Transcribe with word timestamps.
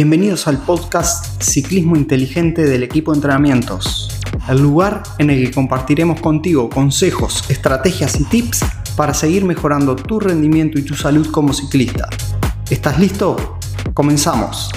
Bienvenidos 0.00 0.46
al 0.46 0.58
podcast 0.58 1.42
Ciclismo 1.42 1.96
Inteligente 1.96 2.62
del 2.62 2.84
equipo 2.84 3.10
de 3.10 3.16
entrenamientos, 3.16 4.08
el 4.48 4.62
lugar 4.62 5.02
en 5.18 5.28
el 5.28 5.44
que 5.44 5.52
compartiremos 5.52 6.20
contigo 6.20 6.70
consejos, 6.70 7.50
estrategias 7.50 8.20
y 8.20 8.24
tips 8.26 8.60
para 8.96 9.12
seguir 9.12 9.44
mejorando 9.44 9.96
tu 9.96 10.20
rendimiento 10.20 10.78
y 10.78 10.82
tu 10.82 10.94
salud 10.94 11.28
como 11.32 11.52
ciclista. 11.52 12.08
¿Estás 12.70 13.00
listo? 13.00 13.58
Comenzamos. 13.92 14.70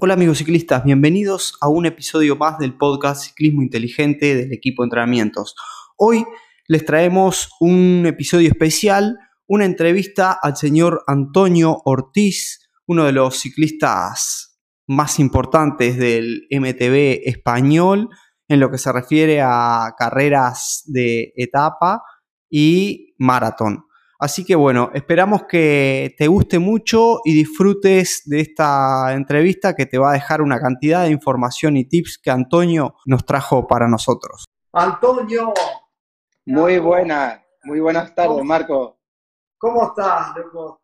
Hola 0.00 0.14
amigos 0.14 0.38
ciclistas, 0.38 0.82
bienvenidos 0.82 1.56
a 1.60 1.68
un 1.68 1.86
episodio 1.86 2.34
más 2.34 2.58
del 2.58 2.74
podcast 2.76 3.22
Ciclismo 3.22 3.62
Inteligente 3.62 4.34
del 4.34 4.52
equipo 4.52 4.82
de 4.82 4.86
entrenamientos. 4.86 5.54
Hoy 5.96 6.24
les 6.66 6.84
traemos 6.84 7.50
un 7.60 8.02
episodio 8.04 8.48
especial 8.48 9.16
una 9.46 9.64
entrevista 9.64 10.38
al 10.40 10.56
señor 10.56 11.02
Antonio 11.06 11.82
Ortiz, 11.84 12.68
uno 12.86 13.04
de 13.04 13.12
los 13.12 13.38
ciclistas 13.38 14.60
más 14.86 15.18
importantes 15.18 15.96
del 15.96 16.46
MTB 16.50 17.26
español 17.28 18.08
en 18.48 18.60
lo 18.60 18.70
que 18.70 18.78
se 18.78 18.92
refiere 18.92 19.40
a 19.42 19.94
carreras 19.96 20.82
de 20.86 21.32
etapa 21.36 22.02
y 22.50 23.14
maratón. 23.18 23.86
Así 24.18 24.44
que 24.44 24.54
bueno, 24.54 24.90
esperamos 24.94 25.44
que 25.48 26.14
te 26.16 26.28
guste 26.28 26.58
mucho 26.58 27.18
y 27.24 27.34
disfrutes 27.34 28.22
de 28.26 28.40
esta 28.40 29.12
entrevista 29.12 29.74
que 29.74 29.86
te 29.86 29.98
va 29.98 30.10
a 30.10 30.14
dejar 30.14 30.40
una 30.40 30.60
cantidad 30.60 31.04
de 31.04 31.10
información 31.10 31.76
y 31.76 31.84
tips 31.84 32.18
que 32.22 32.30
Antonio 32.30 32.94
nos 33.06 33.24
trajo 33.26 33.66
para 33.66 33.88
nosotros. 33.88 34.46
Antonio. 34.72 35.52
Muy 36.46 36.78
buenas, 36.78 37.40
muy 37.64 37.80
buenas 37.80 38.14
tardes, 38.14 38.44
Marco. 38.44 38.98
¿Cómo 39.64 39.82
estás, 39.82 40.36
loco? 40.36 40.82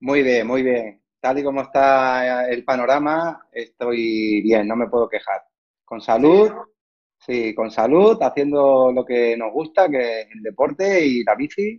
Muy 0.00 0.22
bien, 0.22 0.46
muy 0.46 0.62
bien. 0.62 1.02
Tal 1.20 1.38
y 1.38 1.44
como 1.44 1.60
está 1.60 2.48
el 2.48 2.64
panorama, 2.64 3.46
estoy 3.52 4.40
bien, 4.40 4.66
no 4.66 4.74
me 4.74 4.88
puedo 4.88 5.06
quejar. 5.06 5.44
Con 5.84 6.00
salud, 6.00 6.50
sí, 7.18 7.54
con 7.54 7.70
salud, 7.70 8.16
haciendo 8.22 8.90
lo 8.90 9.04
que 9.04 9.36
nos 9.36 9.52
gusta, 9.52 9.90
que 9.90 10.22
es 10.22 10.28
el 10.34 10.42
deporte 10.42 11.04
y 11.04 11.24
la 11.24 11.34
bici. 11.34 11.78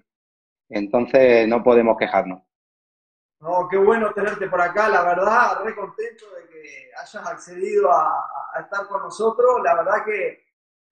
Entonces 0.70 1.48
no 1.48 1.64
podemos 1.64 1.98
quejarnos. 1.98 2.44
No, 3.40 3.68
qué 3.68 3.78
bueno 3.78 4.14
tenerte 4.14 4.48
por 4.48 4.62
acá, 4.62 4.90
la 4.90 5.02
verdad, 5.06 5.64
re 5.64 5.74
contento 5.74 6.26
de 6.36 6.50
que 6.50 6.92
hayas 7.02 7.26
accedido 7.26 7.92
a, 7.92 8.62
estar 8.62 8.88
con 8.88 9.02
nosotros. 9.02 9.60
La 9.64 9.74
verdad 9.74 10.06
que 10.06 10.44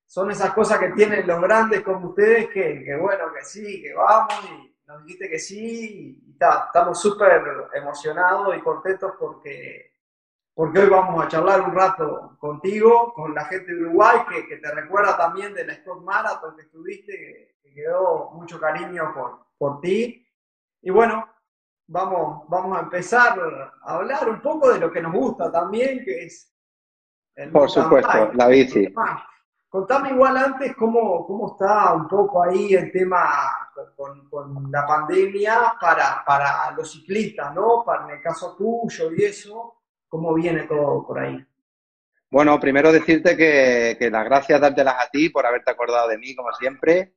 son 0.07 0.31
esas 0.31 0.55
cosas 0.55 0.80
que 0.80 0.89
tienen 0.93 1.27
los 1.27 1.39
grandes 1.39 1.83
como 1.83 2.09
ustedes, 2.09 2.47
que, 2.47 2.83
que 2.83 2.95
bueno, 2.99 3.25
que 3.31 3.45
sí, 3.45 3.83
que 3.83 3.93
vamos 3.93 4.33
y 4.49 4.74
nos 4.88 5.03
dijiste 5.03 5.30
que 5.30 5.39
sí 5.39 6.22
y 6.30 6.38
estamos 6.39 7.00
súper 7.00 7.69
emocionados 7.73 8.55
y 8.55 8.61
contentos 8.61 9.14
porque, 9.19 9.94
porque 10.53 10.80
hoy 10.80 10.89
vamos 10.89 11.23
a 11.23 11.27
charlar 11.27 11.61
un 11.61 11.73
rato 11.73 12.38
contigo, 12.39 13.14
con 13.14 13.33
la 13.33 13.45
gente 13.45 13.73
de 13.73 13.81
Uruguay, 13.81 14.19
que, 14.47 14.58
te 14.58 14.72
recuerda 14.72 15.17
también 15.17 15.53
de 15.53 15.66
la 15.66 15.75
Scott 15.75 16.03
Marathon 16.03 16.55
que 16.55 16.64
estuviste, 16.64 17.14
que, 17.14 17.55
quedó 17.73 18.31
mucho 18.31 18.58
cariño 18.58 19.11
por, 19.14 19.47
por 19.58 19.81
ti. 19.81 20.25
Y 20.81 20.89
bueno, 20.92 21.27
vamos, 21.88 22.47
vamos 22.47 22.77
a 22.77 22.83
empezar 22.83 23.38
a 23.81 23.95
hablar 23.95 24.30
un 24.30 24.42
poco 24.42 24.72
de 24.72 24.80
lo 24.80 24.89
que 24.89 25.02
nos 25.02 25.11
gusta 25.11 25.52
también, 25.52 26.05
que 26.05 26.23
es... 26.23 26.55
El 27.36 27.52
por 27.52 27.70
supuesto, 27.70 28.31
la 28.33 28.47
bici. 28.47 28.94
Contame 29.75 30.11
igual 30.11 30.37
antes 30.37 30.73
cómo, 30.73 31.27
cómo 31.27 31.51
está 31.51 31.93
un 31.95 32.07
poco 32.07 32.41
ahí 32.41 32.75
el 32.75 32.89
tema 32.93 33.27
con, 33.97 34.29
con 34.29 34.71
la 34.71 34.87
pandemia 34.87 35.73
para, 35.81 36.23
para, 36.25 36.71
los 36.77 36.89
ciclistas, 36.89 37.53
¿no? 37.53 37.83
Para 37.85 38.05
en 38.05 38.11
el 38.11 38.21
caso 38.21 38.55
tuyo 38.55 39.11
y 39.13 39.25
eso, 39.25 39.81
¿cómo 40.07 40.33
viene 40.33 40.63
todo 40.63 41.05
por 41.05 41.19
ahí? 41.19 41.45
Bueno, 42.31 42.58
primero 42.58 42.89
decirte 42.89 43.35
que, 43.35 43.97
que 43.99 44.09
las 44.09 44.23
gracias 44.23 44.61
dártelas 44.61 44.95
a 44.97 45.09
ti 45.09 45.27
por 45.27 45.45
haberte 45.45 45.71
acordado 45.71 46.08
de 46.08 46.19
mí, 46.19 46.33
como 46.33 46.53
siempre, 46.53 47.11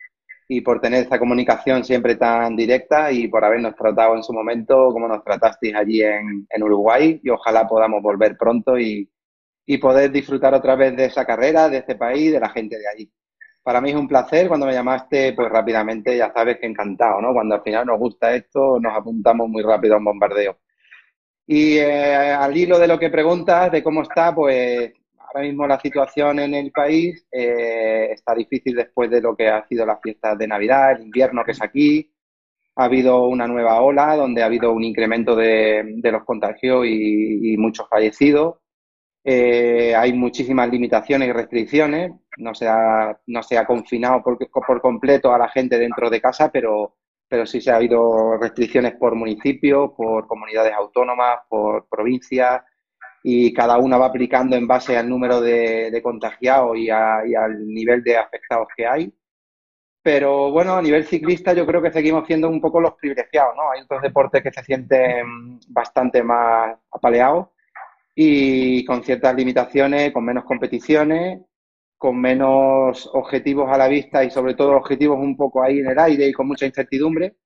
y 0.48 0.60
por 0.60 0.80
tener 0.80 1.04
esta 1.04 1.20
comunicación 1.20 1.84
siempre 1.84 2.16
tan 2.16 2.56
directa 2.56 3.12
y 3.12 3.28
por 3.28 3.44
habernos 3.44 3.76
tratado 3.76 4.16
en 4.16 4.24
su 4.24 4.32
momento 4.32 4.92
como 4.92 5.06
nos 5.06 5.22
tratasteis 5.22 5.76
allí 5.76 6.02
en, 6.02 6.44
en 6.50 6.62
Uruguay 6.64 7.20
y 7.22 7.30
ojalá 7.30 7.68
podamos 7.68 8.02
volver 8.02 8.36
pronto 8.36 8.76
y, 8.76 9.08
y 9.70 9.76
poder 9.76 10.10
disfrutar 10.10 10.54
otra 10.54 10.76
vez 10.76 10.96
de 10.96 11.04
esa 11.04 11.26
carrera, 11.26 11.68
de 11.68 11.76
este 11.76 11.94
país, 11.94 12.32
de 12.32 12.40
la 12.40 12.48
gente 12.48 12.78
de 12.78 12.88
allí. 12.88 13.12
Para 13.62 13.82
mí 13.82 13.90
es 13.90 13.96
un 13.96 14.08
placer, 14.08 14.48
cuando 14.48 14.64
me 14.64 14.72
llamaste, 14.72 15.34
pues 15.34 15.50
rápidamente 15.50 16.16
ya 16.16 16.32
sabes 16.32 16.58
que 16.58 16.66
encantado, 16.66 17.20
¿no? 17.20 17.34
Cuando 17.34 17.56
al 17.56 17.62
final 17.62 17.84
nos 17.84 17.98
gusta 17.98 18.34
esto, 18.34 18.80
nos 18.80 18.96
apuntamos 18.96 19.46
muy 19.46 19.62
rápido 19.62 19.94
a 19.94 19.98
un 19.98 20.06
bombardeo. 20.06 20.56
Y 21.46 21.76
eh, 21.76 22.32
al 22.32 22.56
hilo 22.56 22.78
de 22.78 22.88
lo 22.88 22.98
que 22.98 23.10
preguntas, 23.10 23.70
de 23.70 23.82
cómo 23.82 24.00
está, 24.00 24.34
pues 24.34 24.90
ahora 25.18 25.42
mismo 25.42 25.66
la 25.66 25.78
situación 25.78 26.38
en 26.38 26.54
el 26.54 26.72
país 26.72 27.26
eh, 27.30 28.08
está 28.10 28.34
difícil 28.34 28.74
después 28.74 29.10
de 29.10 29.20
lo 29.20 29.36
que 29.36 29.48
ha 29.48 29.66
sido 29.68 29.84
las 29.84 30.00
fiestas 30.00 30.38
de 30.38 30.48
Navidad, 30.48 30.92
el 30.92 31.02
invierno 31.02 31.44
que 31.44 31.52
es 31.52 31.60
aquí. 31.60 32.10
Ha 32.76 32.84
habido 32.84 33.26
una 33.26 33.46
nueva 33.46 33.82
ola 33.82 34.16
donde 34.16 34.42
ha 34.42 34.46
habido 34.46 34.72
un 34.72 34.84
incremento 34.84 35.36
de, 35.36 36.00
los 36.04 36.24
contagios 36.24 36.86
y 36.86 37.54
muchos 37.58 37.86
fallecidos. 37.86 38.56
Eh, 39.30 39.94
hay 39.94 40.14
muchísimas 40.14 40.70
limitaciones 40.70 41.28
y 41.28 41.32
restricciones. 41.32 42.12
No 42.38 42.54
se 42.54 42.66
ha, 42.66 43.14
no 43.26 43.42
se 43.42 43.58
ha 43.58 43.66
confinado 43.66 44.22
por, 44.22 44.38
por, 44.38 44.80
completo 44.80 45.34
a 45.34 45.38
la 45.38 45.50
gente 45.50 45.78
dentro 45.78 46.08
de 46.08 46.18
casa, 46.18 46.50
pero, 46.50 46.96
pero 47.28 47.44
sí 47.44 47.60
se 47.60 47.70
ha 47.70 47.76
habido 47.76 48.38
restricciones 48.38 48.94
por 48.94 49.14
municipios, 49.14 49.90
por 49.94 50.26
comunidades 50.26 50.72
autónomas, 50.72 51.40
por 51.46 51.86
provincias, 51.90 52.62
y 53.22 53.52
cada 53.52 53.76
una 53.76 53.98
va 53.98 54.06
aplicando 54.06 54.56
en 54.56 54.66
base 54.66 54.96
al 54.96 55.10
número 55.10 55.42
de, 55.42 56.00
contagiados 56.02 56.78
y, 56.78 56.86
y, 56.86 56.90
al 56.90 57.66
nivel 57.66 58.02
de 58.02 58.16
afectados 58.16 58.68
que 58.74 58.86
hay. 58.86 59.12
Pero 60.02 60.50
bueno, 60.52 60.74
a 60.74 60.80
nivel 60.80 61.04
ciclista 61.04 61.52
yo 61.52 61.66
creo 61.66 61.82
que 61.82 61.92
seguimos 61.92 62.26
siendo 62.26 62.48
un 62.48 62.62
poco 62.62 62.80
los 62.80 62.94
privilegiados, 62.94 63.54
¿no? 63.56 63.70
Hay 63.72 63.82
otros 63.82 64.00
deportes 64.00 64.42
que 64.42 64.52
se 64.52 64.64
sienten 64.64 65.60
bastante 65.68 66.22
más 66.22 66.78
apaleados 66.90 67.48
y 68.20 68.84
con 68.84 69.04
ciertas 69.04 69.32
limitaciones, 69.36 70.12
con 70.12 70.24
menos 70.24 70.42
competiciones, 70.42 71.40
con 71.96 72.20
menos 72.20 73.08
objetivos 73.12 73.70
a 73.70 73.78
la 73.78 73.86
vista 73.86 74.24
y 74.24 74.30
sobre 74.32 74.54
todo 74.54 74.72
objetivos 74.72 75.20
un 75.20 75.36
poco 75.36 75.62
ahí 75.62 75.78
en 75.78 75.86
el 75.86 75.98
aire 76.00 76.26
y 76.26 76.32
con 76.32 76.48
mucha 76.48 76.66
incertidumbre. 76.66 77.36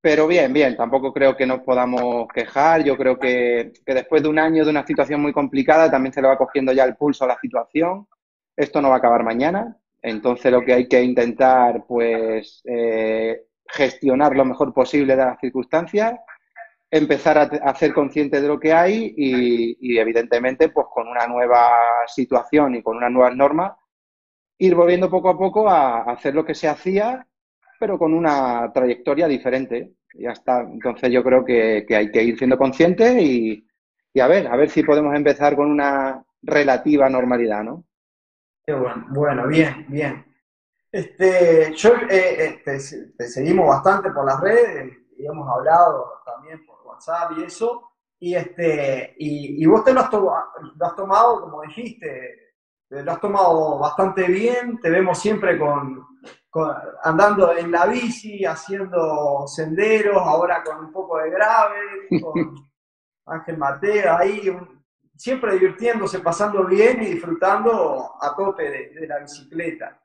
Pero 0.00 0.26
bien, 0.26 0.50
bien, 0.50 0.76
tampoco 0.78 1.12
creo 1.12 1.36
que 1.36 1.44
nos 1.46 1.60
podamos 1.60 2.26
quejar. 2.34 2.82
Yo 2.84 2.96
creo 2.96 3.18
que, 3.18 3.72
después 3.84 4.22
de 4.22 4.30
un 4.30 4.38
año 4.38 4.64
de 4.64 4.70
una 4.70 4.86
situación 4.86 5.20
muy 5.20 5.34
complicada 5.34 5.90
también 5.90 6.14
se 6.14 6.22
le 6.22 6.28
va 6.28 6.38
cogiendo 6.38 6.72
ya 6.72 6.84
el 6.84 6.96
pulso 6.96 7.24
a 7.24 7.28
la 7.28 7.38
situación. 7.38 8.08
Esto 8.56 8.80
no 8.80 8.88
va 8.88 8.94
a 8.94 8.98
acabar 8.98 9.22
mañana. 9.24 9.76
Entonces 10.00 10.50
lo 10.50 10.64
que 10.64 10.72
hay 10.72 10.88
que 10.88 11.02
intentar, 11.02 11.84
pues, 11.86 12.62
eh, 12.64 13.42
gestionar 13.68 14.34
lo 14.36 14.46
mejor 14.46 14.72
posible 14.72 15.16
de 15.16 15.24
las 15.24 15.38
circunstancias 15.38 16.18
empezar 16.92 17.38
a, 17.38 17.74
ser 17.74 17.94
consciente 17.94 18.38
de 18.38 18.46
lo 18.46 18.60
que 18.60 18.74
hay 18.74 19.14
y, 19.16 19.98
evidentemente 19.98 20.68
pues 20.68 20.86
con 20.92 21.08
una 21.08 21.26
nueva 21.26 21.70
situación 22.06 22.74
y 22.74 22.82
con 22.82 22.98
unas 22.98 23.10
nuevas 23.10 23.34
normas 23.34 23.72
ir 24.58 24.74
volviendo 24.74 25.10
poco 25.10 25.30
a 25.30 25.38
poco 25.38 25.68
a, 25.70 26.02
hacer 26.02 26.34
lo 26.34 26.44
que 26.44 26.54
se 26.54 26.68
hacía 26.68 27.26
pero 27.80 27.98
con 27.98 28.14
una 28.14 28.70
trayectoria 28.72 29.26
diferente. 29.26 29.94
Ya 30.14 30.30
está. 30.30 30.60
Entonces 30.60 31.10
yo 31.10 31.24
creo 31.24 31.44
que, 31.44 31.84
hay 31.90 32.12
que 32.12 32.22
ir 32.22 32.38
siendo 32.38 32.56
conscientes 32.56 33.20
y, 33.20 33.66
a 34.20 34.26
ver 34.28 34.46
a 34.46 34.56
ver 34.56 34.68
si 34.68 34.82
podemos 34.82 35.14
empezar 35.16 35.56
con 35.56 35.70
una 35.70 36.22
relativa 36.42 37.08
normalidad 37.08 37.62
no 37.64 37.84
bueno, 38.66 39.06
bueno 39.08 39.46
bien 39.46 39.86
bien. 39.88 40.24
Este 40.92 41.72
yo 41.74 41.94
eh, 42.10 42.44
eh, 42.44 42.62
te, 42.62 42.78
seguimos 42.78 43.66
bastante 43.66 44.10
por 44.10 44.26
las 44.26 44.38
redes 44.40 44.92
y 45.16 45.24
hemos 45.24 45.48
hablado 45.48 46.20
también 46.26 46.64
por 46.66 46.81
WhatsApp 46.92 47.32
y 47.38 47.42
eso, 47.44 47.92
y, 48.18 48.36
este, 48.36 49.14
y, 49.18 49.66
vos 49.66 49.84
te 49.84 49.92
lo 49.92 50.00
has, 50.00 50.10
tomado, 50.96 51.40
como 51.40 51.62
dijiste, 51.62 52.54
te 52.88 53.02
lo 53.02 53.12
has 53.12 53.20
tomado 53.20 53.80
bastante 53.80 54.28
bien, 54.28 54.78
te 54.80 54.90
vemos 54.90 55.18
siempre 55.18 55.58
con, 55.58 56.06
andando 57.02 57.56
en 57.56 57.72
la 57.72 57.86
bici, 57.86 58.44
haciendo 58.44 59.44
senderos, 59.48 60.18
ahora 60.18 60.62
con 60.62 60.84
un 60.84 60.92
poco 60.92 61.18
de 61.18 61.30
grave, 61.30 61.78
con 62.20 62.54
Ángel 63.26 63.58
Mateo 63.58 64.16
ahí, 64.16 64.56
siempre 65.16 65.54
divirtiéndose, 65.54 66.20
pasando 66.20 66.64
bien 66.64 67.02
y 67.02 67.06
disfrutando 67.06 68.14
a 68.20 68.36
tope 68.36 68.92
de, 68.94 69.06
la 69.06 69.18
bicicleta. 69.18 70.00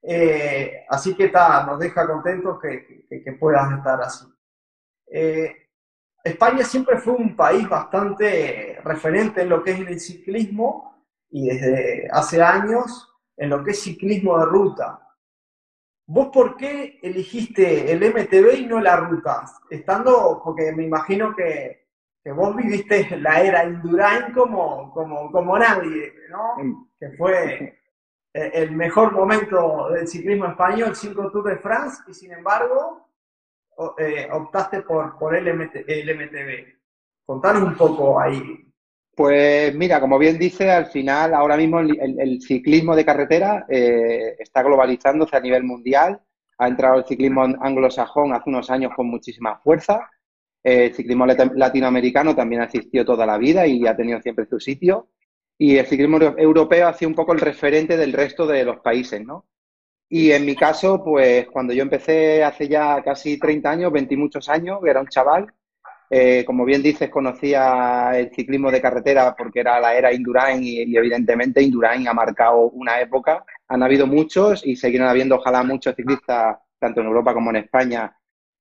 Eh, 0.00 0.84
así 0.88 1.16
que 1.16 1.24
está, 1.24 1.64
nos 1.66 1.78
deja 1.78 2.06
contentos 2.06 2.60
que, 2.60 3.06
que, 3.08 3.32
puedas 3.32 3.72
estar 3.72 4.00
así. 4.00 4.26
Eh, 5.10 5.67
España 6.24 6.64
siempre 6.64 6.98
fue 6.98 7.14
un 7.14 7.36
país 7.36 7.68
bastante 7.68 8.78
referente 8.84 9.42
en 9.42 9.48
lo 9.48 9.62
que 9.62 9.72
es 9.72 9.80
el 9.80 10.00
ciclismo 10.00 11.04
y 11.30 11.48
desde 11.48 12.08
hace 12.10 12.42
años 12.42 13.08
en 13.36 13.50
lo 13.50 13.62
que 13.62 13.70
es 13.70 13.82
ciclismo 13.82 14.38
de 14.38 14.46
ruta. 14.46 15.00
¿Vos 16.06 16.28
por 16.32 16.56
qué 16.56 16.98
elegiste 17.02 17.92
el 17.92 18.00
MTB 18.00 18.60
y 18.60 18.66
no 18.66 18.80
la 18.80 18.96
ruta? 18.96 19.44
Estando, 19.70 20.40
porque 20.42 20.72
me 20.72 20.84
imagino 20.84 21.34
que, 21.36 21.86
vos 22.34 22.54
viviste 22.56 23.16
la 23.18 23.40
era 23.42 23.64
Indurain 23.64 24.32
como, 24.32 24.92
como, 24.92 25.30
como 25.30 25.58
nadie, 25.58 26.12
¿no? 26.30 26.84
Que 26.98 27.10
fue 27.16 27.78
el 28.32 28.72
mejor 28.72 29.12
momento 29.12 29.90
del 29.90 30.08
ciclismo 30.08 30.46
español, 30.46 30.96
5 30.96 31.30
Tours 31.30 31.50
de 31.50 31.56
France, 31.58 32.02
y 32.08 32.14
sin 32.14 32.32
embargo 32.32 33.07
eh, 33.98 34.28
optaste 34.32 34.82
por, 34.82 35.18
por 35.18 35.36
el, 35.36 35.54
MTB. 35.54 36.78
Contanos 37.24 37.62
un 37.62 37.76
poco 37.76 38.18
ahí. 38.18 38.42
Pues 39.14 39.74
mira, 39.74 40.00
como 40.00 40.18
bien 40.18 40.38
dice, 40.38 40.70
al 40.70 40.86
final 40.86 41.34
ahora 41.34 41.56
mismo 41.56 41.80
el, 41.80 42.40
ciclismo 42.40 42.94
de 42.94 43.04
carretera 43.04 43.66
eh, 43.68 44.36
está 44.38 44.62
globalizándose 44.62 45.36
a 45.36 45.40
nivel 45.40 45.64
mundial. 45.64 46.20
Ha 46.58 46.68
entrado 46.68 46.98
el 46.98 47.04
ciclismo 47.04 47.42
anglosajón 47.42 48.32
hace 48.32 48.48
unos 48.50 48.70
años 48.70 48.92
con 48.94 49.08
muchísima 49.08 49.58
fuerza. 49.58 50.08
El 50.62 50.94
ciclismo 50.94 51.26
latinoamericano 51.26 52.34
también 52.34 52.62
ha 52.62 53.04
toda 53.04 53.26
la 53.26 53.38
vida 53.38 53.66
y 53.66 53.86
ha 53.86 53.96
tenido 53.96 54.20
siempre 54.20 54.46
su 54.46 54.58
sitio. 54.58 55.08
Y 55.56 55.76
el 55.76 55.86
ciclismo 55.86 56.18
europeo 56.18 56.88
ha 56.88 56.94
sido 56.94 57.08
un 57.08 57.14
poco 57.14 57.32
el 57.32 57.40
referente 57.40 57.96
del 57.96 58.12
resto 58.12 58.46
de 58.46 58.64
los 58.64 58.80
países, 58.80 59.24
¿no? 59.24 59.46
Y 60.10 60.32
en 60.32 60.46
mi 60.46 60.56
caso, 60.56 61.02
pues 61.04 61.46
cuando 61.48 61.72
yo 61.74 61.82
empecé 61.82 62.42
hace 62.42 62.68
ya 62.68 63.02
casi 63.02 63.38
30 63.38 63.70
años, 63.70 63.92
20 63.92 64.14
y 64.14 64.16
muchos 64.16 64.48
años, 64.48 64.80
era 64.84 65.00
un 65.00 65.08
chaval, 65.08 65.52
eh, 66.10 66.44
como 66.46 66.64
bien 66.64 66.82
dices, 66.82 67.10
conocía 67.10 68.12
el 68.14 68.30
ciclismo 68.34 68.70
de 68.70 68.80
carretera 68.80 69.34
porque 69.36 69.60
era 69.60 69.78
la 69.78 69.94
era 69.94 70.12
Indurain 70.12 70.62
y, 70.64 70.96
evidentemente 70.96 71.62
Indurain 71.62 72.08
ha 72.08 72.14
marcado 72.14 72.70
una 72.70 73.00
época. 73.00 73.44
Han 73.68 73.82
habido 73.82 74.06
muchos 74.06 74.66
y 74.66 74.76
seguirán 74.76 75.08
habiendo 75.08 75.36
ojalá 75.36 75.62
muchos 75.62 75.94
ciclistas, 75.94 76.56
tanto 76.78 77.00
en 77.00 77.08
Europa 77.08 77.34
como 77.34 77.50
en 77.50 77.56
España, 77.56 78.16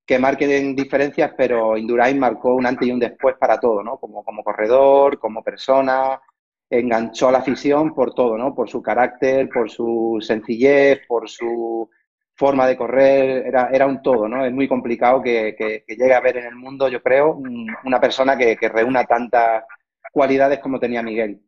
que 0.06 0.20
marquen 0.20 0.76
diferencias, 0.76 1.34
pero 1.38 1.78
Indurain 1.78 2.20
marcó 2.20 2.56
un 2.56 2.66
antes 2.66 2.88
y 2.88 2.92
un 2.92 3.00
después 3.00 3.36
para 3.40 3.60
todo, 3.60 3.84
¿no? 3.84 3.98
Como, 3.98 4.24
como 4.24 4.44
corredor, 4.44 5.20
como 5.20 5.44
persona, 5.44 6.20
enganchó 6.70 7.30
a 7.30 7.32
la 7.32 7.38
afición 7.40 7.94
por 7.94 8.14
todo, 8.14 8.38
¿no? 8.38 8.54
Por 8.54 8.70
su 8.70 8.82
carácter, 8.82 9.50
por 9.50 9.70
su 9.70 10.18
sencillez, 10.22 11.02
por 11.08 11.30
su 11.30 11.90
forma 12.36 12.68
de 12.68 12.78
correr, 12.78 13.48
era, 13.48 13.70
era 13.72 13.88
un 13.88 14.02
todo, 14.02 14.28
¿no? 14.28 14.46
Es 14.46 14.54
muy 14.54 14.68
complicado 14.68 15.22
que, 15.22 15.56
que, 15.58 15.84
llegue 15.88 16.14
a 16.14 16.20
ver 16.20 16.38
en 16.38 16.46
el 16.46 16.56
mundo, 16.56 16.88
yo 16.88 17.02
creo, 17.02 17.40
una 17.84 18.00
persona 18.00 18.38
que, 18.38 18.56
que, 18.58 18.70
reúna 18.70 19.06
tantas 19.06 19.64
cualidades 20.12 20.60
como 20.60 20.80
tenía 20.80 21.02
Miguel. 21.02 21.42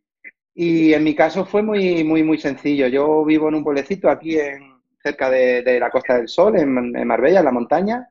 Y 0.53 0.93
en 0.93 1.03
mi 1.03 1.15
caso 1.15 1.45
fue 1.45 1.61
muy, 1.61 2.03
muy, 2.03 2.23
muy 2.23 2.37
sencillo. 2.37 2.87
Yo 2.87 3.23
vivo 3.23 3.49
en 3.49 3.55
un 3.55 3.63
pueblecito 3.63 4.09
aquí 4.09 4.39
en, 4.39 4.79
cerca 5.01 5.29
de, 5.29 5.79
la 5.79 5.89
Costa 5.89 6.17
del 6.17 6.27
Sol, 6.27 6.57
en 6.57 7.07
Marbella, 7.07 7.39
en 7.39 7.45
la 7.45 7.51
montaña, 7.51 8.09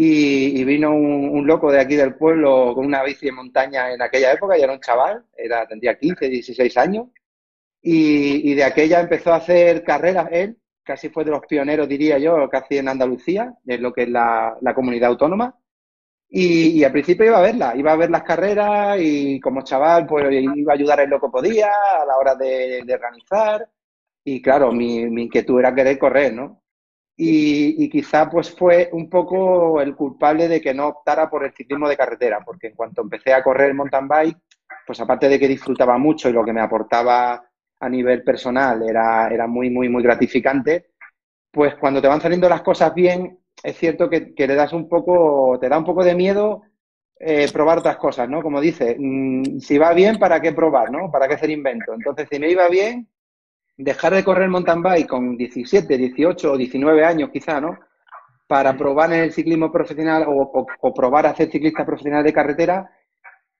y, 0.00 0.64
vino 0.64 0.94
un, 0.94 1.44
loco 1.44 1.72
de 1.72 1.80
aquí 1.80 1.96
del 1.96 2.14
pueblo 2.14 2.72
con 2.72 2.86
una 2.86 3.02
bici 3.02 3.26
de 3.26 3.32
montaña 3.32 3.92
en 3.92 4.00
aquella 4.00 4.32
época, 4.32 4.56
ya 4.56 4.64
era 4.64 4.72
un 4.72 4.80
chaval, 4.80 5.24
era, 5.36 5.66
tendría 5.66 5.98
15, 5.98 6.28
16 6.28 6.76
años, 6.76 7.08
y, 7.82 8.54
de 8.54 8.62
aquella 8.62 9.00
empezó 9.00 9.32
a 9.32 9.36
hacer 9.38 9.82
carreras 9.82 10.28
él, 10.30 10.56
casi 10.84 11.08
fue 11.08 11.24
de 11.24 11.32
los 11.32 11.44
pioneros, 11.46 11.88
diría 11.88 12.16
yo, 12.18 12.48
casi 12.48 12.78
en 12.78 12.88
Andalucía, 12.88 13.54
en 13.66 13.82
lo 13.82 13.92
que 13.92 14.04
es 14.04 14.08
la, 14.08 14.56
comunidad 14.74 15.10
autónoma. 15.10 15.58
Y, 16.28 16.84
al 16.84 16.92
principio 16.92 17.26
iba 17.26 17.38
a 17.38 17.42
verla, 17.42 17.74
iba 17.76 17.92
a 17.92 17.96
ver 17.96 18.10
las 18.10 18.22
carreras 18.22 18.98
y 19.00 19.40
como 19.40 19.62
chaval 19.62 20.06
pues 20.06 20.26
iba 20.30 20.72
a 20.72 20.76
ayudar 20.76 21.00
en 21.00 21.10
lo 21.10 21.20
que 21.20 21.28
podía 21.28 21.70
a 22.00 22.04
la 22.06 22.16
hora 22.18 22.36
de, 22.36 22.84
organizar. 22.92 23.68
Y 24.24 24.40
claro, 24.42 24.70
mi, 24.72 25.06
mi, 25.10 25.24
inquietud 25.24 25.58
era 25.58 25.74
querer 25.74 25.98
correr, 25.98 26.34
¿no? 26.34 26.62
Y, 27.20 27.90
quizá 27.90 28.30
pues 28.30 28.54
fue 28.54 28.90
un 28.92 29.10
poco 29.10 29.80
el 29.80 29.96
culpable 29.96 30.46
de 30.46 30.60
que 30.60 30.72
no 30.72 30.86
optara 30.86 31.28
por 31.28 31.44
el 31.44 31.52
ciclismo 31.52 31.88
de 31.88 31.96
carretera, 31.96 32.40
porque 32.44 32.68
en 32.68 32.76
cuanto 32.76 33.02
empecé 33.02 33.32
a 33.32 33.42
correr 33.42 33.74
mountain 33.74 34.06
bike, 34.06 34.38
pues 34.86 35.00
aparte 35.00 35.28
de 35.28 35.38
que 35.38 35.48
disfrutaba 35.48 35.98
mucho 35.98 36.28
y 36.28 36.32
lo 36.32 36.44
que 36.44 36.52
me 36.52 36.60
aportaba 36.60 37.44
a 37.80 37.88
nivel 37.88 38.22
personal 38.22 38.88
era, 38.88 39.28
era 39.28 39.48
muy, 39.48 39.68
muy, 39.68 39.88
muy 39.88 40.00
gratificante, 40.00 40.90
pues 41.50 41.74
cuando 41.74 42.00
te 42.00 42.06
van 42.06 42.20
saliendo 42.20 42.48
las 42.48 42.62
cosas 42.62 42.94
bien, 42.94 43.40
es 43.64 43.76
cierto 43.76 44.08
que, 44.08 44.32
le 44.36 44.54
das 44.54 44.72
un 44.72 44.88
poco, 44.88 45.58
te 45.60 45.68
da 45.68 45.76
un 45.76 45.84
poco 45.84 46.04
de 46.04 46.14
miedo 46.14 46.62
eh, 47.18 47.48
probar 47.52 47.78
otras 47.78 47.96
cosas, 47.96 48.28
¿no? 48.28 48.42
Como 48.42 48.60
dice, 48.60 48.94
mm, 48.96 49.58
si 49.58 49.76
va 49.76 49.92
bien, 49.92 50.20
¿para 50.20 50.40
qué 50.40 50.52
probar, 50.52 50.92
no? 50.92 51.10
¿Para 51.10 51.26
qué 51.26 51.34
hacer 51.34 51.50
invento? 51.50 51.92
Entonces, 51.94 52.28
si 52.30 52.38
me 52.38 52.48
iba 52.48 52.68
bien, 52.68 53.08
dejar 53.78 54.12
de 54.12 54.24
correr 54.24 54.48
mountain 54.48 54.82
bike 54.82 55.06
con 55.06 55.36
17, 55.36 55.96
18 55.96 56.52
o 56.52 56.56
19 56.56 57.04
años 57.04 57.30
quizá, 57.32 57.60
¿no? 57.60 57.78
Para 58.46 58.76
probar 58.76 59.12
en 59.12 59.20
el 59.20 59.32
ciclismo 59.32 59.70
profesional 59.70 60.24
o, 60.26 60.92
probar 60.92 61.26
a 61.26 61.34
ser 61.34 61.50
ciclista 61.50 61.86
profesional 61.86 62.24
de 62.24 62.32
carretera, 62.32 62.90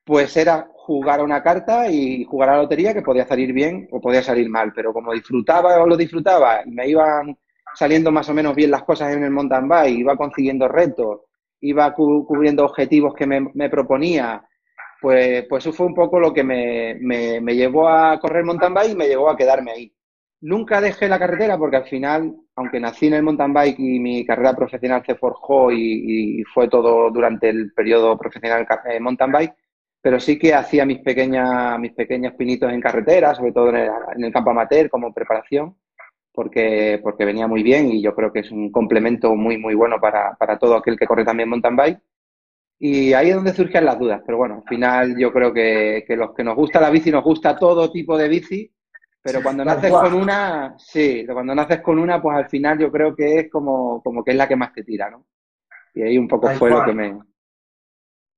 pues 0.05 0.37
era 0.37 0.69
jugar 0.75 1.21
a 1.21 1.23
una 1.23 1.43
carta 1.43 1.89
y 1.91 2.25
jugar 2.25 2.49
a 2.49 2.57
la 2.57 2.63
lotería 2.63 2.95
que 2.95 3.03
podía 3.03 3.27
salir 3.27 3.53
bien 3.53 3.89
o 3.93 4.01
podía 4.01 4.23
salir 4.23 4.49
mal, 4.49 4.73
pero 4.75 4.93
como 4.93 5.13
disfrutaba 5.13 5.81
o 5.81 5.87
lo 5.87 5.97
disfrutaba 5.97 6.63
y 6.65 6.71
me 6.71 6.89
iban 6.89 7.39
saliendo 7.75 8.11
más 8.11 8.29
o 8.29 8.35
menos 8.35 8.57
bien 8.57 8.71
las 8.71 8.83
cosas 8.83 9.15
en 9.15 9.23
el 9.23 9.31
mountain 9.31 9.69
bike, 9.69 9.99
iba 9.99 10.17
consiguiendo 10.17 10.67
retos, 10.67 11.21
iba 11.61 11.95
cubriendo 11.95 12.65
objetivos 12.65 13.15
que 13.15 13.27
me, 13.27 13.71
proponía, 13.71 14.43
pues, 15.01 15.45
pues 15.49 15.65
eso 15.65 15.73
fue 15.73 15.87
un 15.87 15.95
poco 15.95 16.19
lo 16.19 16.33
que 16.33 16.43
me, 16.43 16.97
me, 17.01 17.41
me 17.41 17.55
llevó 17.55 17.89
a 17.89 18.19
correr 18.19 18.45
mountain 18.45 18.75
bike 18.75 18.93
y 18.93 18.97
me 18.97 19.09
llevó 19.09 19.31
a 19.31 19.37
quedarme 19.37 19.73
ahí. 19.73 19.93
Nunca 20.41 20.81
dejé 20.81 21.09
la 21.09 21.19
carretera 21.19 21.59
porque 21.59 21.77
al 21.77 21.87
final, 21.87 22.33
aunque 22.55 22.79
nací 22.79 23.09
en 23.09 23.15
el 23.15 23.25
mountain 23.25 23.53
bike 23.53 23.79
y 23.81 23.99
mi 23.99 24.25
carrera 24.25 24.55
profesional 24.55 25.03
se 25.05 25.17
forjó 25.17 25.73
y, 25.73 26.45
fue 26.55 26.69
todo 26.69 27.11
durante 27.11 27.49
el 27.49 27.73
periodo 27.73 28.17
profesional 28.17 28.65
en 28.85 29.03
mountain 29.03 29.33
bike, 29.33 29.55
pero 30.01 30.21
sí 30.21 30.39
que 30.39 30.55
hacía 30.55 30.87
mis 30.87 31.01
pequeñas, 31.01 31.79
mis 31.81 31.93
pequeños 31.93 32.35
pinitos 32.35 32.73
en 32.73 32.81
carretera, 32.81 33.35
sobre 33.35 33.53
todo 33.53 33.71
en 33.71 34.25
el, 34.25 34.33
campo 34.33 34.51
amateur 34.51 34.89
como 34.89 35.13
preparación, 35.13 35.77
porque, 36.33 37.01
porque 37.03 37.25
venía 37.25 37.49
muy 37.49 37.65
bien 37.65 37.91
y 37.91 38.01
yo 38.01 38.15
creo 38.15 38.33
que 38.33 38.41
es 38.41 38.51
un 38.53 38.71
complemento 38.71 39.35
muy, 39.35 39.59
muy 39.59 39.75
bueno 39.75 40.01
para, 40.01 40.37
para 40.37 40.57
todo 40.57 40.77
aquel 40.77 40.97
que 40.97 41.07
corre 41.07 41.25
también 41.25 41.49
mountain 41.49 41.77
bike. 41.77 42.01
Y 42.81 43.13
ahí 43.13 43.31
es 43.31 43.35
donde 43.35 43.53
surgen 43.55 43.85
las 43.85 43.99
dudas. 43.99 44.23
Pero 44.25 44.39
bueno, 44.39 44.57
al 44.57 44.69
final 44.69 45.19
yo 45.19 45.33
creo 45.33 45.53
que, 45.53 46.05
que 46.07 46.17
los 46.17 46.33
que 46.35 46.45
nos 46.45 46.55
gusta 46.55 46.81
la 46.81 46.91
bici, 46.91 47.11
nos 47.11 47.25
gusta 47.25 47.57
todo 47.59 47.91
tipo 47.91 48.17
de 48.17 48.29
bici, 48.29 48.73
pero 49.29 49.43
cuando 49.43 49.65
naces 49.65 49.93
con 49.93 50.15
una, 50.15 50.75
sí, 50.79 51.27
cuando 51.31 51.55
naces 51.55 51.83
con 51.83 51.99
una, 51.99 52.21
pues 52.21 52.37
al 52.39 52.49
final 52.49 52.79
yo 52.79 52.91
creo 52.91 53.15
que 53.15 53.41
es 53.41 53.51
como, 53.51 54.03
como 54.03 54.25
que 54.25 54.31
es 54.31 54.37
la 54.37 54.49
que 54.49 54.57
más 54.57 54.73
te 54.73 54.85
tira, 54.85 55.11
¿no? 55.11 55.27
Y 55.93 56.03
ahí 56.03 56.17
un 56.17 56.27
poco 56.27 56.49
fue 56.51 56.71
lo 56.71 56.83
que 56.85 56.93
me... 56.93 57.21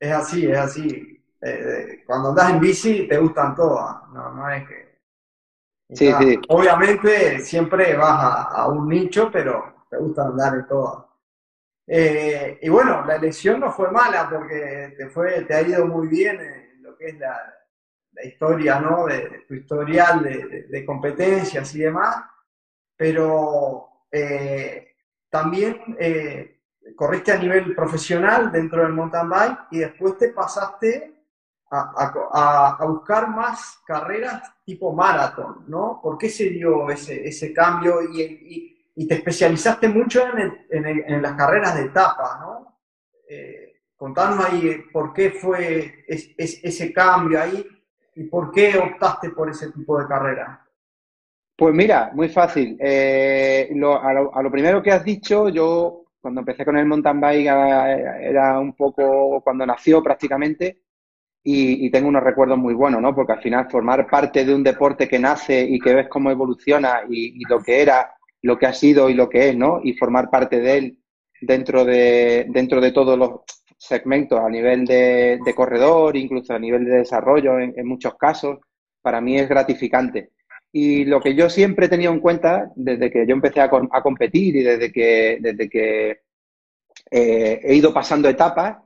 Es 0.00 0.12
así, 0.12 0.50
es 0.50 0.58
así. 0.58 1.24
Eh, 1.40 2.02
cuando 2.06 2.30
andas 2.30 2.50
en 2.50 2.60
bici 2.60 3.06
te 3.06 3.18
gustan 3.18 3.54
todas, 3.54 4.08
no, 4.12 4.34
no 4.34 4.50
es 4.50 4.66
que... 4.66 4.90
Sí, 5.92 6.12
sí. 6.18 6.40
Obviamente 6.48 7.40
siempre 7.40 7.96
vas 7.96 8.46
a, 8.50 8.68
un 8.68 8.88
nicho, 8.88 9.30
pero 9.32 9.86
te 9.88 9.96
gusta 9.96 10.26
andar 10.26 10.54
en 10.54 10.66
todas. 10.66 11.04
Eh, 11.86 12.58
y 12.62 12.68
bueno, 12.68 13.04
la 13.04 13.16
elección 13.16 13.60
no 13.60 13.72
fue 13.72 13.90
mala 13.90 14.28
porque 14.28 14.94
te, 14.96 15.08
fue, 15.08 15.42
te 15.42 15.54
ha 15.54 15.62
ido 15.62 15.86
muy 15.86 16.08
bien 16.08 16.40
en 16.40 16.82
lo 16.82 16.96
que 16.96 17.06
es 17.06 17.18
la, 17.18 17.59
la 18.20 18.28
historia, 18.28 18.80
¿no? 18.80 19.06
De, 19.06 19.44
tu 19.48 19.54
historial 19.54 20.22
de, 20.22 20.84
competencias 20.84 21.74
y 21.74 21.80
demás, 21.80 22.24
pero 22.96 24.04
eh, 24.10 24.94
también 25.28 25.96
eh, 25.98 26.60
corriste 26.94 27.32
a 27.32 27.38
nivel 27.38 27.74
profesional 27.74 28.52
dentro 28.52 28.82
del 28.82 28.92
mountain 28.92 29.28
bike 29.28 29.58
y 29.70 29.78
después 29.78 30.18
te 30.18 30.28
pasaste 30.30 31.14
a, 31.72 32.84
buscar 32.84 33.28
más 33.28 33.80
carreras 33.86 34.42
tipo 34.64 34.92
maratón, 34.92 35.64
¿no? 35.68 36.00
¿Por 36.02 36.18
qué 36.18 36.28
se 36.28 36.50
dio 36.50 36.90
ese, 36.90 37.26
ese 37.26 37.52
cambio 37.52 38.02
y, 38.02 38.76
te 39.06 39.14
especializaste 39.14 39.88
mucho 39.88 40.24
en, 40.68 41.22
las 41.22 41.32
carreras 41.32 41.74
de 41.76 41.84
etapa, 41.86 42.38
¿no? 42.40 42.80
Eh, 43.28 43.82
contanos 43.96 44.44
ahí 44.44 44.84
por 44.92 45.14
qué 45.14 45.30
fue 45.30 46.04
ese 46.06 46.92
cambio 46.92 47.40
ahí 47.40 47.79
¿Y 48.20 48.24
por 48.24 48.52
qué 48.52 48.76
optaste 48.76 49.30
por 49.30 49.48
ese 49.48 49.72
tipo 49.72 49.98
de 49.98 50.06
carrera? 50.06 50.62
Pues 51.56 51.74
mira, 51.74 52.10
muy 52.12 52.28
fácil. 52.28 52.76
Eh, 52.78 53.70
a, 53.72 54.42
lo, 54.42 54.50
primero 54.50 54.82
que 54.82 54.90
has 54.90 55.02
dicho, 55.02 55.48
yo 55.48 56.04
cuando 56.20 56.40
empecé 56.40 56.66
con 56.66 56.76
el 56.76 56.84
mountain 56.84 57.18
bike 57.18 57.46
era 57.46 58.60
un 58.60 58.74
poco 58.74 59.40
cuando 59.40 59.64
nació 59.64 60.02
prácticamente 60.02 60.82
y, 61.42 61.90
tengo 61.90 62.08
unos 62.08 62.22
recuerdos 62.22 62.58
muy 62.58 62.74
buenos, 62.74 63.00
¿no? 63.00 63.14
Porque 63.14 63.32
al 63.32 63.40
final 63.40 63.70
formar 63.70 64.06
parte 64.06 64.44
de 64.44 64.54
un 64.54 64.62
deporte 64.62 65.08
que 65.08 65.18
nace 65.18 65.62
y 65.62 65.78
que 65.78 65.94
ves 65.94 66.08
cómo 66.10 66.30
evoluciona 66.30 67.04
y, 67.08 67.42
lo 67.48 67.60
que 67.60 67.80
era, 67.80 68.12
lo 68.42 68.58
que 68.58 68.66
ha 68.66 68.74
sido 68.74 69.08
y 69.08 69.14
lo 69.14 69.30
que 69.30 69.48
es, 69.48 69.56
¿no? 69.56 69.80
Y 69.82 69.94
formar 69.94 70.28
parte 70.28 70.60
de 70.60 70.76
él 70.76 70.98
dentro 71.40 71.86
de, 71.86 72.44
dentro 72.50 72.82
de 72.82 72.92
todos 72.92 73.18
los 73.18 73.30
segmentos 73.80 74.38
a 74.38 74.48
nivel 74.50 74.84
de, 74.84 75.40
corredor, 75.56 76.14
incluso 76.14 76.52
a 76.52 76.58
nivel 76.58 76.84
de 76.84 76.98
desarrollo 76.98 77.58
en, 77.58 77.86
muchos 77.86 78.14
casos, 78.16 78.58
para 79.00 79.22
mí 79.22 79.38
es 79.38 79.48
gratificante. 79.48 80.32
Y 80.70 81.06
lo 81.06 81.20
que 81.20 81.34
yo 81.34 81.48
siempre 81.48 81.86
he 81.86 81.88
tenido 81.88 82.12
en 82.12 82.20
cuenta 82.20 82.70
desde 82.76 83.10
que 83.10 83.26
yo 83.26 83.32
empecé 83.32 83.60
a, 83.62 83.70
competir 83.70 84.54
y 84.56 84.62
desde 84.62 84.92
que, 84.92 85.38
desde 85.40 85.68
que 85.70 86.10
eh, 87.10 87.60
he 87.62 87.74
ido 87.74 87.92
pasando 87.94 88.28
etapas 88.28 88.76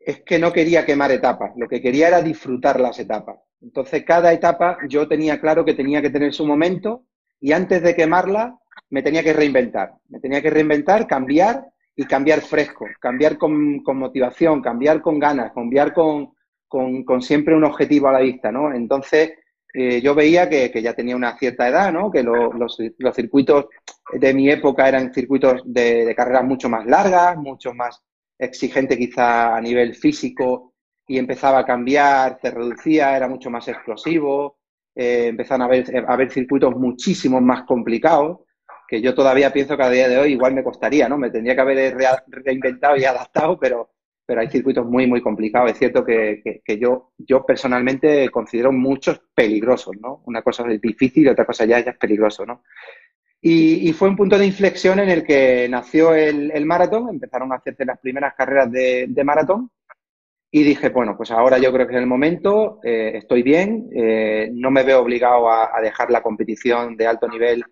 es 0.00 0.22
que 0.22 0.38
no 0.38 0.50
quería 0.50 0.86
quemar 0.86 1.12
etapas, 1.12 1.52
lo 1.56 1.68
que 1.68 1.82
quería 1.82 2.08
era 2.08 2.22
disfrutar 2.22 2.80
las 2.80 2.98
etapas. 2.98 3.36
Entonces, 3.60 4.02
cada 4.02 4.32
etapa 4.32 4.78
yo 4.88 5.06
tenía 5.06 5.40
claro 5.40 5.64
que 5.64 5.74
tenía 5.74 6.00
que 6.00 6.10
tener 6.10 6.32
su 6.32 6.46
momento 6.46 7.04
y 7.38 7.52
antes 7.52 7.82
de 7.82 7.94
quemarla 7.94 8.58
me 8.88 9.02
tenía 9.02 9.22
que 9.22 9.34
reinventar. 9.34 9.92
Me 10.08 10.20
tenía 10.20 10.40
que 10.40 10.50
reinventar, 10.50 11.06
cambiar 11.06 11.71
y 11.94 12.04
cambiar 12.04 12.40
fresco, 12.40 12.86
cambiar 13.00 13.36
con, 13.36 13.82
motivación, 13.82 14.62
cambiar 14.62 15.00
con 15.02 15.18
ganas, 15.18 15.52
cambiar 15.52 15.92
con, 15.92 16.32
con, 16.68 17.22
siempre 17.22 17.54
un 17.54 17.64
objetivo 17.64 18.08
a 18.08 18.12
la 18.12 18.20
vista, 18.20 18.50
¿no? 18.50 18.72
Entonces, 18.72 19.32
eh, 19.74 20.00
yo 20.00 20.14
veía 20.14 20.48
que, 20.48 20.70
ya 20.82 20.94
tenía 20.94 21.16
una 21.16 21.36
cierta 21.38 21.68
edad, 21.68 21.92
¿no? 21.92 22.10
Que 22.10 22.22
los, 22.22 22.54
los, 22.54 23.14
circuitos 23.14 23.66
de 24.12 24.34
mi 24.34 24.50
época 24.50 24.88
eran 24.88 25.12
circuitos 25.12 25.62
de, 25.64 26.06
de 26.06 26.14
carreras 26.14 26.44
mucho 26.44 26.68
más 26.68 26.86
largas, 26.86 27.36
mucho 27.36 27.74
más 27.74 28.02
exigente 28.38 28.98
quizá 28.98 29.56
a 29.56 29.60
nivel 29.60 29.94
físico 29.94 30.72
y 31.06 31.18
empezaba 31.18 31.60
a 31.60 31.66
cambiar, 31.66 32.38
se 32.40 32.50
reducía, 32.50 33.16
era 33.16 33.28
mucho 33.28 33.50
más 33.50 33.68
explosivo, 33.68 34.58
eh, 34.94 35.26
empezaron 35.28 35.62
a 35.62 35.64
haber, 35.66 36.04
a 36.06 36.30
circuitos 36.30 36.74
muchísimo 36.76 37.40
más 37.40 37.64
complicados, 37.64 38.40
que 38.92 39.00
yo 39.00 39.14
todavía 39.14 39.50
pienso 39.50 39.74
que 39.74 39.82
a 39.84 39.88
día 39.88 40.06
de 40.06 40.18
hoy 40.18 40.32
igual 40.32 40.52
me 40.52 40.62
costaría, 40.62 41.08
¿no? 41.08 41.16
Me 41.16 41.30
tendría 41.30 41.54
que 41.54 41.62
haber 41.62 41.96
reinventado 42.28 42.94
y 42.98 43.06
adaptado, 43.06 43.58
pero, 43.58 43.88
pero 44.26 44.42
hay 44.42 44.48
circuitos 44.48 44.84
muy, 44.84 45.06
muy 45.06 45.22
complicados. 45.22 45.70
Es 45.70 45.78
cierto 45.78 46.04
que, 46.04 46.60
yo, 46.78 47.14
yo 47.16 47.42
personalmente 47.46 48.28
considero 48.28 48.70
muchos 48.70 49.22
peligrosos, 49.34 49.96
¿no? 49.98 50.22
Una 50.26 50.42
cosa 50.42 50.70
es 50.70 50.78
difícil 50.78 51.24
y 51.24 51.28
otra 51.28 51.46
cosa 51.46 51.64
ya, 51.64 51.78
es 51.78 51.96
peligroso, 51.96 52.44
¿no? 52.44 52.64
Y, 53.40 53.90
fue 53.94 54.10
un 54.10 54.16
punto 54.16 54.36
de 54.36 54.44
inflexión 54.44 54.98
en 54.98 55.08
el 55.08 55.24
que 55.24 55.66
nació 55.70 56.14
el, 56.14 56.66
maratón, 56.66 57.08
empezaron 57.08 57.50
a 57.50 57.56
hacerse 57.56 57.86
las 57.86 57.98
primeras 57.98 58.34
carreras 58.34 58.70
de, 58.70 59.22
maratón 59.24 59.70
y 60.50 60.64
dije, 60.64 60.90
bueno, 60.90 61.16
pues 61.16 61.30
ahora 61.30 61.56
yo 61.56 61.72
creo 61.72 61.86
que 61.86 61.94
es 61.94 61.98
el 61.98 62.06
momento, 62.06 62.78
eh, 62.84 63.12
estoy 63.14 63.42
bien, 63.42 63.88
eh, 63.96 64.50
no 64.52 64.70
me 64.70 64.82
veo 64.82 65.00
obligado 65.00 65.50
a, 65.50 65.80
dejar 65.80 66.10
la 66.10 66.22
competición 66.22 66.94
de 66.94 67.06
alto 67.06 67.26
nivel 67.26 67.64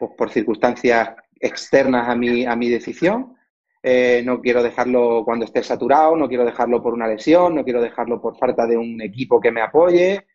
pues, 0.00 0.12
por 0.16 0.30
circunstancias 0.30 1.10
externas 1.38 2.08
a 2.08 2.16
mi, 2.16 2.46
a 2.46 2.56
mi 2.56 2.70
decisión. 2.70 3.36
Eh, 3.82 4.22
no 4.24 4.40
quiero 4.40 4.62
dejarlo 4.62 5.22
cuando 5.24 5.44
esté 5.44 5.62
saturado, 5.62 6.16
no 6.16 6.26
quiero 6.26 6.44
dejarlo 6.44 6.82
por 6.82 6.94
una 6.94 7.06
lesión, 7.06 7.54
no 7.54 7.64
quiero 7.64 7.82
dejarlo 7.82 8.20
por 8.20 8.36
falta 8.38 8.66
de 8.66 8.78
un 8.78 9.00
equipo 9.02 9.40
que 9.40 9.52
me 9.52 9.60
apoye. 9.60 10.26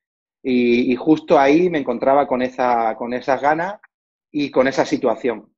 Y, 0.43 0.95
justo 0.95 1.39
ahí 1.39 1.71
me 1.71 1.79
encontraba 1.79 2.27
con, 2.27 2.43
esa, 2.43 2.95
con 2.95 3.13
esas 3.13 3.41
ganas 3.41 3.79
y 4.31 4.51
con 4.51 4.67
esa 4.67 4.85
situación. 4.85 5.51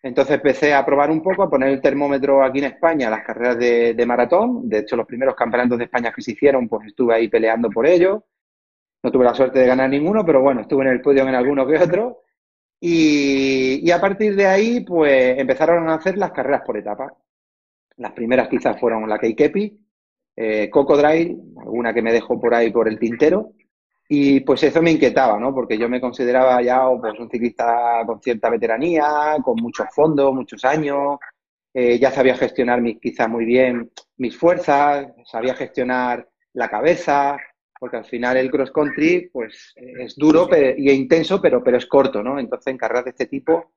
Entonces 0.00 0.36
empecé 0.36 0.72
a 0.72 0.86
probar 0.86 1.10
un 1.10 1.20
poco, 1.20 1.42
a 1.42 1.50
poner 1.50 1.70
el 1.70 1.80
termómetro 1.80 2.44
aquí 2.44 2.60
en 2.60 2.66
España, 2.66 3.10
las 3.10 3.24
carreras 3.24 3.58
de, 3.58 4.04
maratón. 4.06 4.68
De 4.68 4.78
hecho, 4.78 4.94
los 4.94 5.06
primeros 5.06 5.34
campeonatos 5.34 5.78
de 5.78 5.84
España 5.84 6.12
que 6.12 6.22
se 6.22 6.32
hicieron, 6.32 6.68
pues 6.68 6.86
estuve 6.86 7.14
ahí 7.16 7.26
peleando 7.28 7.68
por 7.70 7.84
ellos. 7.86 8.22
No 9.02 9.10
tuve 9.10 9.24
la 9.24 9.34
suerte 9.34 9.58
de 9.58 9.66
ganar 9.66 9.90
ninguno, 9.90 10.24
pero 10.24 10.40
bueno, 10.40 10.60
estuve 10.60 10.84
en 10.84 10.90
el 10.90 11.00
podio 11.00 11.26
en 11.26 11.34
alguno 11.34 11.66
que 11.66 11.76
otro. 11.76 12.22
Y, 12.80 13.90
a 13.90 14.00
partir 14.00 14.36
de 14.36 14.46
ahí, 14.46 14.80
pues 14.80 15.38
empezaron 15.38 15.88
a 15.88 15.94
hacer 15.94 16.16
las 16.16 16.32
carreras 16.32 16.62
por 16.64 16.76
etapas. 16.76 17.12
Las 17.96 18.12
primeras 18.12 18.48
quizás 18.48 18.78
fueron 18.78 19.08
la 19.08 19.18
Keikepi, 19.18 19.78
eh, 20.36 20.70
Cocodrile, 20.70 21.36
alguna 21.60 21.92
que 21.92 22.02
me 22.02 22.12
dejó 22.12 22.40
por 22.40 22.54
ahí 22.54 22.70
por 22.70 22.88
el 22.88 22.98
tintero. 22.98 23.52
Y 24.08 24.40
pues 24.40 24.62
eso 24.62 24.80
me 24.80 24.92
inquietaba, 24.92 25.38
¿no? 25.38 25.54
Porque 25.54 25.76
yo 25.76 25.88
me 25.88 26.00
consideraba 26.00 26.62
ya 26.62 26.82
pues, 27.00 27.18
un 27.18 27.28
ciclista 27.30 28.02
con 28.06 28.22
cierta 28.22 28.48
veteranía, 28.48 29.36
con 29.44 29.56
muchos 29.56 29.86
fondos, 29.92 30.34
muchos 30.34 30.64
años, 30.64 31.18
eh, 31.74 31.98
ya 31.98 32.10
sabía 32.10 32.36
gestionar 32.36 32.80
mis, 32.80 32.98
quizás 32.98 33.28
muy 33.28 33.44
bien 33.44 33.90
mis 34.16 34.36
fuerzas, 34.36 35.08
sabía 35.24 35.54
gestionar 35.54 36.28
la 36.54 36.68
cabeza, 36.68 37.38
porque 37.78 37.98
al 37.98 38.04
final 38.04 38.36
el 38.36 38.50
cross 38.50 38.70
country 38.70 39.30
pues 39.32 39.72
es 39.76 40.16
duro 40.16 40.48
y 40.76 40.90
intenso, 40.90 41.40
pero, 41.40 41.62
pero 41.62 41.76
es 41.76 41.86
corto, 41.86 42.22
¿no? 42.22 42.38
Entonces 42.38 42.68
en 42.68 42.78
carreras 42.78 43.04
de 43.04 43.10
este 43.10 43.26
tipo 43.26 43.72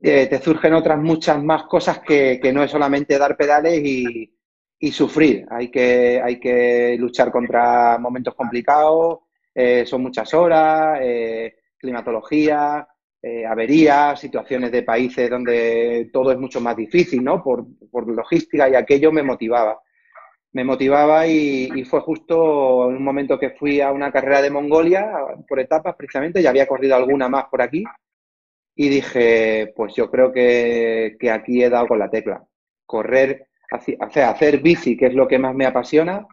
eh, 0.00 0.26
te 0.26 0.40
surgen 0.40 0.74
otras 0.74 0.98
muchas 0.98 1.42
más 1.42 1.64
cosas 1.64 2.00
que, 2.00 2.38
que 2.42 2.52
no 2.52 2.62
es 2.62 2.70
solamente 2.70 3.18
dar 3.18 3.36
pedales 3.36 3.80
y, 3.84 4.34
y 4.80 4.90
sufrir. 4.90 5.46
Hay 5.50 5.70
que, 5.70 6.20
hay 6.24 6.40
que 6.40 6.96
luchar 6.98 7.30
contra 7.30 7.98
momentos 7.98 8.34
complicados, 8.34 9.20
eh, 9.54 9.84
son 9.84 10.02
muchas 10.02 10.32
horas, 10.32 10.98
eh, 11.02 11.54
climatología, 11.76 12.88
eh, 13.22 13.44
averías, 13.44 14.18
situaciones 14.18 14.72
de 14.72 14.82
países 14.82 15.28
donde 15.28 16.08
todo 16.10 16.32
es 16.32 16.38
mucho 16.38 16.60
más 16.60 16.74
difícil, 16.76 17.22
¿no? 17.22 17.42
Por, 17.42 17.66
logística 18.08 18.68
y 18.68 18.74
aquello 18.74 19.12
me 19.12 19.22
motivaba. 19.22 19.78
Me 20.52 20.64
motivaba 20.64 21.26
y, 21.26 21.84
fue 21.84 22.00
justo 22.00 22.90
en 22.90 22.96
un 22.96 23.04
momento 23.04 23.38
que 23.38 23.50
fui 23.50 23.80
a 23.80 23.92
una 23.92 24.10
carrera 24.10 24.42
de 24.42 24.50
Mongolia 24.50 25.10
por 25.48 25.60
etapas 25.60 25.94
precisamente, 25.96 26.42
ya 26.42 26.50
había 26.50 26.66
corrido 26.66 26.96
alguna 26.96 27.28
más 27.28 27.44
por 27.44 27.62
aquí 27.62 27.84
y 28.74 28.88
dije, 28.88 29.72
pues 29.76 29.94
yo 29.94 30.10
creo 30.10 30.32
que, 30.32 31.16
aquí 31.32 31.62
he 31.62 31.70
dado 31.70 31.86
con 31.86 31.98
la 31.98 32.10
tecla. 32.10 32.44
Correr, 32.86 33.48
hacer, 33.70 34.24
hacer 34.24 34.58
bici, 34.60 34.96
que 34.96 35.06
es 35.06 35.14
lo 35.14 35.28
que 35.28 35.38
más 35.38 35.54
me 35.54 35.66
apasiona, 35.66 36.26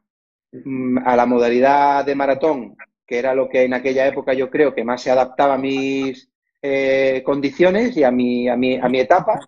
mm, 0.51 1.00
a 1.05 1.15
la 1.15 1.25
modalidad 1.25 2.05
de 2.05 2.15
maratón 2.15 2.75
que 3.07 3.17
era 3.17 3.33
lo 3.33 3.47
que 3.47 3.63
en 3.63 3.74
aquella 3.74 4.05
época 4.05 4.33
yo 4.33 4.50
creo 4.50 4.75
que 4.75 4.83
más 4.83 5.01
se 5.01 5.09
adaptaba 5.09 5.53
a 5.53 5.57
mis 5.57 6.29
eh, 6.62 7.24
condiciones 7.25 7.95
y 7.95 8.03
a 8.03 8.12
mi, 8.12 8.50
a, 8.50 8.57
mi, 8.57 8.75
a 8.75 8.89
mi 8.89 9.00
etapa, 9.00 9.39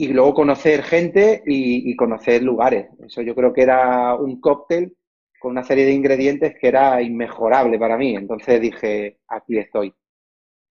y 0.00 0.06
luego 0.12 0.32
conocer 0.32 0.84
gente 0.84 1.42
y, 1.44 1.96
conocer 1.96 2.40
lugares. 2.40 2.86
Eso 3.04 3.20
yo 3.20 3.34
creo 3.34 3.52
que 3.52 3.62
era 3.62 4.14
un 4.14 4.40
cóctel 4.40 4.96
con 5.40 5.50
una 5.50 5.64
serie 5.64 5.86
de 5.86 5.92
ingredientes 5.92 6.54
que 6.56 6.68
era 6.68 7.02
inmejorable 7.02 7.80
para 7.80 7.96
mí. 7.96 8.14
Entonces 8.14 8.60
dije, 8.60 9.18
aquí 9.26 9.58
estoy. 9.58 9.92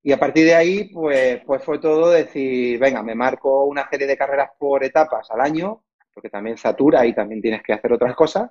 Y 0.02 0.14
a 0.14 0.18
partir 0.18 0.46
de 0.46 0.56
ahí, 0.56 0.90
pues, 0.94 1.42
pues 1.46 1.62
fue 1.62 1.78
todo 1.80 2.10
decir, 2.10 2.80
venga, 2.80 3.04
me 3.04 3.16
marco 3.16 3.66
una 3.66 3.90
serie 3.90 4.08
de 4.08 4.16
carreras 4.16 4.52
por 4.58 4.86
etapas 4.86 5.30
al 5.30 5.42
año, 5.42 5.84
porque 6.14 6.30
también 6.30 6.58
satura 6.58 7.06
y 7.06 7.14
también 7.14 7.42
tienes 7.42 7.62
que 7.64 7.74
hacer 7.74 7.92
otras 7.92 8.16
cosas. 8.16 8.50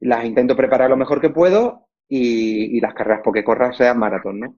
Las 0.00 0.26
intento 0.26 0.54
preparar 0.54 0.90
lo 0.90 0.98
mejor 0.98 1.18
que 1.18 1.30
puedo 1.30 1.88
y, 2.06 2.78
las 2.78 2.92
carreras 2.92 3.22
porque 3.24 3.42
corras 3.42 3.74
sean 3.74 3.98
maratón, 3.98 4.40
¿no? 4.40 4.56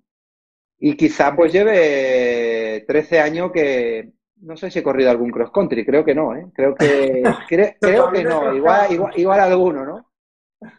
Y 0.81 0.97
quizá 0.97 1.37
pues 1.37 1.53
lleve 1.53 2.85
13 2.89 3.21
años 3.21 3.53
que 3.53 4.16
no 4.47 4.57
sé 4.57 4.71
si 4.71 4.79
he 4.79 4.83
corrido 4.83 5.11
algún 5.11 5.31
cross 5.31 5.51
country, 5.51 5.85
creo 5.85 6.05
que 6.05 6.15
no, 6.15 6.35
¿eh? 6.35 6.47
Creo 6.55 6.75
que 6.75 7.23
creo 7.81 8.11
que 8.13 8.23
no, 8.23 8.55
igual, 8.55 8.93
igual, 8.93 9.13
igual 9.17 9.41
alguno, 9.41 9.85
¿no? 9.85 10.11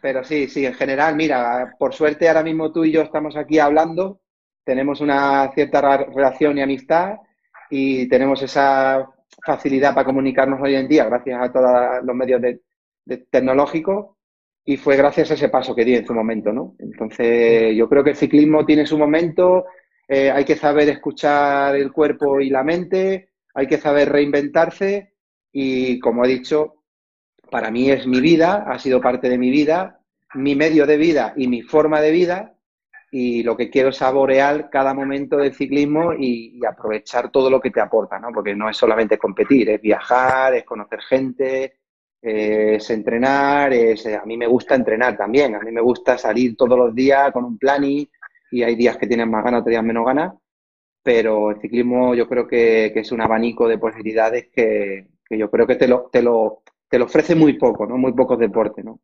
Pero 0.00 0.24
sí, 0.24 0.48
sí, 0.48 0.64
en 0.64 0.74
general, 0.74 1.14
mira, 1.14 1.74
por 1.78 1.94
suerte 1.94 2.28
ahora 2.28 2.42
mismo 2.42 2.72
tú 2.72 2.84
y 2.84 2.92
yo 2.92 3.02
estamos 3.02 3.36
aquí 3.36 3.58
hablando, 3.58 4.20
tenemos 4.64 5.00
una 5.00 5.50
cierta 5.52 5.98
relación 5.98 6.58
y 6.58 6.62
amistad 6.62 7.16
y 7.70 8.08
tenemos 8.08 8.42
esa 8.42 9.06
facilidad 9.44 9.94
para 9.94 10.06
comunicarnos 10.06 10.60
hoy 10.62 10.74
en 10.74 10.88
día 10.88 11.04
gracias 11.04 11.40
a 11.40 11.52
todos 11.52 12.02
los 12.02 12.16
medios 12.16 12.40
de, 12.40 12.60
tecnológicos 13.30 14.16
y 14.64 14.76
fue 14.78 14.96
gracias 14.96 15.30
a 15.30 15.34
ese 15.34 15.48
paso 15.50 15.74
que 15.74 15.84
di 15.84 15.94
en 15.94 16.06
su 16.06 16.14
momento, 16.14 16.52
¿no? 16.52 16.74
Entonces, 16.78 17.76
yo 17.76 17.88
creo 17.88 18.02
que 18.02 18.10
el 18.10 18.16
ciclismo 18.16 18.64
tiene 18.64 18.86
su 18.86 18.98
momento, 18.98 19.66
eh, 20.08 20.30
hay 20.30 20.44
que 20.44 20.56
saber 20.56 20.88
escuchar 20.88 21.76
el 21.76 21.92
cuerpo 21.92 22.40
y 22.40 22.50
la 22.50 22.64
mente, 22.64 23.27
hay 23.58 23.66
que 23.66 23.78
saber 23.78 24.10
reinventarse 24.10 25.14
y, 25.52 25.98
como 25.98 26.24
he 26.24 26.28
dicho, 26.28 26.84
para 27.50 27.72
mí 27.72 27.90
es 27.90 28.06
mi 28.06 28.20
vida, 28.20 28.64
ha 28.68 28.78
sido 28.78 29.00
parte 29.00 29.28
de 29.28 29.36
mi 29.36 29.50
vida, 29.50 30.00
mi 30.34 30.54
medio 30.54 30.86
de 30.86 30.96
vida 30.96 31.32
y 31.36 31.48
mi 31.48 31.62
forma 31.62 32.00
de 32.00 32.12
vida. 32.12 32.54
Y 33.10 33.42
lo 33.42 33.56
que 33.56 33.68
quiero 33.68 33.88
es 33.88 33.96
saborear 33.96 34.70
cada 34.70 34.94
momento 34.94 35.38
del 35.38 35.54
ciclismo 35.54 36.12
y, 36.12 36.58
y, 36.60 36.64
aprovechar 36.64 37.32
todo 37.32 37.50
lo 37.50 37.60
que 37.60 37.70
te 37.70 37.80
aporta, 37.80 38.20
¿no? 38.20 38.28
Porque 38.32 38.54
no 38.54 38.70
es 38.70 38.76
solamente 38.76 39.18
competir, 39.18 39.70
es 39.70 39.80
viajar, 39.80 40.54
es 40.54 40.64
conocer 40.64 41.00
gente, 41.00 41.78
es 42.22 42.90
entrenar, 42.90 43.72
es, 43.72 44.06
a 44.06 44.24
mí 44.24 44.36
me 44.36 44.46
gusta 44.46 44.76
entrenar 44.76 45.16
también, 45.16 45.56
a 45.56 45.60
mí 45.60 45.72
me 45.72 45.80
gusta 45.80 46.16
salir 46.16 46.56
todos 46.56 46.78
los 46.78 46.94
días 46.94 47.32
con 47.32 47.44
un 47.44 47.58
plan 47.58 47.82
y, 47.82 48.08
hay 48.50 48.76
días 48.76 48.96
que 48.96 49.06
tienes 49.06 49.26
más 49.26 49.42
ganas, 49.42 49.60
otros 49.60 49.72
días 49.72 49.84
menos 49.84 50.06
ganas, 50.06 50.32
pero 51.08 51.52
el 51.52 51.58
ciclismo 51.58 52.14
yo 52.14 52.28
creo 52.28 52.46
que, 52.46 52.92
es 52.94 53.12
un 53.12 53.22
abanico 53.22 53.66
de 53.66 53.78
posibilidades 53.78 54.48
que, 54.48 55.08
yo 55.30 55.50
creo 55.50 55.66
que 55.66 55.76
te 55.76 55.88
lo, 55.88 56.10
te, 56.12 56.20
lo, 56.20 56.64
te 56.86 56.98
lo 56.98 57.06
ofrece 57.06 57.34
muy 57.34 57.54
poco, 57.54 57.86
¿no? 57.86 57.96
Muy 57.96 58.12
pocos 58.12 58.38
deportes, 58.38 58.84
¿no? 58.84 59.00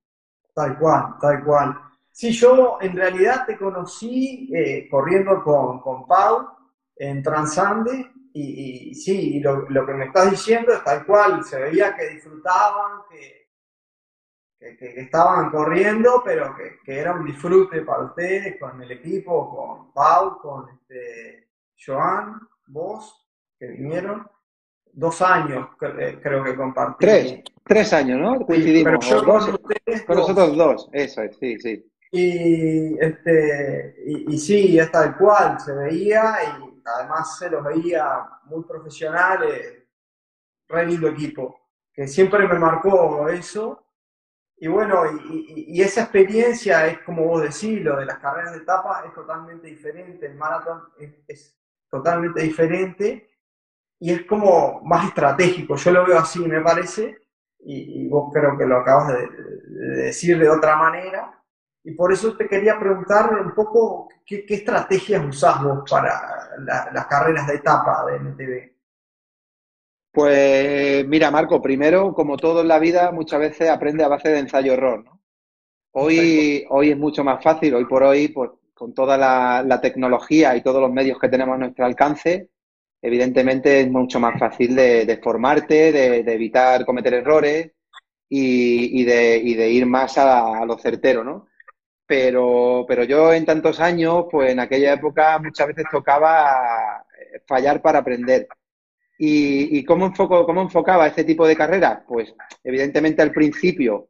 Tal 0.53 0.79
cual, 0.79 1.15
tal 1.19 1.43
cual. 1.43 1.75
Sí, 2.13 2.31
yo 2.31 2.77
en 2.83 2.95
realidad 2.95 3.47
te 3.47 3.57
conocí 3.57 4.51
eh, 4.55 4.87
corriendo 4.91 5.43
con, 5.43 5.81
con 5.81 6.07
Pau 6.07 6.47
en 6.95 7.23
Transande 7.23 8.11
y, 8.35 8.95
sí, 8.95 9.41
lo, 9.41 9.67
que 9.87 9.95
me 9.95 10.05
estás 10.05 10.31
diciendo 10.31 10.75
es 10.75 10.85
tal 10.85 11.07
cual, 11.07 11.43
se 11.43 11.59
veía 11.59 11.97
que 11.97 12.11
disfrutaban, 12.11 13.01
que, 13.09 14.77
que, 14.77 15.01
estaban 15.01 15.51
corriendo, 15.51 16.21
pero 16.23 16.55
que, 16.55 16.81
que, 16.85 16.99
era 16.99 17.15
un 17.15 17.25
disfrute 17.25 17.81
para 17.81 18.05
ustedes, 18.05 18.61
con 18.61 18.83
el 18.83 18.93
equipo, 18.93 19.57
con 19.57 19.91
Pau, 19.95 20.39
con 20.43 20.69
este, 20.69 21.45
Joan, 21.79 22.41
vos, 22.67 23.27
que 23.59 23.67
vinieron. 23.69 24.29
Dos 24.97 25.21
años 25.23 25.71
creo 25.77 26.45
que 26.45 26.55
compartí. 26.55 27.05
Tres, 27.05 27.43
tres 27.65 27.93
años, 27.93 28.21
¿no? 28.21 28.47
Coincidimos. 28.47 29.05
con, 29.25 30.17
nosotros 30.17 30.57
dos, 30.57 30.89
eso 30.93 31.23
es, 31.23 31.37
sí, 31.37 31.59
sí. 31.59 31.91
Y, 32.13 32.97
este, 33.01 33.97
y, 34.07 34.35
y 34.35 34.39
sí, 34.39 34.79
es 34.79 34.93
tal 34.93 35.19
cual, 35.19 35.59
se 35.59 35.73
veía 35.73 36.37
y 36.61 36.81
además 36.85 37.37
se 37.37 37.51
los 37.51 37.65
veía 37.65 38.25
muy 38.45 38.63
profesionales, 38.63 39.83
re 40.69 40.87
lindo 40.87 41.09
equipo, 41.09 41.59
que 41.93 42.07
siempre 42.07 42.47
me 42.47 42.57
marcó 42.57 43.29
eso 43.29 43.85
y 44.57 44.69
bueno, 44.69 45.03
y, 45.31 45.83
esa 45.83 46.03
experiencia 46.03 46.87
es 46.87 46.99
como 47.01 47.25
vos 47.25 47.43
decís, 47.43 47.83
lo 47.83 47.97
de 47.97 48.07
las 48.07 48.19
carreras 48.19 48.53
de 48.53 48.61
etapa 48.61 49.03
es 49.07 49.13
totalmente 49.13 49.67
diferente, 49.67 50.27
el 50.27 50.37
maratón 50.37 50.85
es, 51.27 51.57
totalmente 51.95 52.43
diferente 52.43 53.31
y 54.01 54.11
es 54.11 54.27
como 54.27 54.81
más 54.83 55.07
estratégico, 55.07 55.77
yo 55.77 55.93
lo 55.93 56.05
veo 56.05 56.19
así, 56.19 56.41
me 56.41 56.61
parece, 56.61 57.19
y, 57.61 58.09
vos 58.09 58.33
creo 58.35 58.59
que 58.59 58.67
lo 58.67 58.79
acabas 58.79 59.15
de, 59.17 59.29
decir 60.05 60.39
de 60.39 60.49
otra 60.49 60.77
manera, 60.77 61.41
y 61.85 61.93
por 61.93 62.13
eso 62.13 62.37
te 62.37 62.49
quería 62.49 62.79
preguntar 62.79 63.33
un 63.41 63.55
poco 63.55 64.09
qué, 64.27 64.45
estrategias 64.49 65.25
usás 65.25 65.63
vos 65.63 65.89
para 65.89 66.51
las 66.93 67.07
carreras 67.07 67.47
de 67.47 67.55
etapa 67.55 68.05
de 68.07 68.19
MTV. 68.19 68.75
Pues 70.13 71.07
mira, 71.07 71.31
Marco, 71.31 71.63
primero, 71.63 72.13
como 72.13 72.37
todo 72.37 72.63
en 72.63 72.69
la 72.69 72.79
vida, 72.79 73.13
muchas 73.13 73.39
veces 73.39 73.71
aprende 73.71 74.03
a 74.03 74.09
base 74.09 74.29
de 74.31 74.41
ensayo-error. 74.41 75.05
¿no? 75.05 75.21
Hoy, 75.93 76.67
hoy 76.71 76.91
es 76.91 76.99
mucho 76.99 77.23
más 77.23 77.43
fácil, 77.43 77.75
hoy 77.75 77.85
por 77.85 78.03
hoy, 78.03 78.29
pues 78.29 78.51
con 78.75 78.93
toda 78.93 79.17
la, 79.17 79.81
tecnología 79.81 80.57
y 80.57 80.63
todos 80.63 80.81
los 80.81 80.93
medios 80.93 81.19
que 81.19 81.29
tenemos 81.29 81.55
a 81.55 81.59
nuestro 81.59 81.87
alcance, 81.87 82.51
evidentemente 83.01 83.81
es 83.81 83.91
mucho 83.91 84.19
más 84.21 84.39
fácil 84.39 84.75
de, 84.75 85.21
formarte, 85.23 85.93
de, 85.93 86.33
evitar 86.33 86.85
cometer 86.85 87.15
errores 87.15 87.71
y, 88.29 89.05
de, 89.05 89.71
ir 89.71 89.87
más 89.87 90.19
a, 90.19 90.65
lo 90.67 90.77
certero, 90.79 91.23
¿no? 91.23 91.47
Pero, 92.07 92.85
pero 92.87 93.05
yo 93.05 93.33
en 93.33 93.47
tantos 93.47 93.81
años, 93.81 94.27
pues 94.31 94.51
en 94.51 94.61
aquella 94.61 94.93
época 94.93 95.39
muchas 95.39 95.69
veces 95.69 95.87
tocaba 95.91 97.07
fallar 97.47 97.81
para 97.81 98.01
aprender. 98.01 98.47
¿Y, 99.17 99.85
cómo, 99.85 100.07
enfoco, 100.07 100.45
cómo 100.45 100.61
enfocaba 100.61 101.07
este 101.07 101.25
tipo 101.25 101.47
de 101.47 101.57
carrera? 101.57 102.05
Pues 102.07 102.35
evidentemente 102.63 103.23
al 103.23 103.31
principio 103.31 104.09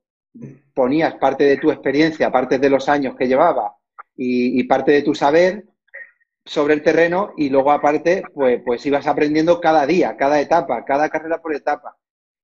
ponías 0.73 1.15
parte 1.17 1.45
de 1.45 1.59
tu 1.59 1.71
experiencia, 1.71 2.33
parte 2.33 2.59
de 2.59 2.71
los 2.71 2.89
años 2.89 3.15
que 3.15 3.29
llevaba 3.29 3.77
y, 4.17 4.63
parte 4.65 4.93
de 4.93 5.03
tu 5.03 5.15
saber 5.15 5.65
sobre 6.45 6.75
el 6.75 6.83
terreno 6.83 7.33
y 7.37 7.49
luego 7.49 7.73
aparte 7.73 8.23
pues, 8.35 8.61
pues 8.65 8.85
ibas 8.87 9.07
aprendiendo 9.07 9.61
cada 9.61 9.87
día, 9.87 10.17
cada 10.17 10.41
etapa, 10.41 10.85
cada 10.85 11.09
carrera 11.09 11.41
por 11.41 11.55
etapa. 11.55 11.97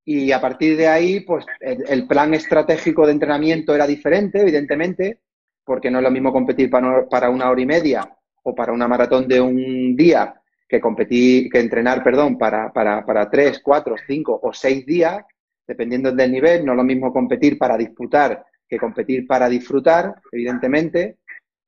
Y 0.04 0.32
a 0.32 0.40
partir 0.40 0.76
de 0.76 0.88
ahí, 0.88 1.20
pues 1.20 1.44
el, 1.60 2.06
plan 2.06 2.32
estratégico 2.34 3.06
de 3.06 3.12
entrenamiento 3.12 3.74
era 3.74 3.86
diferente, 3.86 4.40
evidentemente, 4.40 5.20
porque 5.64 5.90
no 5.90 5.98
es 5.98 6.04
lo 6.04 6.10
mismo 6.10 6.32
competir 6.32 6.70
para, 6.70 7.06
para 7.08 7.30
una 7.30 7.50
hora 7.50 7.60
y 7.60 7.66
media 7.66 8.16
o 8.42 8.54
para 8.54 8.72
una 8.72 8.88
maratón 8.88 9.28
de 9.28 9.40
un 9.40 9.94
día 9.94 10.34
que 10.66 10.80
competir, 10.80 11.50
que 11.50 11.60
entrenar, 11.60 12.02
perdón, 12.02 12.38
para, 12.38 12.72
para, 12.72 13.04
para 13.04 13.28
tres, 13.30 13.60
cuatro, 13.62 13.94
cinco 14.06 14.40
o 14.42 14.52
seis 14.52 14.86
días, 14.86 15.22
dependiendo 15.66 16.10
del 16.10 16.32
nivel, 16.32 16.64
no 16.64 16.72
es 16.72 16.76
lo 16.76 16.84
mismo 16.84 17.12
competir 17.12 17.58
para 17.58 17.76
disputar 17.76 18.44
que 18.70 18.78
competir 18.78 19.26
para 19.26 19.48
disfrutar, 19.48 20.14
evidentemente. 20.30 21.18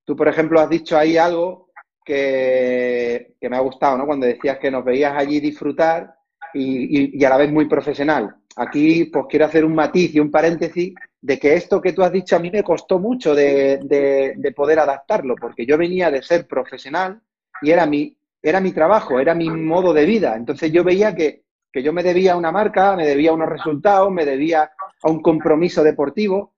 Tú, 0.05 0.17
por 0.17 0.29
ejemplo, 0.29 0.61
has 0.61 0.69
dicho 0.69 0.97
ahí 0.97 1.17
algo 1.17 1.71
que, 2.05 3.35
me 3.41 3.57
ha 3.57 3.61
gustado, 3.61 3.97
¿no? 3.97 4.07
Cuando 4.07 4.27
decías 4.27 4.59
que 4.59 4.71
nos 4.71 4.85
veías 4.85 5.17
allí 5.17 5.41
disfrutar 5.41 6.15
y, 6.55 7.19
y, 7.19 7.25
a 7.25 7.31
la 7.31 7.37
vez 7.37 7.51
muy 7.51 7.67
profesional. 7.67 8.35
Aquí, 8.57 9.07
pues 9.07 9.27
quiero 9.29 9.47
hacer 9.47 9.65
un 9.65 9.75
matiz 9.75 10.15
y 10.15 10.21
un 10.21 10.31
paréntesis 10.31 10.95
de 11.21 11.39
que 11.39 11.55
esto 11.55 11.81
que 11.81 11.93
tú 11.93 12.03
has 12.03 12.13
dicho 12.13 12.37
a 12.37 12.41
mí 12.41 12.51
me 12.51 12.63
costó 12.63 12.99
mucho 12.99 13.35
de, 13.35 13.79
de, 13.85 14.35
de 14.37 14.53
poder 14.53 14.81
adaptarlo, 14.81 15.37
porque 15.41 15.65
yo 15.65 15.79
venía 15.79 16.11
de 16.11 16.23
ser 16.23 16.47
profesional 16.47 17.21
y 17.63 17.71
era 17.71 17.87
mi 17.87 18.17
era 18.43 18.61
mi 18.61 18.73
trabajo, 18.73 19.21
era 19.21 19.35
mi 19.35 19.49
modo 19.49 19.93
de 19.93 20.05
vida. 20.05 20.35
Entonces 20.37 20.73
yo 20.73 20.83
veía 20.83 21.15
que, 21.15 21.45
yo 21.75 21.93
me 21.93 22.03
debía 22.03 22.33
a 22.33 22.37
una 22.37 22.51
marca, 22.51 22.97
me 22.97 23.07
debía 23.07 23.31
a 23.31 23.35
unos 23.35 23.49
resultados, 23.49 24.11
me 24.11 24.27
debía 24.27 24.73
a 25.03 25.11
un 25.11 25.23
compromiso 25.23 25.83
deportivo. 25.85 26.53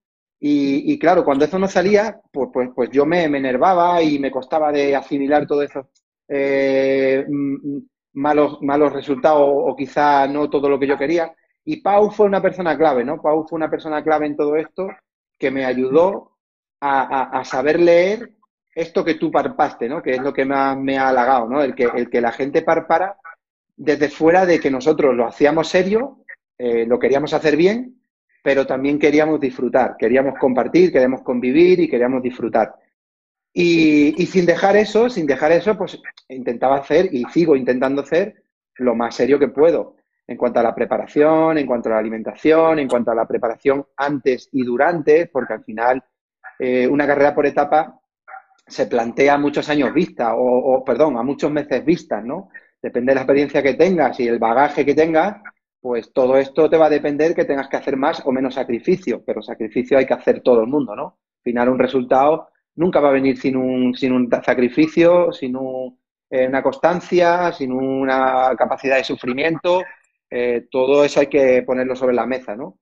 Y, 0.47 0.99
claro, 0.99 1.25
cuando 1.25 1.47
eso 1.47 1.59
no 1.59 1.67
salía, 1.67 2.21
pues, 2.31 2.51
pues, 2.53 2.69
pues 2.75 2.91
yo 2.91 3.07
me, 3.07 3.25
enervaba 3.25 4.03
y 4.03 4.19
me 4.19 4.31
costaba 4.31 4.71
de 4.71 4.95
asimilar 4.95 5.47
todos 5.47 5.65
esos 5.65 5.87
eh, 6.29 7.25
malos, 8.13 8.61
malos 8.61 8.93
resultados 8.93 9.41
o 9.43 9.75
quizá 9.75 10.27
no 10.29 10.51
todo 10.51 10.69
lo 10.69 10.79
que 10.79 10.87
yo 10.87 10.99
quería. 10.99 11.35
Y 11.65 11.81
Pau 11.81 12.11
fue 12.11 12.27
una 12.27 12.43
persona 12.43 12.77
clave, 12.77 13.07
¿no? 13.07 13.23
Pau 13.23 13.47
fue 13.49 13.57
una 13.57 13.71
persona 13.71 14.05
clave 14.05 14.27
en 14.27 14.37
todo 14.37 14.57
esto 14.57 14.87
que 15.39 15.51
me 15.51 15.65
ayudó 15.65 16.33
a, 16.79 17.39
a 17.41 17.45
saber 17.47 17.81
leer 17.81 18.35
esto 18.75 19.03
que 19.03 19.15
tú 19.15 19.31
parpaste, 19.31 19.89
¿no? 19.89 20.03
Que 20.03 20.17
es 20.17 20.21
lo 20.21 20.35
que 20.35 20.45
más 20.45 20.77
me 20.77 20.99
ha 20.99 21.09
halagado, 21.09 21.49
¿no? 21.49 21.63
El 21.63 21.75
que, 21.75 21.85
el 21.85 22.11
que 22.11 22.21
la 22.21 22.33
gente 22.33 22.61
parpara 22.61 23.17
desde 23.77 24.11
fuera 24.11 24.45
de 24.45 24.61
que 24.61 24.71
nosotros 24.71 25.15
lo 25.15 25.27
hacíamos 25.27 25.69
serio, 25.69 26.19
eh, 26.59 26.85
lo 26.85 26.99
queríamos 26.99 27.33
hacer 27.33 27.57
bien, 27.57 28.04
pero 28.45 28.67
también 28.67 28.99
queríamos 28.99 29.41
disfrutar, 29.41 29.97
queríamos 29.97 30.39
compartir, 30.39 30.93
queríamos 30.93 31.23
convivir 31.23 31.81
y 31.81 31.89
queríamos 31.89 32.23
disfrutar. 32.23 32.75
Y, 33.55 34.27
sin 34.27 34.45
dejar 34.45 34.77
eso, 34.77 35.09
sin 35.09 35.27
dejar 35.27 35.51
eso, 35.53 35.79
pues 35.79 35.99
intentaba 36.29 36.77
hacer 36.77 37.09
y 37.11 37.25
sigo 37.33 37.57
intentando 37.57 38.03
hacer 38.03 38.43
lo 38.75 38.95
más 38.95 39.15
serio 39.15 39.39
que 39.39 39.49
puedo 39.49 39.97
en 40.27 40.37
cuanto 40.37 40.61
a 40.61 40.63
la 40.63 40.75
preparación, 40.75 41.57
en 41.57 41.67
cuanto 41.67 41.89
a 41.89 41.93
la 41.93 41.99
alimentación, 42.01 42.81
en 42.81 42.87
cuanto 42.87 43.13
a 43.13 43.15
la 43.15 43.27
preparación 43.27 43.87
antes 43.97 44.51
y 44.53 44.63
durante, 44.63 45.27
porque 45.29 45.55
al 45.55 45.65
final 45.65 46.05
eh, 46.59 46.87
una 46.87 47.07
carrera 47.07 47.35
por 47.35 47.47
etapa 47.47 47.99
se 48.67 48.87
plantea 48.89 49.39
muchos 49.39 49.71
años 49.71 49.95
vista, 49.95 50.35
o, 50.37 50.85
perdón, 50.85 51.17
a 51.17 51.23
muchos 51.23 51.51
meses 51.51 51.83
vistas, 51.83 52.23
¿no? 52.23 52.51
Depende 52.83 53.13
de 53.13 53.15
la 53.15 53.21
experiencia 53.23 53.63
que 53.63 53.73
tengas 53.73 54.21
y 54.21 54.29
el 54.29 54.39
bagaje 54.39 54.85
que 54.85 54.95
tengas, 54.95 55.37
pues 55.85 56.15
todo 56.15 56.39
esto 56.39 56.71
te 56.71 56.79
va 56.79 56.87
a 56.87 56.89
depender 56.89 57.35
que 57.35 57.45
tengas 57.45 57.69
que 57.69 57.77
hacer 57.77 57.99
más 57.99 58.23
o 58.25 58.33
menos 58.33 58.55
sacrificio, 58.55 59.23
pero 59.23 59.43
sacrificio 59.43 59.99
hay 59.99 60.07
que 60.07 60.15
hacer 60.15 60.41
todo 60.41 60.63
el 60.63 60.67
mundo, 60.67 60.97
¿no? 60.97 61.19
Al 61.37 61.43
final 61.43 61.69
un 61.69 61.79
resultado 61.79 62.49
nunca 62.77 63.01
va 63.01 63.11
a 63.11 63.13
venir 63.13 63.37
sin 63.37 63.55
un, 63.55 63.95
sin 63.95 64.13
un 64.13 64.31
sacrificio, 64.43 65.31
sin 65.31 65.55
eh, 66.31 66.49
una 66.49 66.63
constancia, 66.63 67.53
sin 67.53 67.71
una 67.71 68.55
capacidad 68.57 68.97
de 68.97 69.05
sufrimiento, 69.05 69.83
eh, 70.31 70.69
todo 70.71 71.05
eso 71.05 71.21
hay 71.21 71.27
que 71.27 71.63
ponerlo 71.65 71.95
sobre 71.95 72.15
la 72.15 72.25
mesa, 72.25 72.57
¿no? 72.57 72.79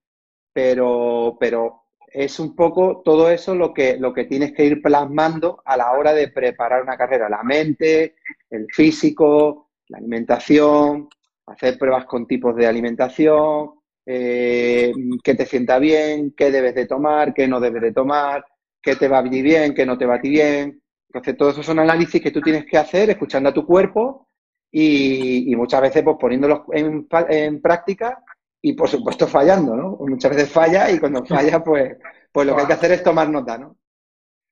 Pero, 0.53 1.37
pero 1.41 1.87
es 2.07 2.39
un 2.39 2.55
poco 2.55 3.03
todo 3.05 3.33
eso 3.33 3.57
lo 3.57 3.75
que, 3.75 3.97
lo 3.99 4.13
que 4.13 4.27
tienes 4.27 4.53
que 4.53 4.65
ir 4.65 4.81
plasmando 4.81 5.61
a 5.65 5.77
la 5.77 5.91
hora 5.91 6.13
de 6.15 6.29
preparar 6.29 6.85
una 6.85 6.97
carrera. 6.97 7.29
La 7.29 7.43
mente, 7.43 8.15
el 8.49 8.69
físico, 8.73 9.71
la 9.89 9.99
alimentación, 9.99 11.09
hacer 11.47 11.79
pruebas 11.79 12.05
con 12.07 12.27
tipos 12.27 12.55
de 12.57 12.67
alimentación, 12.67 13.71
eh, 14.07 14.93
qué 15.23 15.35
te 15.35 15.47
sienta 15.47 15.79
bien, 15.79 16.35
qué 16.37 16.51
debes 16.51 16.75
de 16.75 16.87
tomar, 16.87 17.35
qué 17.35 17.47
no 17.47 17.61
debes 17.61 17.83
de 17.83 17.93
tomar, 17.93 18.45
qué 18.83 18.97
te 18.97 19.09
va 19.09 19.19
a 19.19 19.23
bien, 19.23 19.75
qué 19.75 19.87
no 19.87 19.97
te 19.97 20.07
va 20.07 20.17
a 20.17 20.21
ti 20.21 20.31
bien. 20.31 20.83
Entonces, 21.09 21.37
todos 21.37 21.53
esos 21.55 21.67
son 21.67 21.79
análisis 21.79 22.21
que 22.21 22.31
tú 22.31 22.41
tienes 22.41 22.65
que 22.67 22.79
hacer 22.79 23.11
escuchando 23.11 23.51
a 23.51 23.55
tu 23.55 23.67
cuerpo 23.67 24.29
y, 24.71 25.55
muchas 25.57 25.83
veces 25.83 26.03
pues 26.03 26.17
poniéndolos 26.19 26.63
en, 26.73 27.07
en 27.29 27.61
práctica 27.61 28.23
y 28.63 28.73
por 28.73 28.89
supuesto 28.89 29.27
fallando, 29.27 29.77
¿no? 29.77 29.99
Muchas 30.01 30.35
veces 30.35 30.51
falla 30.51 30.91
y 30.91 30.99
cuando 30.99 31.25
falla, 31.27 31.63
pues, 31.63 31.97
pues 32.33 32.47
lo 32.47 32.55
que 32.55 32.63
hay 32.63 32.67
que 32.67 32.73
hacer 32.73 32.93
es 32.93 33.03
tomar 33.03 33.29
nota, 33.29 33.59
¿no? 33.59 33.77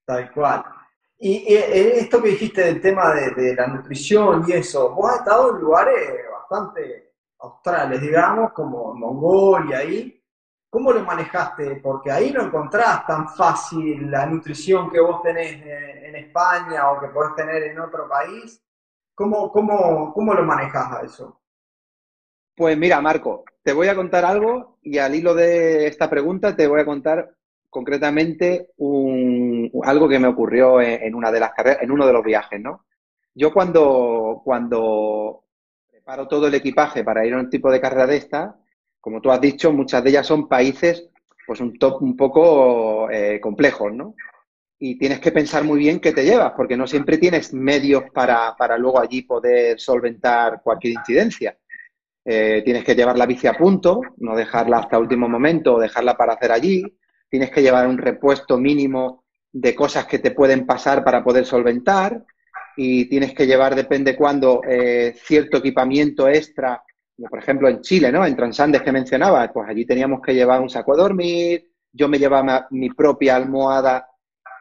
Tal 0.05 0.31
cual. 0.33 0.65
Y, 1.19 1.55
esto 1.55 2.23
que 2.23 2.31
dijiste 2.31 2.63
del 2.63 2.81
tema 2.81 3.15
de, 3.15 3.55
la 3.55 3.67
nutrición 3.67 4.45
y 4.49 4.53
eso, 4.53 4.95
vos 4.95 5.11
has 5.11 5.19
estado 5.19 5.55
en 5.55 5.63
lugares 5.63 5.95
bastante 6.51 7.13
australes, 7.39 8.01
digamos, 8.01 8.53
como 8.53 8.95
Mongolia 8.95 9.79
ahí. 9.79 10.17
¿Cómo 10.69 10.93
lo 10.93 11.05
manejaste? 11.05 11.77
Porque 11.77 12.11
ahí 12.11 12.33
no 12.33 12.43
encontrás 12.43 13.07
tan 13.07 13.29
fácil 13.29 14.11
la 14.11 14.27
nutrición 14.27 14.91
que 14.91 15.01
vos 15.01 15.23
tenés 15.23 15.63
en, 15.65 16.15
España 16.15 16.91
o 16.91 17.01
que 17.01 17.09
podés 17.09 17.35
tener 17.37 17.63
en 17.63 17.81
otro 17.81 18.09
país. 18.09 18.63
¿Cómo, 19.15 19.51
cómo, 19.51 20.13
cómo 20.13 20.35
lo 20.35 20.45
manejás 20.45 20.93
a 20.93 21.05
eso? 21.05 21.41
Pues 22.55 22.77
mira, 22.77 23.01
Marco, 23.01 23.45
te 23.63 23.73
voy 23.73 23.89
a 23.89 23.95
contar 23.95 24.25
algo 24.25 24.79
y 24.83 24.99
al 24.99 25.15
hilo 25.15 25.35
de 25.35 25.87
esta 25.87 26.11
pregunta 26.11 26.55
te 26.55 26.67
voy 26.67 26.81
a 26.81 26.85
contar 26.85 27.31
concretamente 27.69 28.71
un, 28.77 29.71
algo 29.85 30.09
que 30.09 30.19
me 30.19 30.29
ocurrió 30.29 30.81
en, 30.81 31.15
una 31.15 31.31
de 31.31 31.41
las 31.41 31.53
carreras, 31.53 31.83
en 31.83 31.91
uno 31.91 32.07
de 32.07 32.13
los 32.13 32.25
viajes, 32.25 32.61
¿no? 32.61 32.85
Yo 33.35 33.53
cuando, 33.53 34.43
cuando 34.45 35.45
preparo 36.01 36.27
todo 36.29 36.47
el 36.47 36.55
equipaje 36.55 37.05
para 37.05 37.27
ir 37.27 37.35
a 37.35 37.39
un 37.39 37.51
tipo 37.51 37.71
de 37.71 37.81
carrera 37.81 38.07
de 38.07 38.17
esta, 38.17 38.57
como 39.01 39.21
tú 39.21 39.31
has 39.31 39.41
dicho, 39.41 39.71
muchas 39.71 40.03
de 40.03 40.11
ellas 40.11 40.27
son 40.27 40.49
países 40.49 41.11
pues 41.47 41.61
un 41.61 41.79
top 41.79 42.03
un 42.03 42.17
poco 42.17 43.11
eh, 43.11 43.39
complejos, 43.41 43.93
¿no? 43.93 44.15
Y 44.79 44.97
tienes 44.97 45.21
que 45.21 45.31
pensar 45.31 45.63
muy 45.63 45.79
bien 45.79 46.01
qué 46.01 46.13
te 46.13 46.25
llevas, 46.25 46.53
porque 46.57 46.77
no 46.77 46.87
siempre 46.87 47.19
tienes 47.19 47.53
medios 47.53 48.05
para, 48.15 48.55
para 48.57 48.79
luego 48.79 49.01
allí 49.01 49.23
poder 49.23 49.79
solventar 49.79 50.63
cualquier 50.63 50.95
incidencia. 50.95 51.59
Eh, 52.25 52.63
tienes 52.65 52.85
que 52.85 52.95
llevar 52.95 53.19
la 53.19 53.27
bici 53.27 53.47
a 53.47 53.55
punto, 53.55 54.01
no 54.19 54.37
dejarla 54.37 54.79
hasta 54.79 54.99
último 54.99 55.29
momento 55.29 55.75
o 55.75 55.81
dejarla 55.81 56.17
para 56.17 56.35
hacer 56.35 56.53
allí. 56.53 56.83
Tienes 57.29 57.51
que 57.51 57.63
llevar 57.63 57.89
un 57.89 57.99
repuesto 57.99 58.57
mínimo 58.57 59.25
de 59.53 59.75
cosas 59.75 60.07
que 60.07 60.19
te 60.21 60.31
pueden 60.31 60.65
pasar 60.65 61.05
para 61.05 61.23
poder 61.23 61.45
solventar. 61.45 62.25
Y 62.77 63.07
tienes 63.07 63.35
que 63.35 63.47
llevar, 63.47 63.75
depende 63.75 64.17
cuándo, 64.17 64.63
eh, 64.69 65.15
cierto 65.25 65.59
equipamiento 65.59 66.29
extra. 66.29 66.83
Por 67.29 67.39
ejemplo, 67.39 67.69
en 67.69 67.81
Chile, 67.81 68.11
¿no? 68.11 68.25
En 68.25 68.37
Transandes 68.37 68.83
que 68.83 68.93
mencionaba, 68.93 69.53
pues 69.53 69.69
allí 69.69 69.85
teníamos 69.85 70.21
que 70.23 70.35
llevar 70.35 70.61
un 70.61 70.71
saco 70.71 70.97
de 70.97 71.03
dormir. 71.03 71.71
Yo 71.93 72.09
me 72.09 72.19
llevaba 72.19 72.67
mi 72.71 72.89
propia 72.91 73.37
almohada, 73.37 74.09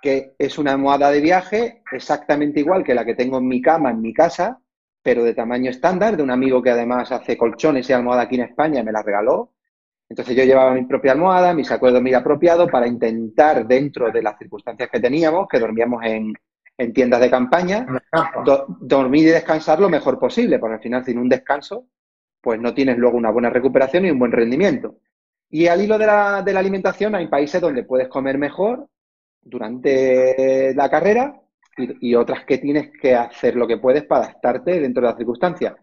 que 0.01 0.33
es 0.37 0.57
una 0.57 0.71
almohada 0.71 1.11
de 1.11 1.21
viaje, 1.21 1.83
exactamente 1.91 2.59
igual 2.59 2.83
que 2.83 2.95
la 2.95 3.05
que 3.05 3.15
tengo 3.15 3.37
en 3.37 3.47
mi 3.47 3.61
cama, 3.61 3.91
en 3.91 4.01
mi 4.01 4.13
casa, 4.13 4.59
pero 5.01 5.23
de 5.23 5.33
tamaño 5.33 5.69
estándar, 5.69 6.17
de 6.17 6.23
un 6.23 6.31
amigo 6.31 6.61
que 6.61 6.71
además 6.71 7.11
hace 7.11 7.37
colchones 7.37 7.89
y 7.89 7.93
almohada 7.93 8.23
aquí 8.23 8.35
en 8.35 8.43
España, 8.43 8.83
me 8.83 8.91
la 8.91 9.03
regaló. 9.03 9.53
Entonces 10.09 10.35
yo 10.35 10.43
llevaba 10.43 10.73
mi 10.73 10.85
propia 10.85 11.11
almohada, 11.11 11.53
mi 11.53 11.63
saco 11.63 11.85
de 11.85 11.93
dormir 11.93 12.15
apropiado 12.15 12.67
para 12.67 12.87
intentar, 12.87 13.67
dentro 13.67 14.11
de 14.11 14.23
las 14.23 14.37
circunstancias 14.39 14.89
que 14.91 14.99
teníamos, 14.99 15.47
que 15.47 15.59
dormíamos 15.59 16.03
en, 16.03 16.33
tiendas 16.93 17.19
de 17.19 17.29
campaña, 17.29 17.85
dormir 18.79 19.27
y 19.27 19.31
descansar 19.31 19.79
lo 19.79 19.89
mejor 19.89 20.17
posible, 20.17 20.59
porque 20.59 20.75
al 20.75 20.81
final 20.81 21.05
sin 21.05 21.19
un 21.19 21.29
descanso, 21.29 21.87
pues 22.41 22.59
no 22.59 22.73
tienes 22.73 22.97
luego 22.97 23.17
una 23.17 23.31
buena 23.31 23.49
recuperación 23.49 24.05
y 24.05 24.11
un 24.11 24.19
buen 24.19 24.31
rendimiento. 24.31 24.97
Y 25.49 25.67
al 25.67 25.81
hilo 25.81 25.97
de 25.97 26.05
la, 26.05 26.41
de 26.41 26.53
la 26.53 26.59
alimentación 26.59 27.15
hay 27.15 27.27
países 27.27 27.59
donde 27.59 27.83
puedes 27.83 28.07
comer 28.07 28.37
mejor 28.37 28.87
durante 29.41 30.73
la 30.75 30.89
carrera 30.89 31.41
y, 31.77 32.15
otras 32.15 32.45
que 32.45 32.57
tienes 32.57 32.91
que 33.01 33.15
hacer 33.15 33.55
lo 33.55 33.67
que 33.67 33.77
puedes 33.77 34.03
para 34.03 34.25
adaptarte 34.25 34.79
dentro 34.79 35.01
de 35.01 35.07
las 35.09 35.17
circunstancias. 35.17 35.75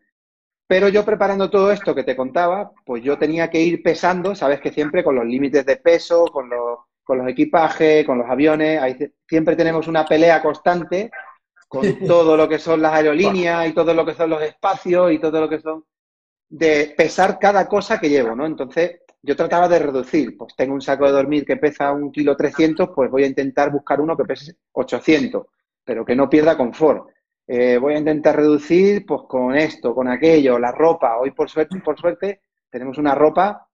Pero 0.67 0.89
yo 0.89 1.05
preparando 1.05 1.49
todo 1.49 1.71
esto 1.71 1.95
que 1.95 2.05
te 2.05 2.17
contaba, 2.17 2.73
pues 2.85 3.03
yo 3.03 3.19
tenía 3.19 3.49
que 3.51 3.61
ir 3.61 3.83
pesando, 3.83 4.35
sabes 4.35 4.61
que 4.61 4.73
siempre 4.73 5.05
con 5.05 5.15
los 5.15 5.25
límites 5.25 5.65
de 5.65 5.77
peso, 5.77 6.27
con 6.27 6.49
los, 6.51 6.81
con 7.07 7.19
los 7.19 7.29
equipajes, 7.29 8.05
con 8.05 8.19
los 8.19 8.29
aviones, 8.29 8.81
siempre 9.29 9.55
tenemos 9.55 9.87
una 9.87 10.05
pelea 10.05 10.43
constante 10.43 11.11
con 11.69 11.83
todo 12.07 12.37
lo 12.37 12.49
que 12.49 12.59
son 12.59 12.83
las 12.83 12.95
aerolíneas 12.95 13.69
y 13.69 13.73
todo 13.73 13.95
lo 13.95 14.05
que 14.05 14.15
son 14.15 14.31
los 14.31 14.43
espacios 14.43 15.13
y 15.13 15.21
todo 15.21 15.41
lo 15.41 15.49
que 15.49 15.61
son 15.61 15.85
de 16.49 16.95
pesar 16.97 17.39
cada 17.39 17.69
cosa 17.69 18.01
que 18.01 18.09
llevo, 18.09 18.35
¿no? 18.35 18.45
Entonces, 18.45 19.01
yo 19.23 19.37
trataba 19.37 19.69
de 19.69 19.79
reducir, 19.79 20.37
pues 20.37 20.55
tengo 20.57 20.75
un 20.75 20.83
saco 20.83 21.07
de 21.07 21.13
dormir 21.13 21.45
que 21.45 21.57
pesa 21.57 21.93
un 21.93 22.11
kilo 22.11 22.37
300, 22.37 22.91
pues 22.95 23.11
voy 23.11 23.23
a 23.23 23.29
intentar 23.29 23.71
buscar 23.71 24.01
uno 24.01 24.17
que 24.17 24.25
pese 24.25 24.57
800 24.73 25.47
pero 25.87 26.05
que 26.05 26.17
no 26.17 26.29
pierda 26.29 26.57
confort. 26.57 27.09
Eh, 27.47 27.79
voy 27.79 27.95
a 27.95 27.99
intentar 27.99 28.35
reducir 28.35 29.07
pues 29.07 29.23
con 29.29 29.55
esto, 29.55 29.95
con 29.95 30.09
aquello, 30.09 30.59
la 30.59 30.73
ropa. 30.73 31.17
Hoy 31.19 31.31
por 31.31 31.49
suerte, 31.49 31.79
por 31.79 31.97
suerte 31.97 32.43
tenemos 32.69 32.99
una 32.99 33.15
ropa 33.15 33.69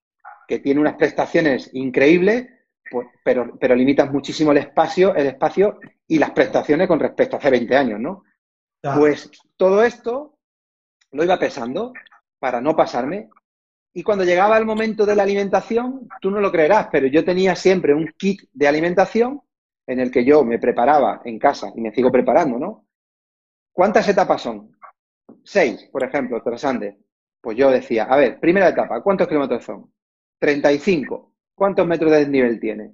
que 0.46 0.58
tiene 0.58 0.80
unas 0.80 0.96
prestaciones 0.96 1.70
increíbles, 1.72 2.46
pues, 2.92 3.08
pero, 3.24 3.56
pero 3.58 3.74
limitas 3.74 4.12
muchísimo 4.12 4.52
el 4.52 4.58
espacio, 4.58 5.14
el 5.14 5.28
espacio 5.28 5.80
y 6.06 6.18
las 6.18 6.32
prestaciones 6.32 6.86
con 6.86 7.00
respecto 7.00 7.36
a 7.36 7.38
hace 7.38 7.50
20 7.50 7.74
años, 7.74 7.98
¿no? 7.98 8.24
Pues 8.98 9.30
todo 9.56 9.82
esto 9.82 10.36
lo 11.12 11.24
iba 11.24 11.38
pesando 11.38 11.94
para 12.38 12.60
no 12.60 12.76
pasarme. 12.76 13.30
Y 13.94 14.02
cuando 14.02 14.24
llegaba 14.24 14.58
el 14.58 14.66
momento 14.66 15.06
de 15.06 15.16
la 15.16 15.22
alimentación, 15.22 16.06
tú 16.20 16.30
no 16.30 16.40
lo 16.40 16.52
creerás, 16.52 16.88
pero 16.92 17.06
yo 17.06 17.24
tenía 17.24 17.56
siempre 17.56 17.94
un 17.94 18.12
kit 18.18 18.42
de 18.52 18.68
alimentación 18.68 19.40
en 19.86 20.00
el 20.00 20.10
que 20.10 20.24
yo 20.24 20.44
me 20.44 20.58
preparaba 20.58 21.22
en 21.24 21.38
casa 21.38 21.72
y 21.74 21.80
me 21.80 21.92
sigo 21.92 22.12
preparando, 22.12 22.58
¿no? 22.58 22.86
¿Cuántas 23.72 24.06
etapas 24.06 24.42
son? 24.42 24.76
Seis, 25.44 25.88
por 25.90 26.04
ejemplo, 26.04 26.42
tras 26.42 26.64
Andes. 26.64 26.96
Pues 27.40 27.56
yo 27.56 27.70
decía, 27.70 28.04
a 28.04 28.16
ver, 28.16 28.38
primera 28.38 28.68
etapa, 28.68 29.02
¿cuántos 29.02 29.28
kilómetros 29.28 29.64
son? 29.64 29.90
35. 30.38 31.31
¿Cuántos 31.62 31.86
metros 31.86 32.10
de 32.10 32.18
desnivel 32.18 32.58
tiene? 32.58 32.90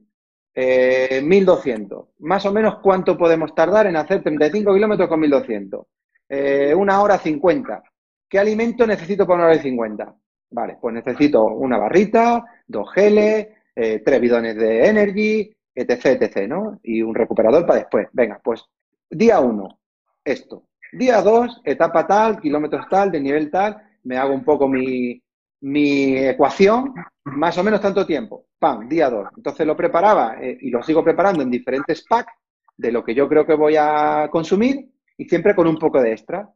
Eh, 0.55 1.23
1200. 1.25 2.09
Más 2.19 2.45
o 2.45 2.53
menos, 2.53 2.81
¿cuánto 2.83 3.17
podemos 3.17 3.55
tardar 3.55 3.87
en 3.87 3.97
hacer 3.97 4.23
35 4.23 4.75
kilómetros 4.75 5.09
con 5.09 5.21
1200? 5.21 5.87
Eh, 6.29 6.75
una 6.75 7.01
hora 7.01 7.17
50. 7.17 7.83
¿Qué 8.29 8.39
alimento 8.39 8.87
necesito 8.87 9.27
para 9.27 9.37
una 9.37 9.47
hora 9.47 9.57
y 9.57 9.61
50? 9.61 10.15
Vale, 10.51 10.77
pues 10.79 10.95
necesito 10.95 11.47
una 11.47 11.79
barrita, 11.79 12.45
dos 12.67 12.93
geles, 12.93 13.49
eh, 13.75 14.03
tres 14.05 14.21
bidones 14.21 14.55
de 14.57 14.87
energy, 14.87 15.51
etc, 15.75 16.21
etc, 16.21 16.47
¿no? 16.47 16.79
Y 16.83 17.01
un 17.01 17.15
recuperador 17.15 17.65
para 17.65 17.79
después. 17.79 18.09
Venga, 18.13 18.39
pues 18.45 18.67
día 19.09 19.41
uno, 19.41 19.81
esto. 20.23 20.65
Día 20.93 21.23
dos, 21.23 21.63
etapa 21.65 22.07
tal, 22.07 22.39
kilómetros 22.39 22.87
tal, 22.91 23.11
de 23.13 23.21
nivel 23.23 23.51
tal, 23.51 23.79
me 24.03 24.19
hago 24.19 24.35
un 24.35 24.45
poco 24.45 24.69
mi, 24.69 25.23
mi 25.61 26.17
ecuación, 26.17 26.95
más 27.25 27.57
o 27.59 27.65
menos 27.65 27.81
tanto 27.81 28.07
tiempo. 28.07 28.47
Pam, 28.59 28.89
día 28.89 29.11
dos. 29.11 29.29
Entonces 29.37 29.67
lo 29.67 29.77
preparaba 29.77 30.37
eh, 30.41 30.59
y 30.61 30.71
lo 30.71 30.83
sigo 30.83 31.05
preparando 31.05 31.43
en 31.43 31.51
diferentes 31.51 32.05
packs 32.09 32.33
de 32.77 32.93
lo 32.93 33.05
que 33.05 33.15
yo 33.15 33.29
creo 33.29 33.47
que 33.47 33.55
voy 33.55 33.77
a 33.77 34.29
consumir 34.31 34.89
y 35.17 35.25
siempre 35.29 35.55
con 35.55 35.67
un 35.67 35.79
poco 35.79 36.01
de 36.01 36.13
extra. 36.13 36.49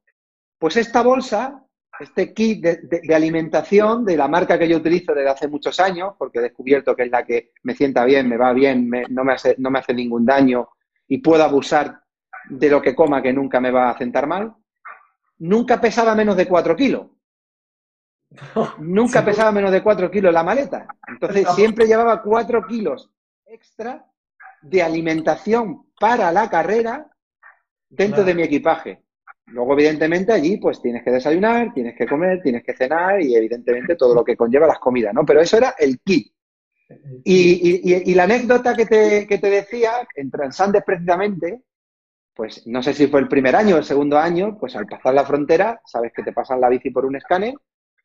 Pues 0.58 0.76
esta 0.76 1.02
bolsa 1.02 1.62
este 2.00 2.32
kit 2.32 2.62
de, 2.62 3.14
alimentación 3.14 4.04
de 4.04 4.16
la 4.16 4.28
marca 4.28 4.58
que 4.58 4.68
yo 4.68 4.78
utilizo 4.78 5.14
desde 5.14 5.30
hace 5.30 5.48
muchos 5.48 5.78
años, 5.80 6.14
porque 6.18 6.38
he 6.38 6.42
descubierto 6.42 6.96
que 6.96 7.04
es 7.04 7.10
la 7.10 7.24
que 7.24 7.52
me 7.62 7.74
sienta 7.74 8.04
bien, 8.04 8.28
me 8.28 8.36
va 8.36 8.52
bien, 8.52 8.90
no, 9.10 9.24
me 9.24 9.32
hace, 9.32 9.54
no 9.58 9.70
me 9.70 9.78
hace 9.78 9.94
ningún 9.94 10.24
daño 10.24 10.68
y 11.08 11.18
puedo 11.18 11.44
abusar 11.44 12.00
de 12.48 12.68
lo 12.68 12.82
que 12.82 12.94
coma 12.94 13.22
que 13.22 13.32
nunca 13.32 13.60
me 13.60 13.70
va 13.70 13.90
a 13.90 13.98
sentar 13.98 14.26
mal, 14.26 14.54
nunca 15.38 15.80
pesaba 15.80 16.14
menos 16.14 16.36
de 16.36 16.46
4 16.46 16.76
kilos. 16.76 17.06
Nunca 18.78 19.24
pesaba 19.24 19.52
menos 19.52 19.70
de 19.70 19.82
4 19.82 20.10
kilos 20.10 20.32
la 20.32 20.42
maleta. 20.42 20.86
Entonces 21.06 21.46
siempre 21.54 21.86
llevaba 21.86 22.22
4 22.22 22.66
kilos 22.66 23.10
extra 23.46 24.06
de 24.62 24.82
alimentación 24.82 25.86
para 25.98 26.32
la 26.32 26.48
carrera 26.48 27.08
dentro 27.88 28.24
de 28.24 28.34
mi 28.34 28.42
equipaje. 28.42 29.02
Luego, 29.46 29.72
evidentemente, 29.74 30.32
allí 30.32 30.56
pues 30.56 30.80
tienes 30.80 31.02
que 31.02 31.10
desayunar, 31.10 31.74
tienes 31.74 31.96
que 31.96 32.06
comer, 32.06 32.40
tienes 32.42 32.62
que 32.64 32.74
cenar 32.74 33.20
y 33.20 33.34
evidentemente 33.34 33.96
todo 33.96 34.14
lo 34.14 34.24
que 34.24 34.36
conlleva 34.36 34.66
las 34.66 34.78
comidas, 34.78 35.12
¿no? 35.12 35.26
Pero 35.26 35.40
eso 35.40 35.58
era 35.58 35.74
el 35.78 36.00
kit. 36.00 36.32
Y, 37.24 38.14
la 38.14 38.24
anécdota 38.24 38.74
que 38.74 38.86
te, 38.86 39.26
que 39.26 39.38
te 39.38 39.50
decía, 39.50 40.06
en 40.14 40.30
Transandes 40.30 40.82
precisamente, 40.84 41.62
pues 42.34 42.66
no 42.66 42.82
sé 42.82 42.94
si 42.94 43.08
fue 43.08 43.20
el 43.20 43.28
primer 43.28 43.56
año 43.56 43.74
o 43.74 43.78
el 43.78 43.84
segundo 43.84 44.18
año, 44.18 44.56
pues 44.58 44.76
al 44.76 44.86
pasar 44.86 45.14
la 45.14 45.24
frontera, 45.24 45.80
sabes 45.84 46.12
que 46.14 46.22
te 46.22 46.32
pasan 46.32 46.60
la 46.60 46.68
bici 46.68 46.90
por 46.90 47.04
un 47.04 47.16
escáner 47.16 47.54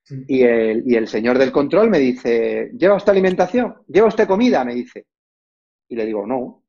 y, 0.10 0.41
el, 0.41 0.84
y 0.86 0.96
el 0.96 1.08
señor 1.08 1.38
del 1.38 1.52
control 1.52 1.89
me 1.89 2.00
dice, 2.00 2.72
¿lleva 2.78 2.96
usted 2.96 3.12
alimentación? 3.12 3.76
¿Lleva 3.88 4.08
usted 4.08 4.28
comida? 4.28 4.63
Me 4.63 4.74
dice. 4.74 5.06
Y 5.89 5.96
le 5.96 6.06
digo, 6.06 6.26
no. 6.26 6.63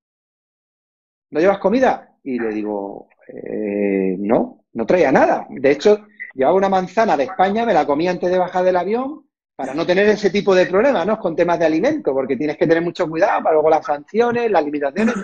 ¿No 1.31 1.41
llevas 1.41 1.59
comida? 1.59 2.17
Y 2.23 2.39
le 2.39 2.49
digo, 2.49 3.09
eh, 3.29 4.17
no, 4.19 4.65
no 4.73 4.87
traía 4.87 5.13
nada. 5.13 5.47
De 5.51 5.71
hecho, 5.71 6.07
llevaba 6.35 6.57
una 6.57 6.69
manzana 6.69 7.17
de 7.17 7.25
España, 7.25 7.67
me 7.67 7.75
la 7.75 7.87
comí 7.87 8.09
antes 8.09 8.31
de 8.31 8.39
bajar 8.39 8.65
del 8.65 8.77
avión 8.77 9.29
para 9.55 9.75
no 9.75 9.85
tener 9.85 10.09
ese 10.09 10.31
tipo 10.31 10.55
de 10.55 10.67
problemas, 10.67 11.05
¿no? 11.05 11.19
Con 11.19 11.35
temas 11.35 11.59
de 11.59 11.67
alimento, 11.67 12.13
porque 12.15 12.37
tienes 12.37 12.57
que 12.57 12.67
tener 12.67 12.83
mucho 12.83 13.09
cuidado 13.09 13.43
para 13.43 13.55
luego 13.55 13.71
las 13.71 13.85
sanciones, 13.85 14.51
las 14.51 14.65
limitaciones. 14.65 15.15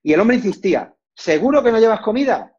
Y 0.00 0.12
el 0.12 0.20
hombre 0.20 0.36
insistía, 0.36 0.94
¿seguro 1.12 1.62
que 1.62 1.72
no 1.72 1.80
llevas 1.80 2.00
comida? 2.00 2.52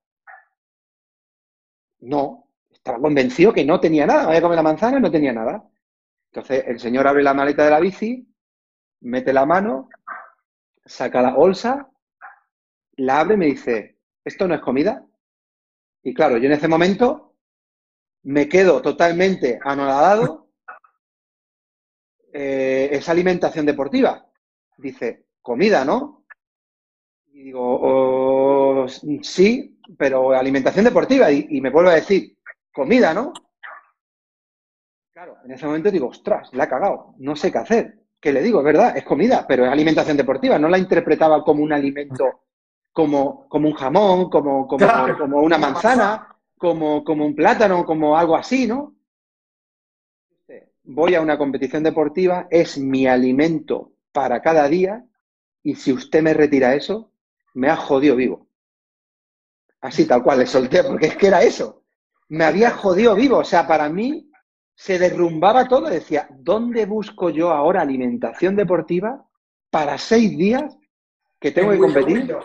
No, 2.02 2.49
estaba 2.80 3.00
convencido 3.00 3.54
que 3.54 3.66
no 3.66 3.80
tenía 3.80 4.06
nada. 4.06 4.28
Voy 4.28 4.36
a 4.36 4.42
comer 4.42 4.56
la 4.56 4.64
manzana 4.64 4.98
y 4.98 5.02
no 5.02 5.12
tenía 5.12 5.34
nada. 5.34 5.64
Entonces 6.32 6.64
el 6.68 6.80
señor 6.80 7.08
abre 7.08 7.24
la 7.24 7.34
maleta 7.34 7.64
de 7.64 7.72
la 7.72 7.80
bici, 7.80 8.28
mete 9.02 9.34
la 9.34 9.46
mano, 9.46 9.90
saca 10.86 11.22
la 11.22 11.34
bolsa, 11.34 11.90
la 12.98 13.20
abre 13.20 13.36
y 13.36 13.38
me 13.38 13.46
dice, 13.48 13.98
¿esto 14.24 14.48
no 14.48 14.56
es 14.56 14.62
comida? 14.62 15.06
Y 16.04 16.14
claro, 16.14 16.38
yo 16.38 16.46
en 16.46 16.54
ese 16.54 16.68
momento 16.68 17.36
me 18.24 18.48
quedo 18.48 18.82
totalmente 18.82 19.60
anonadado. 19.64 20.50
Eh, 22.32 22.90
es 22.92 23.10
alimentación 23.10 23.66
deportiva. 23.66 24.26
Dice, 24.78 25.26
comida, 25.42 25.84
¿no? 25.84 26.26
Y 27.32 27.44
digo, 27.44 27.80
oh, 27.82 28.88
sí, 28.88 29.80
pero 29.98 30.32
alimentación 30.32 30.86
deportiva. 30.86 31.32
Y, 31.32 31.60
me 31.62 31.70
vuelve 31.70 31.92
a 31.92 31.96
decir, 31.96 32.38
comida, 32.80 33.14
¿no? 33.14 33.34
Claro, 35.12 35.36
en 35.44 35.52
ese 35.52 35.66
momento 35.66 35.92
digo, 35.92 36.08
ostras, 36.08 36.48
la 36.54 36.64
ha 36.64 36.70
cagado, 36.70 37.14
no 37.18 37.36
sé 37.36 37.52
qué 37.52 37.58
hacer. 37.58 38.00
¿Qué 38.22 38.32
le 38.32 38.42
digo? 38.42 38.60
Es 38.60 38.66
verdad, 38.66 38.96
es 38.96 39.04
comida, 39.04 39.46
pero 39.46 39.66
es 39.66 39.72
alimentación 39.72 40.16
deportiva. 40.16 40.58
No 40.58 40.70
la 40.70 40.78
interpretaba 40.78 41.44
como 41.44 41.62
un 41.62 41.74
alimento 41.74 42.44
como, 42.94 43.50
como 43.50 43.68
un 43.68 43.74
jamón, 43.74 44.30
como, 44.30 44.66
como, 44.66 44.88
como 45.18 45.42
una 45.42 45.58
manzana, 45.58 46.38
como, 46.58 47.04
como 47.04 47.26
un 47.26 47.36
plátano, 47.36 47.86
como 47.86 48.18
algo 48.18 48.38
así, 48.38 48.66
¿no? 48.66 48.96
Voy 50.84 51.16
a 51.16 51.22
una 51.22 51.38
competición 51.38 51.84
deportiva, 51.84 52.48
es 52.50 52.78
mi 52.78 53.06
alimento 53.06 53.92
para 54.14 54.42
cada 54.42 54.70
día 54.70 55.06
y 55.64 55.76
si 55.76 55.92
usted 55.92 56.24
me 56.24 56.34
retira 56.34 56.76
eso, 56.76 57.12
me 57.56 57.70
ha 57.70 57.76
jodido 57.76 58.16
vivo. 58.16 58.48
Así 59.82 60.06
tal 60.06 60.24
cual 60.24 60.40
le 60.40 60.46
solté, 60.46 60.82
porque 60.84 61.08
es 61.08 61.18
que 61.18 61.28
era 61.28 61.44
eso. 61.44 61.79
Me 62.30 62.46
había 62.46 62.72
jodido 62.72 63.16
vivo. 63.16 63.38
O 63.40 63.44
sea, 63.44 63.68
para 63.68 63.90
mí 63.90 64.30
se 64.76 64.98
derrumbaba 64.98 65.68
todo. 65.68 65.90
Decía, 65.90 66.28
¿dónde 66.32 66.86
busco 66.86 67.30
yo 67.30 67.52
ahora 67.52 67.82
alimentación 67.82 68.56
deportiva 68.56 69.26
para 69.70 69.98
seis 69.98 70.38
días 70.38 70.78
que 71.40 71.52
tengo 71.52 71.72
que 71.72 71.80
competir? 71.80 72.36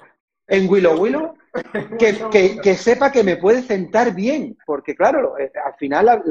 En 0.46 0.68
Willow 0.68 1.00
Willow, 1.00 1.34
que, 1.98 2.74
sepa 2.74 3.10
que 3.12 3.22
me 3.22 3.36
puede 3.36 3.62
sentar 3.62 4.14
bien. 4.14 4.56
Porque, 4.66 4.94
claro, 4.94 5.38
eh, 5.38 5.52
al 5.64 5.74
final 5.74 6.24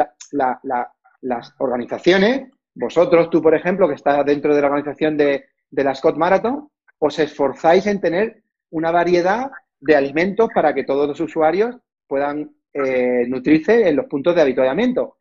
las 1.22 1.54
organizaciones, 1.60 2.52
vosotros, 2.76 3.30
tú, 3.30 3.42
por 3.42 3.56
ejemplo, 3.56 3.88
que 3.88 3.96
estás 3.96 4.26
dentro 4.26 4.54
de 4.54 4.62
la 4.62 4.68
organización 4.68 5.16
de, 5.18 5.46
de 5.70 5.84
la 5.84 5.96
Scott 5.96 6.18
Marathon, 6.18 6.70
os 7.00 7.20
esforzáis 7.20 7.86
en 7.88 8.00
tener 8.00 8.44
una 8.70 8.92
variedad 8.92 9.52
de 9.80 9.96
alimentos 9.96 10.50
para 10.54 10.74
que 10.74 10.84
todos 10.84 11.08
los 11.08 11.20
usuarios 11.20 11.76
puedan 12.08 12.52
eh, 12.74 13.26
nutrirse 13.28 13.88
en 13.88 13.96
los 13.96 14.06
puntos 14.06 14.36
de 14.36 14.42
habituallamiento. 14.42 15.18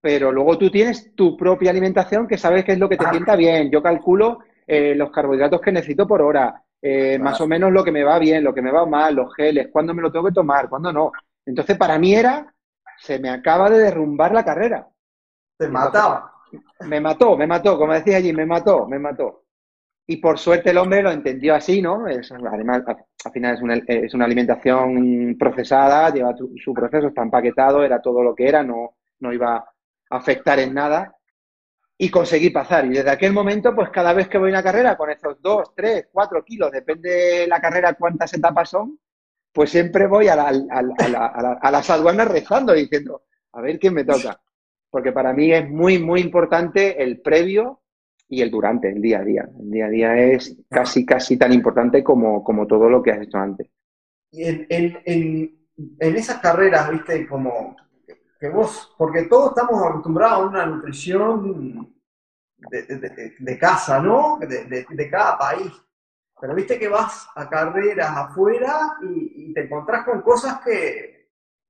Pero 0.00 0.30
luego 0.30 0.58
tú 0.58 0.70
tienes 0.70 1.14
tu 1.14 1.36
propia 1.36 1.70
alimentación 1.70 2.28
que 2.28 2.36
sabes 2.36 2.64
qué 2.64 2.72
es 2.72 2.78
lo 2.78 2.88
que 2.88 2.98
te 2.98 3.08
sienta 3.08 3.36
bien. 3.36 3.70
Yo 3.70 3.82
calculo 3.82 4.40
eh, 4.66 4.94
los 4.94 5.10
carbohidratos 5.10 5.60
que 5.60 5.72
necesito 5.72 6.06
por 6.06 6.20
hora, 6.20 6.62
eh, 6.80 7.18
más 7.18 7.40
o 7.40 7.46
menos 7.46 7.72
lo 7.72 7.82
que 7.82 7.92
me 7.92 8.04
va 8.04 8.18
bien, 8.18 8.44
lo 8.44 8.52
que 8.52 8.60
me 8.60 8.70
va 8.70 8.84
mal, 8.84 9.14
los 9.14 9.34
geles, 9.34 9.68
cuándo 9.72 9.94
me 9.94 10.02
lo 10.02 10.12
tengo 10.12 10.26
que 10.26 10.32
tomar, 10.32 10.68
cuándo 10.68 10.92
no. 10.92 11.12
Entonces, 11.46 11.76
para 11.78 11.98
mí 11.98 12.14
era, 12.14 12.54
se 12.98 13.18
me 13.18 13.30
acaba 13.30 13.70
de 13.70 13.78
derrumbar 13.78 14.32
la 14.32 14.44
carrera. 14.44 14.86
Te 15.56 15.68
mataba. 15.68 16.32
Me 16.80 17.00
mató, 17.00 17.36
me 17.36 17.46
mató, 17.46 17.78
como 17.78 17.94
decía 17.94 18.18
allí, 18.18 18.32
me 18.32 18.46
mató, 18.46 18.86
me 18.86 18.98
mató. 18.98 19.43
Y 20.06 20.18
por 20.18 20.38
suerte 20.38 20.70
el 20.70 20.78
hombre 20.78 21.02
lo 21.02 21.10
entendió 21.10 21.54
así, 21.54 21.80
¿no? 21.80 22.04
además, 22.06 22.82
al 22.86 23.32
final 23.32 23.54
es 23.54 23.62
una, 23.62 23.74
es 23.86 24.12
una 24.12 24.26
alimentación 24.26 25.36
procesada, 25.38 26.10
lleva 26.12 26.34
su 26.36 26.74
proceso, 26.74 27.08
está 27.08 27.22
empaquetado, 27.22 27.82
era 27.82 28.02
todo 28.02 28.22
lo 28.22 28.34
que 28.34 28.46
era, 28.46 28.62
no, 28.62 28.96
no 29.20 29.32
iba 29.32 29.56
a 29.56 29.66
afectar 30.10 30.58
en 30.58 30.74
nada. 30.74 31.16
Y 31.96 32.10
conseguí 32.10 32.50
pasar. 32.50 32.84
Y 32.86 32.90
desde 32.90 33.10
aquel 33.10 33.32
momento, 33.32 33.74
pues 33.74 33.88
cada 33.90 34.12
vez 34.12 34.28
que 34.28 34.36
voy 34.36 34.50
a 34.50 34.54
una 34.54 34.62
carrera 34.62 34.96
con 34.96 35.10
esos 35.10 35.40
dos, 35.40 35.72
tres, 35.74 36.08
cuatro 36.12 36.44
kilos, 36.44 36.70
depende 36.70 37.08
de 37.08 37.46
la 37.46 37.60
carrera 37.60 37.94
cuántas 37.94 38.34
etapas 38.34 38.68
son, 38.68 38.98
pues 39.52 39.70
siempre 39.70 40.06
voy 40.08 40.26
a, 40.28 40.34
a 40.34 41.70
las 41.70 41.90
aduanas 41.90 42.28
rezando, 42.28 42.72
diciendo, 42.72 43.22
a 43.52 43.60
ver 43.60 43.78
quién 43.78 43.94
me 43.94 44.04
toca. 44.04 44.38
Porque 44.90 45.12
para 45.12 45.32
mí 45.32 45.52
es 45.52 45.70
muy, 45.70 45.98
muy 45.98 46.20
importante 46.20 47.02
el 47.02 47.20
previo 47.20 47.83
y 48.28 48.40
el 48.42 48.50
durante, 48.50 48.88
el 48.90 49.00
día 49.00 49.20
a 49.20 49.24
día. 49.24 49.48
El 49.58 49.70
día 49.70 49.86
a 49.86 49.90
día 49.90 50.16
es 50.16 50.56
casi, 50.68 51.04
casi 51.04 51.36
tan 51.36 51.52
importante 51.52 52.02
como, 52.02 52.42
como 52.42 52.66
todo 52.66 52.88
lo 52.88 53.02
que 53.02 53.12
has 53.12 53.22
hecho 53.22 53.38
antes. 53.38 53.68
Y 54.30 54.44
en, 54.44 54.66
en, 54.68 54.98
en, 55.04 56.16
esas 56.16 56.38
carreras, 56.40 56.90
viste, 56.90 57.26
como 57.26 57.76
que 58.40 58.48
vos, 58.48 58.94
porque 58.98 59.22
todos 59.22 59.50
estamos 59.50 59.82
acostumbrados 59.82 60.38
a 60.38 60.48
una 60.48 60.66
nutrición 60.66 61.94
de, 62.70 63.32
de, 63.38 63.58
casa, 63.58 64.00
¿no? 64.00 64.38
De, 64.38 65.08
cada 65.10 65.38
país. 65.38 65.72
Pero 66.40 66.54
viste 66.54 66.78
que 66.78 66.88
vas 66.88 67.28
a 67.36 67.48
carreras 67.48 68.10
afuera 68.10 68.96
y, 69.02 69.50
y 69.50 69.54
te 69.54 69.62
encontrás 69.62 70.04
con 70.04 70.20
cosas 70.20 70.60
que, 70.64 71.14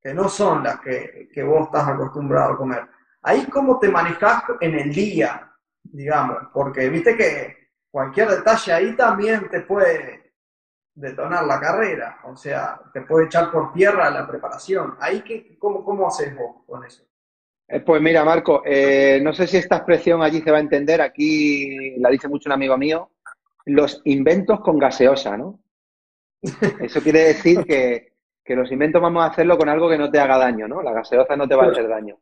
que 0.05 0.13
no 0.13 0.29
son 0.29 0.63
las 0.63 0.81
que, 0.81 1.31
que, 1.33 1.43
vos 1.43 1.67
estás 1.67 1.89
acostumbrado 1.89 2.53
a 2.53 2.57
comer. 2.59 2.87
Ahí 3.23 3.47
cómo 3.47 3.79
te 3.79 3.89
manejas 3.89 4.43
en 4.61 4.79
el 4.79 4.93
día, 4.93 5.51
digamos, 5.95 6.49
porque 6.53 6.89
viste 6.89 7.17
que 7.17 7.69
cualquier 7.89 8.29
detalle 8.29 8.73
ahí 8.73 8.97
también 8.97 9.49
te 9.49 9.61
puede 9.61 10.33
detonar 10.93 11.45
la 11.45 11.61
carrera, 11.61 12.19
o 12.25 12.37
sea, 12.37 12.81
te 12.93 13.03
puede 13.03 13.27
echar 13.27 13.51
por 13.51 13.73
tierra 13.73 14.11
la 14.11 14.27
preparación. 14.27 14.97
Ahí, 15.01 15.23
que, 15.23 15.57
cómo, 15.57 15.85
¿Cómo 15.85 16.09
haces 16.09 16.37
vos 16.37 16.65
con 16.67 16.85
eso? 16.85 17.05
Eh, 17.69 17.81
pues 17.81 18.03
mira, 18.03 18.25
Marco, 18.25 18.63
eh, 18.65 19.21
no 19.23 19.33
sé 19.33 19.47
si 19.47 19.57
esta 19.57 19.77
expresión 19.77 20.21
allí 20.23 20.41
se 20.41 20.51
va 20.51 20.59
a 20.59 20.61
entender, 20.61 21.01
aquí 21.01 21.97
la 21.99 22.11
dice 22.11 22.29
mucho 22.29 22.49
un 22.49 22.55
amigo 22.55 22.77
mío, 22.77 23.11
los 23.67 24.03
inventos 24.05 24.61
con 24.61 24.79
gaseosa, 24.79 25.37
¿no? 25.37 25.61
Eso 26.81 27.01
quiere 27.01 27.21
decir 27.21 27.65
que, 27.65 28.15
que 28.45 28.57
los 28.57 28.71
inventos 28.71 29.01
vamos 29.01 29.23
a 29.23 29.29
hacerlo 29.29 29.57
con 29.57 29.69
algo 29.69 29.89
que 29.89 29.97
no 29.99 30.11
te 30.11 30.19
haga 30.19 30.39
daño, 30.39 30.67
¿no? 30.67 30.83
La 30.83 30.93
gaseosa 30.93 31.37
no 31.37 31.49
te 31.49 31.55
va 31.55 31.67
a 31.67 31.71
hacer 31.71 31.89
daño. 31.89 32.19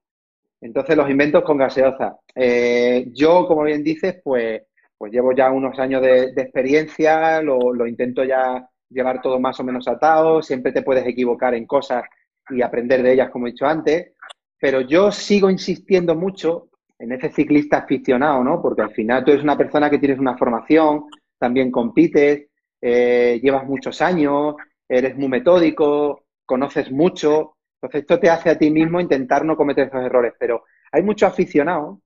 Entonces, 0.63 0.97
los 0.97 1.11
inventos 1.11 1.43
con 1.43 1.59
gaseosa. 1.59 2.17
Eh, 2.35 3.07
yo, 3.13 3.47
como 3.47 3.65
bien 3.65 3.83
dices, 3.83 4.21
pues, 4.23 4.63
pues 4.97 5.13
llevo 5.13 5.33
ya 5.35 5.51
unos 5.51 5.77
años 5.81 6.01
de, 6.01 6.33
experiencia, 6.37 7.43
lo, 7.43 7.87
intento 7.87 8.23
ya 8.23 8.69
llevar 8.89 9.21
todo 9.21 9.41
más 9.41 9.59
o 9.59 9.65
menos 9.65 9.89
atado, 9.89 10.41
siempre 10.41 10.71
te 10.71 10.83
puedes 10.83 11.05
equivocar 11.05 11.55
en 11.55 11.67
cosas 11.67 12.05
y 12.51 12.63
aprender 12.63 13.03
de 13.03 13.13
ellas, 13.13 13.31
como 13.31 13.49
he 13.49 13.51
dicho 13.51 13.67
antes, 13.67 14.13
pero 14.61 14.83
yo 14.83 15.11
sigo 15.11 15.51
insistiendo 15.51 16.15
mucho 16.15 16.69
en 16.97 17.11
ese 17.11 17.31
ciclista 17.31 17.79
aficionado, 17.79 18.45
¿no? 18.45 18.63
Porque 18.63 18.83
al 18.83 18.93
final 18.93 19.25
tú 19.25 19.33
eres 19.33 19.43
una 19.43 19.59
persona 19.59 19.91
que 19.91 19.99
tienes 19.99 20.21
una 20.21 20.39
formación, 20.39 21.07
también 21.39 21.73
compites, 21.73 22.47
eh, 22.81 23.41
llevas 23.43 23.67
muchos 23.67 24.01
años, 24.01 24.55
eres 24.89 25.17
muy 25.17 25.29
metódico, 25.29 26.27
conoces 26.47 26.93
mucho, 26.93 27.57
entonces, 27.83 28.03
esto 28.03 28.21
te 28.21 28.31
hace 28.31 28.49
a 28.49 28.57
ti 28.57 28.71
mismo 28.71 29.01
intentar 29.01 29.45
no 29.45 29.57
cometer 29.57 29.89
esos 29.89 30.05
errores, 30.05 30.35
pero 30.39 30.65
hay 30.93 31.03
muchos 31.03 31.29
aficionados 31.29 31.99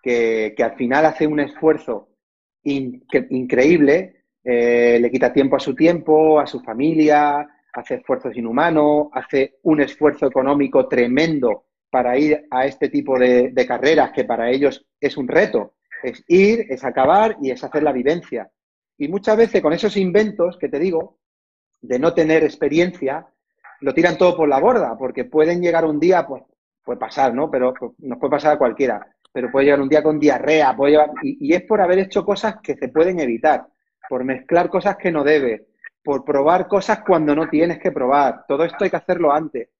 que, 0.00 0.54
al 0.58 0.76
final 0.76 1.06
hacen 1.06 1.32
un 1.32 1.40
esfuerzo 1.40 2.10
increíble, 2.62 4.26
eh, 4.44 4.98
le 5.00 5.10
quita 5.10 5.32
tiempo 5.32 5.56
a 5.56 5.60
su 5.60 5.74
tiempo, 5.74 6.38
a 6.38 6.46
su 6.46 6.60
familia, 6.60 7.48
hace 7.72 7.96
esfuerzos 7.96 8.36
inhumanos, 8.36 9.08
hace 9.12 9.56
un 9.62 9.80
esfuerzo 9.80 10.26
económico 10.26 10.86
tremendo 10.86 11.64
para 11.90 12.16
ir 12.16 12.46
a 12.50 12.66
este 12.66 12.88
tipo 12.88 13.18
de, 13.18 13.50
de 13.50 13.66
carreras 13.66 14.12
que 14.12 14.24
para 14.24 14.50
ellos 14.50 14.86
es 15.00 15.16
un 15.16 15.26
reto. 15.26 15.74
Es 16.02 16.22
ir, 16.28 16.66
es 16.68 16.84
acabar 16.84 17.36
y 17.42 17.50
es 17.50 17.64
hacer 17.64 17.82
la 17.82 17.92
vivencia. 17.92 18.50
Y 18.96 19.08
muchas 19.08 19.36
veces 19.36 19.60
con 19.60 19.72
esos 19.72 19.96
inventos 19.96 20.56
que 20.58 20.68
te 20.68 20.78
digo, 20.78 21.18
de 21.80 21.98
no 21.98 22.14
tener 22.14 22.44
experiencia, 22.44 23.26
lo 23.80 23.94
tiran 23.94 24.16
todo 24.16 24.36
por 24.36 24.48
la 24.48 24.60
borda, 24.60 24.96
porque 24.96 25.24
pueden 25.24 25.60
llegar 25.60 25.84
un 25.84 26.00
día, 26.00 26.26
pues 26.26 26.42
puede 26.84 26.98
pasar, 26.98 27.34
¿no? 27.34 27.50
Pero 27.50 27.74
pues, 27.74 27.92
nos 27.98 28.18
puede 28.18 28.32
pasar 28.32 28.54
a 28.54 28.58
cualquiera, 28.58 29.06
pero 29.32 29.50
puede 29.50 29.66
llegar 29.66 29.80
un 29.80 29.88
día 29.88 30.02
con 30.02 30.18
diarrea, 30.18 30.76
puede 30.76 30.92
llevar, 30.92 31.10
y, 31.22 31.52
es 31.54 31.62
por 31.62 31.80
haber 31.80 31.98
hecho 31.98 32.24
cosas 32.24 32.56
que 32.62 32.76
se 32.76 32.88
pueden 32.88 33.20
evitar, 33.20 33.66
por 34.08 34.24
mezclar 34.24 34.68
cosas 34.68 34.96
que 34.96 35.10
no 35.10 35.24
debes, 35.24 35.62
por 36.02 36.24
probar 36.24 36.68
cosas 36.68 37.00
cuando 37.04 37.34
no 37.34 37.48
tienes 37.48 37.78
que 37.78 37.90
probar. 37.90 38.44
Todo 38.46 38.64
esto 38.64 38.84
hay 38.84 38.90
que 38.90 38.96
hacerlo 38.96 39.32
antes. 39.32 39.70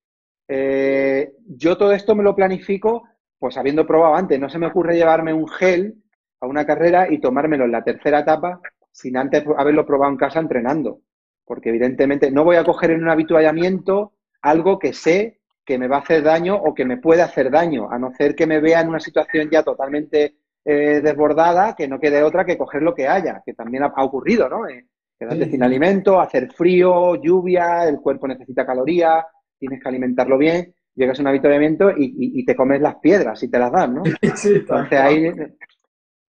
Eh, 0.47 1.33
yo 1.47 1.77
todo 1.77 1.91
esto 1.91 2.15
me 2.15 2.23
lo 2.23 2.35
planifico, 2.35 3.03
pues 3.37 3.57
habiendo 3.57 3.85
probado 3.85 4.15
antes. 4.15 4.39
No 4.39 4.49
se 4.49 4.57
me 4.57 4.67
ocurre 4.67 4.95
llevarme 4.95 5.33
un 5.33 5.47
gel 5.47 5.95
a 6.41 6.47
una 6.47 6.65
carrera 6.65 7.11
y 7.11 7.19
tomármelo 7.19 7.65
en 7.65 7.71
la 7.71 7.83
tercera 7.83 8.19
etapa 8.19 8.59
sin 8.91 9.17
antes 9.17 9.43
haberlo 9.57 9.85
probado 9.85 10.11
en 10.11 10.17
casa 10.17 10.39
entrenando 10.39 11.01
porque 11.45 11.69
evidentemente 11.69 12.31
no 12.31 12.43
voy 12.43 12.57
a 12.57 12.63
coger 12.63 12.91
en 12.91 13.03
un 13.03 13.09
habituallamiento 13.09 14.13
algo 14.41 14.79
que 14.79 14.93
sé 14.93 15.39
que 15.65 15.77
me 15.77 15.87
va 15.87 15.97
a 15.97 16.01
hacer 16.01 16.21
daño 16.21 16.55
o 16.55 16.73
que 16.75 16.85
me 16.85 16.97
puede 16.97 17.21
hacer 17.21 17.49
daño, 17.49 17.89
a 17.91 17.97
no 17.97 18.11
ser 18.11 18.35
que 18.35 18.45
me 18.45 18.59
vea 18.59 18.81
en 18.81 18.89
una 18.89 18.99
situación 18.99 19.49
ya 19.49 19.63
totalmente 19.63 20.35
eh, 20.63 21.01
desbordada, 21.03 21.75
que 21.75 21.87
no 21.87 21.99
quede 21.99 22.21
otra 22.21 22.45
que 22.45 22.57
coger 22.57 22.83
lo 22.83 22.93
que 22.93 23.07
haya, 23.07 23.41
que 23.43 23.53
también 23.53 23.83
ha, 23.83 24.03
ocurrido, 24.03 24.47
¿no? 24.47 24.67
Eh, 24.67 24.85
quedarte 25.17 25.49
sin 25.49 25.63
alimento, 25.63 26.19
hacer 26.19 26.51
frío, 26.51 27.15
lluvia, 27.15 27.87
el 27.87 27.99
cuerpo 27.99 28.27
necesita 28.27 28.65
calorías, 28.65 29.25
tienes 29.57 29.81
que 29.81 29.89
alimentarlo 29.89 30.37
bien, 30.37 30.75
llegas 30.93 31.17
a 31.17 31.21
un 31.23 31.27
habituallamiento 31.29 31.91
y, 31.95 32.45
te 32.45 32.55
comes 32.55 32.81
las 32.81 32.95
piedras 32.95 33.41
y 33.41 33.49
te 33.49 33.57
las 33.57 33.71
dan, 33.71 33.95
¿no? 33.95 34.03
Sí, 34.35 34.55
Entonces 34.55 34.99
ahí... 34.99 35.31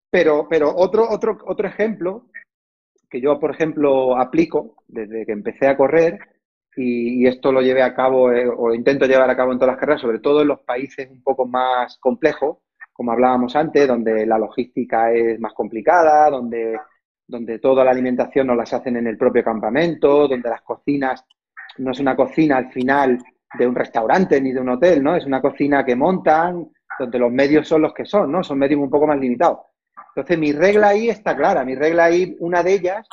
Pero, 0.09 0.47
pero 0.49 0.73
otro, 0.73 1.07
otro, 1.09 1.37
otro 1.45 1.67
ejemplo 1.67 2.29
que 3.09 3.21
yo, 3.21 3.39
por 3.39 3.51
ejemplo, 3.51 4.17
aplico 4.17 4.75
desde 4.87 5.25
que 5.25 5.31
empecé 5.31 5.67
a 5.67 5.77
correr 5.77 6.19
y, 6.75 7.25
esto 7.27 7.51
lo 7.51 7.61
llevé 7.61 7.81
a 7.81 7.95
cabo 7.95 8.31
eh, 8.31 8.47
o 8.47 8.73
intento 8.73 9.05
llevar 9.05 9.29
a 9.29 9.35
cabo 9.35 9.51
en 9.51 9.57
todas 9.57 9.73
las 9.73 9.79
carreras, 9.79 10.01
sobre 10.01 10.19
todo 10.19 10.41
en 10.41 10.49
los 10.49 10.59
países 10.61 11.09
un 11.09 11.23
poco 11.23 11.47
más 11.47 11.97
complejos, 11.99 12.57
como 12.93 13.11
hablábamos 13.11 13.55
antes, 13.55 13.87
donde 13.87 14.25
la 14.25 14.37
logística 14.37 15.11
es 15.11 15.39
más 15.39 15.53
complicada, 15.53 16.29
donde, 16.29 16.79
donde 17.27 17.59
toda 17.59 17.83
la 17.83 17.91
alimentación 17.91 18.47
no 18.47 18.55
las 18.55 18.73
hacen 18.73 18.97
en 18.97 19.07
el 19.07 19.17
propio 19.17 19.43
campamento, 19.43 20.27
donde 20.27 20.49
las 20.49 20.61
cocinas 20.61 21.25
no 21.79 21.91
es 21.91 21.99
una 21.99 22.15
cocina 22.15 22.57
al 22.57 22.71
final 22.71 23.19
de 23.57 23.67
un 23.67 23.75
restaurante 23.75 24.41
ni 24.41 24.51
de 24.51 24.59
un 24.59 24.69
hotel, 24.69 25.03
¿no? 25.03 25.15
Es 25.15 25.25
una 25.25 25.41
cocina 25.41 25.85
que 25.85 25.95
montan, 25.95 26.69
donde 26.99 27.19
los 27.19 27.31
medios 27.31 27.67
son 27.67 27.83
los 27.83 27.93
que 27.93 28.05
son, 28.05 28.31
¿no? 28.31 28.43
Son 28.43 28.57
medios 28.57 28.79
un 28.79 28.89
poco 28.89 29.07
más 29.07 29.19
limitados. 29.19 29.59
Entonces, 30.17 30.39
mi 30.39 30.51
regla 30.51 30.89
ahí 30.89 31.09
está 31.09 31.35
clara. 31.37 31.63
Mi 31.63 31.75
regla 31.75 32.05
ahí, 32.05 32.35
una 32.39 32.63
de 32.63 32.73
ellas, 32.73 33.07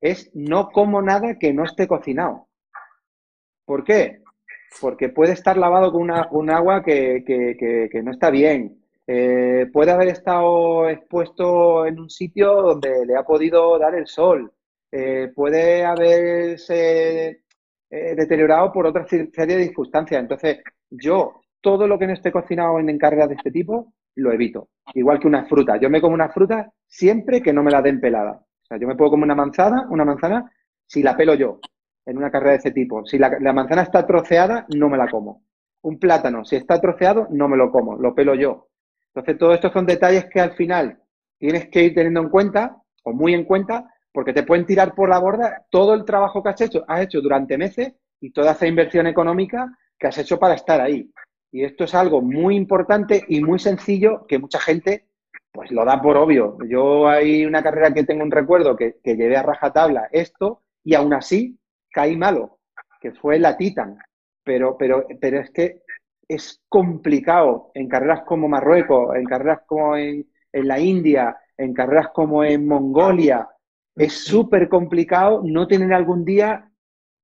es 0.00 0.30
no 0.34 0.70
como 0.70 1.02
nada 1.02 1.36
que 1.36 1.52
no 1.52 1.64
esté 1.64 1.88
cocinado. 1.88 2.46
¿Por 3.64 3.82
qué? 3.82 4.22
Porque 4.80 5.08
puede 5.08 5.32
estar 5.32 5.56
lavado 5.56 5.90
con 5.90 6.02
un 6.02 6.50
agua 6.50 6.84
que, 6.84 8.00
no 8.04 8.12
está 8.12 8.30
bien. 8.30 8.80
eh, 9.08 9.68
puede 9.72 9.90
haber 9.90 10.08
estado 10.08 10.88
expuesto 10.88 11.86
en 11.86 11.98
un 11.98 12.08
sitio 12.08 12.62
donde 12.62 13.04
le 13.04 13.16
ha 13.16 13.24
podido 13.24 13.76
dar 13.76 13.96
el 13.96 14.06
sol, 14.06 14.52
eh, 14.92 15.32
puede 15.34 15.84
haberse 15.84 17.42
eh, 17.90 18.14
deteriorado 18.14 18.72
por 18.72 18.86
otra 18.86 19.06
serie 19.08 19.56
de 19.56 19.64
circunstancias. 19.64 20.20
Entonces, 20.20 20.58
yo 20.88 21.40
todo 21.60 21.88
lo 21.88 21.98
que 21.98 22.06
no 22.06 22.12
esté 22.12 22.30
cocinado 22.30 22.78
en 22.78 22.96
cargas 22.96 23.28
de 23.28 23.34
este 23.34 23.50
tipo, 23.50 23.92
lo 24.16 24.32
evito. 24.32 24.68
Igual 24.94 25.18
que 25.18 25.26
una 25.26 25.46
fruta. 25.46 25.76
Yo 25.78 25.90
me 25.90 26.00
como 26.00 26.14
una 26.14 26.28
fruta 26.28 26.70
siempre 26.86 27.42
que 27.42 27.52
no 27.52 27.62
me 27.62 27.70
la 27.70 27.82
den 27.82 28.00
pelada. 28.00 28.32
O 28.32 28.66
sea, 28.66 28.78
yo 28.78 28.86
me 28.86 28.96
puedo 28.96 29.10
comer 29.10 29.24
una 29.24 29.34
manzana, 29.34 29.86
una 29.90 30.04
manzana, 30.04 30.50
si 30.86 31.02
la 31.02 31.16
pelo 31.16 31.34
yo, 31.34 31.60
en 32.06 32.18
una 32.18 32.30
carrera 32.30 32.52
de 32.52 32.58
ese 32.58 32.70
tipo. 32.70 33.04
Si 33.04 33.18
la, 33.18 33.52
manzana 33.52 33.82
está 33.82 34.06
troceada, 34.06 34.66
no 34.74 34.88
me 34.88 34.98
la 34.98 35.08
como. 35.08 35.42
Un 35.82 35.98
plátano, 35.98 36.44
si 36.44 36.56
está 36.56 36.80
troceado, 36.80 37.26
no 37.30 37.48
me 37.48 37.56
lo 37.56 37.70
como, 37.70 37.96
lo 37.96 38.14
pelo 38.14 38.34
yo. 38.34 38.68
Entonces, 39.08 39.38
todos 39.38 39.54
estos 39.54 39.72
son 39.72 39.86
detalles 39.86 40.26
que 40.26 40.40
al 40.40 40.52
final 40.52 40.98
tienes 41.38 41.68
que 41.68 41.82
ir 41.82 41.94
teniendo 41.94 42.20
en 42.20 42.30
cuenta, 42.30 42.76
o 43.02 43.12
muy 43.12 43.34
en 43.34 43.44
cuenta, 43.44 43.90
porque 44.12 44.32
te 44.32 44.44
pueden 44.44 44.64
tirar 44.64 44.94
por 44.94 45.08
la 45.08 45.18
borda 45.18 45.66
todo 45.70 45.94
el 45.94 46.04
trabajo 46.04 46.42
que 46.42 46.48
has 46.48 46.60
hecho, 46.60 46.84
has 46.88 47.02
hecho 47.02 47.20
durante 47.20 47.58
meses 47.58 47.94
y 48.20 48.30
toda 48.30 48.52
esa 48.52 48.66
inversión 48.66 49.06
económica 49.06 49.76
que 49.98 50.06
has 50.06 50.16
hecho 50.18 50.38
para 50.38 50.54
estar 50.54 50.80
ahí. 50.80 51.10
Y 51.54 51.62
esto 51.62 51.84
es 51.84 51.94
algo 51.94 52.20
muy 52.20 52.56
importante 52.56 53.22
y 53.28 53.40
muy 53.40 53.60
sencillo 53.60 54.26
que 54.26 54.40
mucha 54.40 54.58
gente 54.58 55.06
pues 55.52 55.70
lo 55.70 55.84
da 55.84 56.02
por 56.02 56.16
obvio. 56.16 56.58
Yo 56.68 57.06
hay 57.06 57.46
una 57.46 57.62
carrera 57.62 57.94
que 57.94 58.02
tengo 58.02 58.24
un 58.24 58.32
recuerdo 58.32 58.74
que, 58.74 58.96
que 59.04 59.14
llevé 59.14 59.36
a 59.36 59.44
rajatabla 59.44 60.08
esto 60.10 60.64
y 60.82 60.94
aún 60.94 61.14
así 61.14 61.56
caí 61.92 62.16
malo, 62.16 62.58
que 63.00 63.12
fue 63.12 63.38
la 63.38 63.56
Titan. 63.56 63.96
Pero, 64.42 64.76
pero, 64.76 65.06
pero 65.20 65.38
es 65.38 65.52
que 65.52 65.82
es 66.26 66.60
complicado 66.68 67.70
en 67.74 67.86
carreras 67.86 68.22
como 68.26 68.48
Marruecos, 68.48 69.14
en 69.14 69.24
carreras 69.24 69.60
como 69.64 69.96
en, 69.96 70.26
en 70.52 70.66
la 70.66 70.80
India, 70.80 71.38
en 71.56 71.72
carreras 71.72 72.08
como 72.08 72.42
en 72.42 72.66
Mongolia. 72.66 73.48
Es 73.94 74.24
súper 74.24 74.68
complicado 74.68 75.40
no 75.44 75.68
tener 75.68 75.92
algún 75.94 76.24
día 76.24 76.68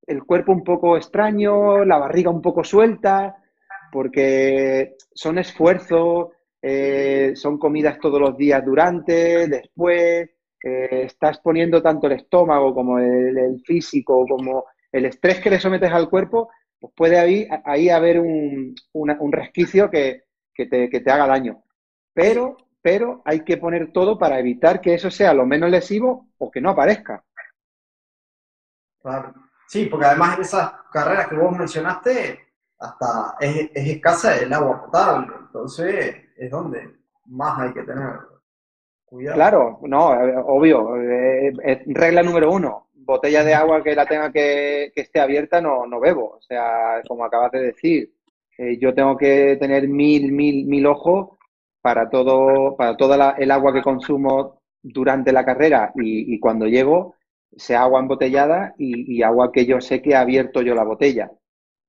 el 0.07 0.23
cuerpo 0.23 0.53
un 0.53 0.63
poco 0.63 0.97
extraño, 0.97 1.85
la 1.85 1.99
barriga 1.99 2.31
un 2.31 2.43
poco 2.43 2.63
suelta, 2.63 3.40
porque 3.91 4.97
son 5.15 5.39
esfuerzos, 5.39 6.29
eh, 6.63 7.33
son 7.35 7.59
comidas 7.59 7.99
todos 7.99 8.21
los 8.21 8.37
días 8.37 8.65
durante, 8.65 9.49
después, 9.49 10.31
eh, 10.63 11.03
estás 11.05 11.41
poniendo 11.41 11.83
tanto 11.83 12.07
el 12.07 12.15
estómago 12.15 12.75
como 12.75 12.99
el, 12.99 13.63
físico, 13.65 14.27
como 14.29 14.67
el 14.93 15.07
estrés 15.07 15.41
que 15.41 15.51
le 15.51 15.61
sometes 15.61 15.91
al 15.91 16.11
cuerpo, 16.11 16.51
pues 16.79 16.93
puede 16.95 17.19
ahí, 17.19 17.49
ahí 17.65 17.89
haber 17.89 18.21
un, 18.21 18.75
un 18.93 19.33
resquicio 19.33 19.91
que, 19.91 20.25
que, 20.55 20.67
te, 20.67 20.91
que, 20.91 21.01
te, 21.01 21.11
haga 21.11 21.27
daño. 21.27 21.63
Pero, 22.13 22.57
pero 22.83 23.23
hay 23.25 23.45
que 23.45 23.57
poner 23.57 23.93
todo 23.93 24.19
para 24.19 24.39
evitar 24.39 24.81
que 24.81 24.95
eso 24.95 25.11
sea 25.11 25.33
lo 25.33 25.47
menos 25.47 25.71
lesivo 25.71 26.29
o 26.39 26.51
que 26.51 26.61
no 26.61 26.71
aparezca. 26.71 27.25
Claro. 29.01 29.35
Sí, 29.67 29.87
porque 29.87 30.07
además 30.07 30.37
en 30.37 30.43
esas 30.43 30.73
carreras 30.93 31.29
que 31.29 31.37
vos 31.37 31.57
mencionaste, 31.57 32.50
hasta 32.81 33.37
es, 33.41 33.71
escasa 33.75 34.37
el 34.39 34.53
agua 34.53 34.83
potable, 34.87 35.35
entonces 35.39 36.17
es 36.37 36.51
donde 36.51 36.91
más 37.27 37.61
hay 37.61 37.73
que 37.73 37.83
tener 37.83 38.15
cuidado. 39.05 39.37
Claro, 39.37 39.79
no, 39.83 40.15
eh, 40.15 40.35
obvio, 40.45 40.97
eh, 40.97 41.53
regla 41.87 42.23
número 42.23 42.51
uno, 42.51 42.89
botella 42.95 43.45
de 43.45 43.55
agua 43.55 43.83
que 43.83 43.95
la 43.95 44.07
tenga 44.07 44.33
que, 44.33 44.93
esté 44.95 45.21
abierta 45.21 45.61
no, 45.61 45.87
no 45.87 46.01
bebo, 46.01 46.37
o 46.37 46.43
sea, 46.43 47.03
como 47.07 47.25
acabas 47.25 47.53
de 47.53 47.61
decir, 47.61 48.15
eh, 48.57 48.79
yo 48.79 48.95
tengo 48.95 49.17
que 49.17 49.57
tener 49.61 49.87
mil, 49.87 50.33
mil, 50.33 50.67
mil 50.67 50.87
ojos 50.87 51.39
para 51.83 52.09
todo, 52.09 52.77
para 52.77 52.97
toda 52.97 53.37
el 53.39 53.51
agua 53.51 53.73
que 53.73 53.83
consumo 53.83 54.63
durante 54.83 55.33
la 55.33 55.45
carrera 55.45 55.93
y, 55.97 56.39
cuando 56.41 56.67
llego, 56.67 57.17
sea 57.57 57.83
agua 57.83 58.01
embotellada 58.01 58.75
y, 58.79 59.17
y, 59.17 59.23
agua 59.23 59.53
que 59.53 59.67
yo 59.67 59.81
sé 59.81 60.01
que 60.01 60.11
he 60.11 60.17
abierto 60.17 60.63
yo 60.63 60.75
la 60.75 60.85
botella. 60.85 61.31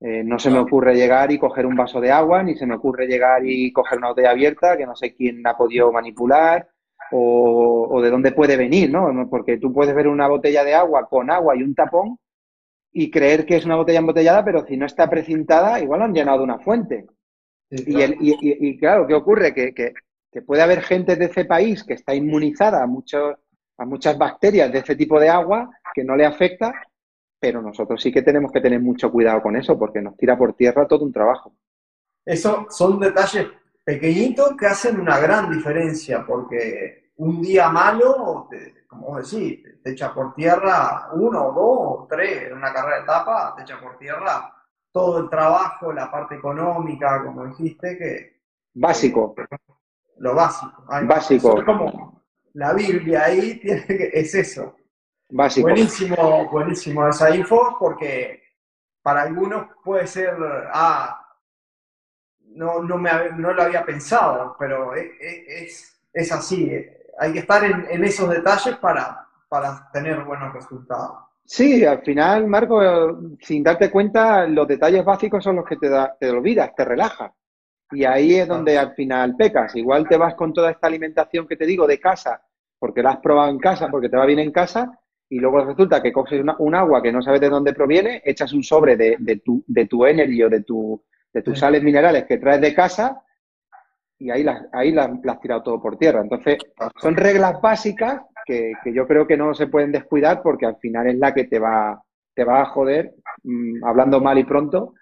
Eh, 0.04 0.24
no 0.24 0.40
se 0.40 0.50
me 0.50 0.58
ocurre 0.58 0.96
llegar 0.96 1.32
y 1.32 1.38
coger 1.38 1.68
un 1.68 1.76
vaso 1.76 2.02
de 2.02 2.12
agua, 2.12 2.42
ni 2.42 2.56
se 2.56 2.66
me 2.66 2.74
ocurre 2.74 3.06
llegar 3.06 3.46
y 3.46 3.72
coger 3.72 4.00
una 4.00 4.10
botella 4.10 4.32
abierta 4.32 4.76
que 4.76 4.88
no 4.88 4.96
sé 4.96 5.14
quién 5.14 5.46
ha 5.46 5.56
podido 5.56 5.92
manipular 5.92 6.68
o, 7.12 7.88
o, 7.88 8.02
de 8.02 8.10
dónde 8.10 8.32
puede 8.32 8.58
venir, 8.58 8.90
¿no? 8.90 9.30
Porque 9.30 9.58
tú 9.60 9.72
puedes 9.72 9.94
ver 9.94 10.08
una 10.08 10.28
botella 10.28 10.64
de 10.64 10.74
agua 10.74 11.08
con 11.08 11.30
agua 11.30 11.56
y 11.56 11.62
un 11.62 11.76
tapón 11.76 12.18
y 12.92 13.12
creer 13.12 13.46
que 13.46 13.58
es 13.58 13.66
una 13.66 13.76
botella 13.76 14.00
embotellada, 14.00 14.44
pero 14.44 14.66
si 14.66 14.76
no 14.76 14.88
está 14.88 15.08
precintada, 15.08 15.80
igual 15.80 16.00
lo 16.00 16.06
han 16.06 16.14
llenado 16.14 16.40
de 16.40 16.44
una 16.46 16.60
fuente. 16.60 17.06
Sí, 17.70 17.86
claro. 17.86 18.00
Y, 18.00 18.02
el, 18.02 18.18
y, 18.20 18.32
y, 18.42 18.70
y, 18.70 18.78
claro, 18.80 19.06
¿qué 19.06 19.14
ocurre? 19.14 19.54
Que, 19.54 19.72
que, 19.72 19.94
que, 20.32 20.42
puede 20.42 20.64
haber 20.64 20.82
gente 20.82 21.16
de 21.16 21.26
ese 21.26 21.46
país 21.46 21.84
que 21.84 21.94
está 21.94 22.16
inmunizada 22.16 22.80
a, 22.80 22.84
a 22.86 23.86
muchas 23.86 24.18
bacterias 24.18 24.72
de 24.72 24.80
ese 24.80 24.96
tipo 24.96 25.20
de 25.20 25.30
agua 25.30 25.70
que 25.94 26.04
no 26.04 26.16
le 26.16 26.26
afecta 26.26 26.74
pero 27.42 27.60
nosotros 27.60 28.00
sí 28.00 28.12
que 28.12 28.22
tenemos 28.22 28.52
que 28.52 28.62
tener 28.62 28.80
mucho 28.80 29.12
cuidado 29.12 29.42
con 29.42 29.56
eso 29.56 29.78
porque 29.78 30.00
nos 30.00 30.16
tira 30.16 30.38
por 30.38 30.54
tierra 30.54 30.88
todo 30.88 31.04
un 31.04 31.12
trabajo. 31.12 31.52
Eso 32.24 32.68
son 32.70 33.00
detalles 33.00 33.48
pequeñitos 33.84 34.56
que 34.56 34.68
hacen 34.68 35.00
una 35.00 35.18
gran 35.18 35.52
diferencia 35.52 36.24
porque 36.26 37.14
un 37.16 37.42
día 37.42 37.70
malo, 37.70 38.48
te, 38.48 38.86
como 38.88 39.08
vos 39.08 39.32
decís, 39.32 39.60
te 39.84 39.90
echa 39.90 40.14
por 40.14 40.36
tierra 40.36 41.10
uno, 41.14 41.52
dos 41.52 41.56
o 41.58 42.08
tres 42.08 42.44
en 42.44 42.58
una 42.58 42.72
carrera 42.72 42.98
de 42.98 43.04
etapa, 43.04 43.56
te 43.58 43.64
echa 43.64 43.80
por 43.82 43.98
tierra 43.98 44.54
todo 44.92 45.20
el 45.20 45.30
trabajo, 45.30 45.92
la 45.92 46.12
parte 46.12 46.36
económica, 46.36 47.24
como 47.26 47.48
dijiste, 47.48 47.98
que... 47.98 48.42
Básico. 48.76 49.34
Lo 50.18 50.36
básico. 50.36 50.86
Ay, 50.88 51.08
básico. 51.08 51.58
Es 51.58 51.66
como 51.66 52.22
la 52.54 52.74
Biblia 52.74 53.24
ahí 53.26 53.60
tiene 53.60 53.86
que, 53.88 54.12
es 54.14 54.36
eso. 54.36 54.76
Básico. 55.32 55.68
Buenísimo, 55.68 56.50
buenísimo 56.50 57.08
esa 57.08 57.34
info, 57.34 57.78
porque 57.80 58.44
para 59.02 59.24
algunos 59.24 59.68
puede 59.84 60.06
ser, 60.06 60.36
ah, 60.74 61.18
no, 62.54 62.84
no, 62.84 62.98
me, 62.98 63.12
no 63.38 63.54
lo 63.54 63.64
había 63.64 63.86
pensado, 63.86 64.56
pero 64.60 64.94
es, 64.94 65.10
es, 65.20 66.02
es 66.14 66.32
así. 66.32 66.86
Hay 67.18 67.34
que 67.34 67.40
estar 67.40 67.64
en, 67.64 67.88
en 67.90 68.04
esos 68.04 68.30
detalles 68.30 68.76
para, 68.78 69.26
para, 69.48 69.90
tener 69.94 70.24
buenos 70.24 70.54
resultados. 70.54 71.18
Sí, 71.46 71.86
al 71.86 72.02
final, 72.02 72.48
Marco, 72.48 72.82
sin 73.42 73.64
darte 73.64 73.90
cuenta, 73.90 74.46
los 74.48 74.68
detalles 74.68 75.04
básicos 75.04 75.44
son 75.44 75.58
los 75.58 75.66
que 75.66 75.78
te, 75.78 75.90
da, 75.90 76.16
te 76.20 76.30
olvidas, 76.30 76.76
te 76.76 76.86
relajas. 76.86 77.32
Y 77.92 78.06
ahí 78.06 78.36
es 78.36 78.48
donde 78.48 78.78
al 78.78 78.94
final 78.96 79.36
pecas. 79.36 79.76
Igual 79.76 80.08
te 80.08 80.18
vas 80.18 80.36
con 80.36 80.54
toda 80.54 80.72
esta 80.72 80.88
alimentación 80.88 81.48
que 81.48 81.58
te 81.58 81.66
digo 81.66 81.88
de 81.88 82.00
casa, 82.00 82.42
porque 82.80 83.04
la 83.04 83.12
has 83.12 83.18
probado 83.18 83.50
en 83.50 83.60
casa, 83.60 83.90
porque 83.90 84.10
te 84.10 84.18
va 84.18 84.26
bien 84.26 84.40
en 84.40 84.52
casa, 84.52 85.01
y 85.32 85.40
luego 85.40 85.64
resulta 85.64 86.04
que 86.04 86.12
coges 86.12 86.42
una, 86.42 86.58
un 86.60 86.76
agua 86.76 87.02
que 87.02 87.12
no 87.12 87.22
sabes 87.22 87.40
de 87.40 87.50
dónde 87.50 87.74
proviene, 87.74 88.22
echas 88.26 88.52
un 88.52 88.64
sobre 88.64 88.98
de, 88.98 89.16
de, 89.18 89.38
tu, 89.38 89.64
de 89.66 89.86
tu 89.86 90.06
energy 90.06 90.44
o 90.44 90.50
de, 90.50 90.62
tu, 90.62 91.02
de 91.32 91.42
tus 91.42 91.54
sí. 91.54 91.62
sales 91.62 91.82
minerales 91.82 92.26
que 92.26 92.38
traes 92.38 92.60
de 92.60 92.76
casa 92.76 93.24
y 94.20 94.30
ahí 94.30 94.44
las, 94.44 94.66
ahí 94.74 94.92
las, 94.92 95.10
las 95.24 95.36
has 95.36 95.42
tirado 95.42 95.64
todo 95.64 95.82
por 95.82 95.98
tierra. 95.98 96.20
Entonces, 96.20 96.58
son 96.98 97.16
reglas 97.16 97.62
básicas 97.62 98.24
que, 98.46 98.74
que, 98.84 98.94
yo 98.94 99.08
creo 99.08 99.26
que 99.26 99.38
no 99.38 99.54
se 99.54 99.68
pueden 99.68 99.94
descuidar 99.94 100.42
porque 100.44 100.66
al 100.66 100.76
final 100.76 101.08
es 101.08 101.18
la 101.18 101.34
que 101.34 101.46
te 101.46 101.60
va, 101.60 102.04
te 102.36 102.44
va 102.44 102.64
a 102.64 102.66
joder, 102.66 103.14
mmm, 103.44 103.86
hablando 103.86 104.20
mal 104.20 104.38
y 104.38 104.44
pronto, 104.44 104.96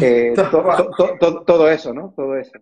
eh, 0.00 0.32
to, 0.34 0.90
to, 0.96 1.18
to, 1.20 1.44
todo 1.44 1.70
eso, 1.70 1.94
¿no? 1.94 2.12
Todo 2.16 2.36
eso. 2.36 2.58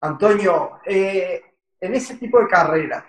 Antonio, 0.00 0.80
eh, 0.84 1.40
en 1.80 1.94
ese 1.94 2.16
tipo 2.16 2.40
de 2.40 2.48
carreras, 2.48 3.04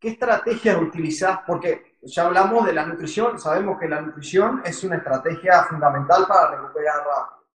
¿qué 0.00 0.08
estrategias 0.08 0.76
utilizás? 0.76 1.38
Porque 1.46 1.89
ya 2.02 2.26
hablamos 2.26 2.66
de 2.66 2.72
la 2.72 2.86
nutrición, 2.86 3.38
sabemos 3.38 3.78
que 3.78 3.88
la 3.88 4.00
nutrición 4.00 4.62
es 4.64 4.82
una 4.84 4.96
estrategia 4.96 5.64
fundamental 5.64 6.26
para 6.26 6.56
recuperar 6.56 6.96
rápido. 6.98 7.46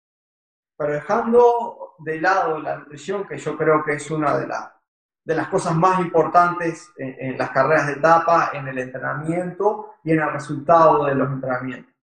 Pero 0.78 0.94
dejando 0.94 1.96
de 2.00 2.22
lado 2.22 2.60
la 2.60 2.78
nutrición, 2.78 3.28
que 3.28 3.38
yo 3.38 3.58
creo 3.58 3.84
que 3.84 3.94
es 3.94 4.12
una 4.12 4.38
de, 4.38 4.48
la, 4.48 4.80
de 5.24 5.36
las 5.36 5.48
cosas 5.48 5.76
más 5.76 6.00
importantes 6.00 6.92
en, 6.98 7.16
en, 7.20 7.38
las 7.38 7.50
carreras 7.52 7.88
de 7.88 7.94
etapa, 7.94 8.52
en 8.54 8.68
el 8.68 8.78
entrenamiento 8.78 9.96
y 10.04 10.12
en 10.12 10.20
el 10.20 10.32
resultado 10.32 11.06
de 11.06 11.16
los 11.16 11.32
entrenamientos. 11.32 11.94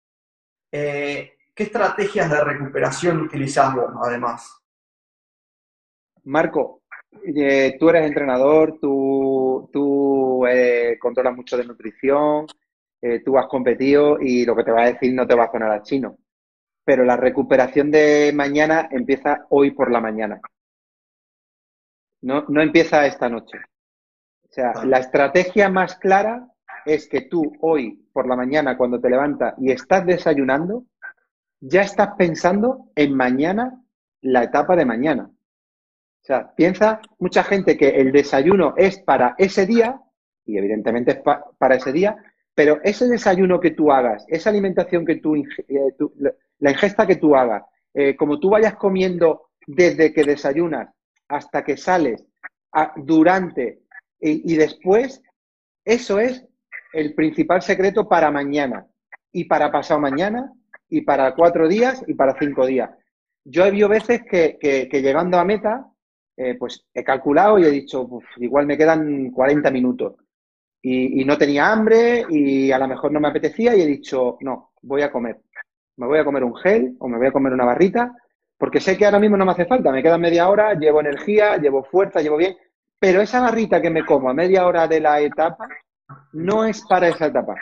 Eh, 0.73 1.37
¿Qué 1.55 1.65
estrategias 1.65 2.31
de 2.31 2.43
recuperación 2.43 3.21
utilizás 3.21 3.75
vos, 3.75 3.93
además? 4.03 4.59
Marco, 6.25 6.82
eh, 7.25 7.77
tú 7.79 7.89
eres 7.91 8.07
entrenador, 8.07 8.79
tú, 8.81 9.69
tú 9.73 10.47
eh, 10.47 10.99
controlas 11.01 11.37
mucho 11.37 11.57
de 11.57 11.65
nutrición, 11.65 12.47
eh, 13.01 13.21
tú 13.25 13.39
has 13.39 13.47
competido 13.47 14.19
y 14.21 14.45
lo 14.45 14.57
que 14.57 14.65
te 14.65 14.73
va 14.73 14.83
a 14.83 14.93
decir 14.93 15.13
no 15.15 15.27
te 15.27 15.35
va 15.35 15.45
a 15.45 15.51
sonar 15.51 15.71
a 15.73 15.83
chino. 15.83 16.19
Pero 16.85 17.05
la 17.05 17.17
recuperación 17.17 17.91
de 17.91 18.33
mañana 18.35 18.89
empieza 18.91 19.47
hoy 19.51 19.71
por 19.71 19.91
la 19.91 20.01
mañana. 20.01 20.41
No, 22.23 22.45
no 22.49 22.63
empieza 22.63 23.07
esta 23.07 23.29
noche. 23.29 23.59
O 24.49 24.53
sea, 24.53 24.85
la 24.85 24.99
estrategia 24.99 25.69
más 25.69 25.97
clara 25.97 26.49
es 26.85 27.09
que 27.09 27.23
tú 27.23 27.57
hoy 27.61 28.07
por 28.13 28.29
la 28.29 28.37
mañana 28.37 28.77
cuando 28.77 29.01
te 29.01 29.09
levantas 29.09 29.55
y 29.59 29.71
estás 29.71 30.05
desayunando, 30.05 30.85
ya 31.61 31.83
estás 31.83 32.11
pensando 32.19 32.91
en 32.97 33.17
mañana, 33.17 33.81
la 34.21 34.45
etapa 34.45 34.77
de 34.77 34.85
mañana. 34.85 35.31
O 36.23 36.25
sea, 36.25 36.55
piensa 36.55 37.01
mucha 37.19 37.43
gente 37.43 37.77
que 37.77 37.89
el 37.89 38.13
desayuno 38.13 38.75
es 38.77 39.01
para 39.01 39.35
ese 39.39 39.67
día, 39.67 40.01
y 40.45 40.57
evidentemente 40.57 41.13
es 41.13 41.19
para 41.59 41.75
ese 41.75 41.91
día, 41.93 42.17
pero 42.55 42.79
ese 42.85 43.09
desayuno 43.09 43.59
que 43.59 43.73
tú 43.73 43.91
hagas, 43.91 44.25
esa 44.29 44.51
alimentación 44.51 45.05
que 45.05 45.17
tú, 45.17 45.35
eh, 45.35 45.45
la 46.59 46.71
ingesta 46.71 47.07
que 47.07 47.17
tú 47.17 47.35
hagas, 47.35 47.65
eh, 47.95 48.15
como 48.15 48.39
tú 48.39 48.51
vayas 48.51 48.77
comiendo 48.77 49.51
desde 49.67 50.13
que 50.13 50.23
desayunas 50.23 50.89
hasta 51.29 51.65
que 51.65 51.77
sales, 51.77 52.25
durante 52.97 53.81
y, 54.25 54.57
después, 54.57 55.21
eso 55.85 56.21
es 56.21 56.47
el 56.93 57.15
principal 57.15 57.61
secreto 57.61 58.09
para 58.09 58.31
mañana 58.31 58.87
y 59.33 59.45
para 59.45 59.73
pasado 59.73 59.99
mañana 59.99 60.53
y 60.89 61.01
para 61.01 61.35
cuatro 61.35 61.67
días 61.67 62.05
y 62.07 62.15
para 62.15 62.39
cinco 62.39 62.65
días. 62.67 62.91
Yo 63.45 63.67
he 63.67 63.73
visto 63.73 63.89
veces 63.89 64.23
que, 64.31 64.89
llegando 64.93 65.39
a 65.39 65.45
meta, 65.45 65.92
eh, 66.37 66.57
pues 66.59 66.87
he 66.93 67.05
calculado 67.05 67.59
y 67.59 67.65
he 67.65 67.71
dicho, 67.71 68.09
igual 68.39 68.67
me 68.67 68.77
quedan 68.77 69.31
40 69.31 69.71
minutos. 69.71 70.15
Y, 70.81 71.21
y, 71.21 71.25
no 71.25 71.39
tenía 71.39 71.71
hambre 71.71 72.25
y 72.29 72.73
a 72.73 72.79
lo 72.79 72.89
mejor 72.89 73.13
no 73.13 73.21
me 73.21 73.29
apetecía 73.29 73.77
y 73.77 73.83
he 73.83 73.87
dicho, 73.87 74.37
no, 74.41 74.73
voy 74.83 75.03
a 75.03 75.13
comer. 75.13 75.41
Me 75.97 76.07
voy 76.07 76.19
a 76.19 76.25
comer 76.25 76.43
un 76.43 76.57
gel 76.57 76.97
o 76.99 77.09
me 77.09 77.19
voy 77.19 77.29
a 77.29 77.33
comer 77.33 77.53
una 77.53 77.65
barrita 77.65 78.13
porque 78.63 78.79
sé 78.79 78.97
que 78.97 79.05
ahora 79.05 79.19
mismo 79.19 79.37
no 79.37 79.45
me 79.45 79.51
hace 79.51 79.67
falta, 79.67 79.91
me 79.91 80.05
queda 80.05 80.17
media 80.19 80.49
hora, 80.49 80.75
llevo 80.75 81.01
energía, 81.01 81.57
llevo 81.57 81.83
fuerza, 81.83 82.21
llevo 82.21 82.37
bien, 82.37 82.57
pero 82.97 83.21
esa 83.21 83.41
barrita 83.41 83.83
que 83.83 83.91
me 83.91 84.07
como 84.07 84.31
a 84.31 84.35
media 84.35 84.65
hora 84.69 84.87
de 84.87 85.01
la 85.01 85.21
etapa 85.21 85.67
no 86.35 86.65
es 86.65 86.81
para 86.87 87.09
esa 87.09 87.27
etapa. 87.27 87.57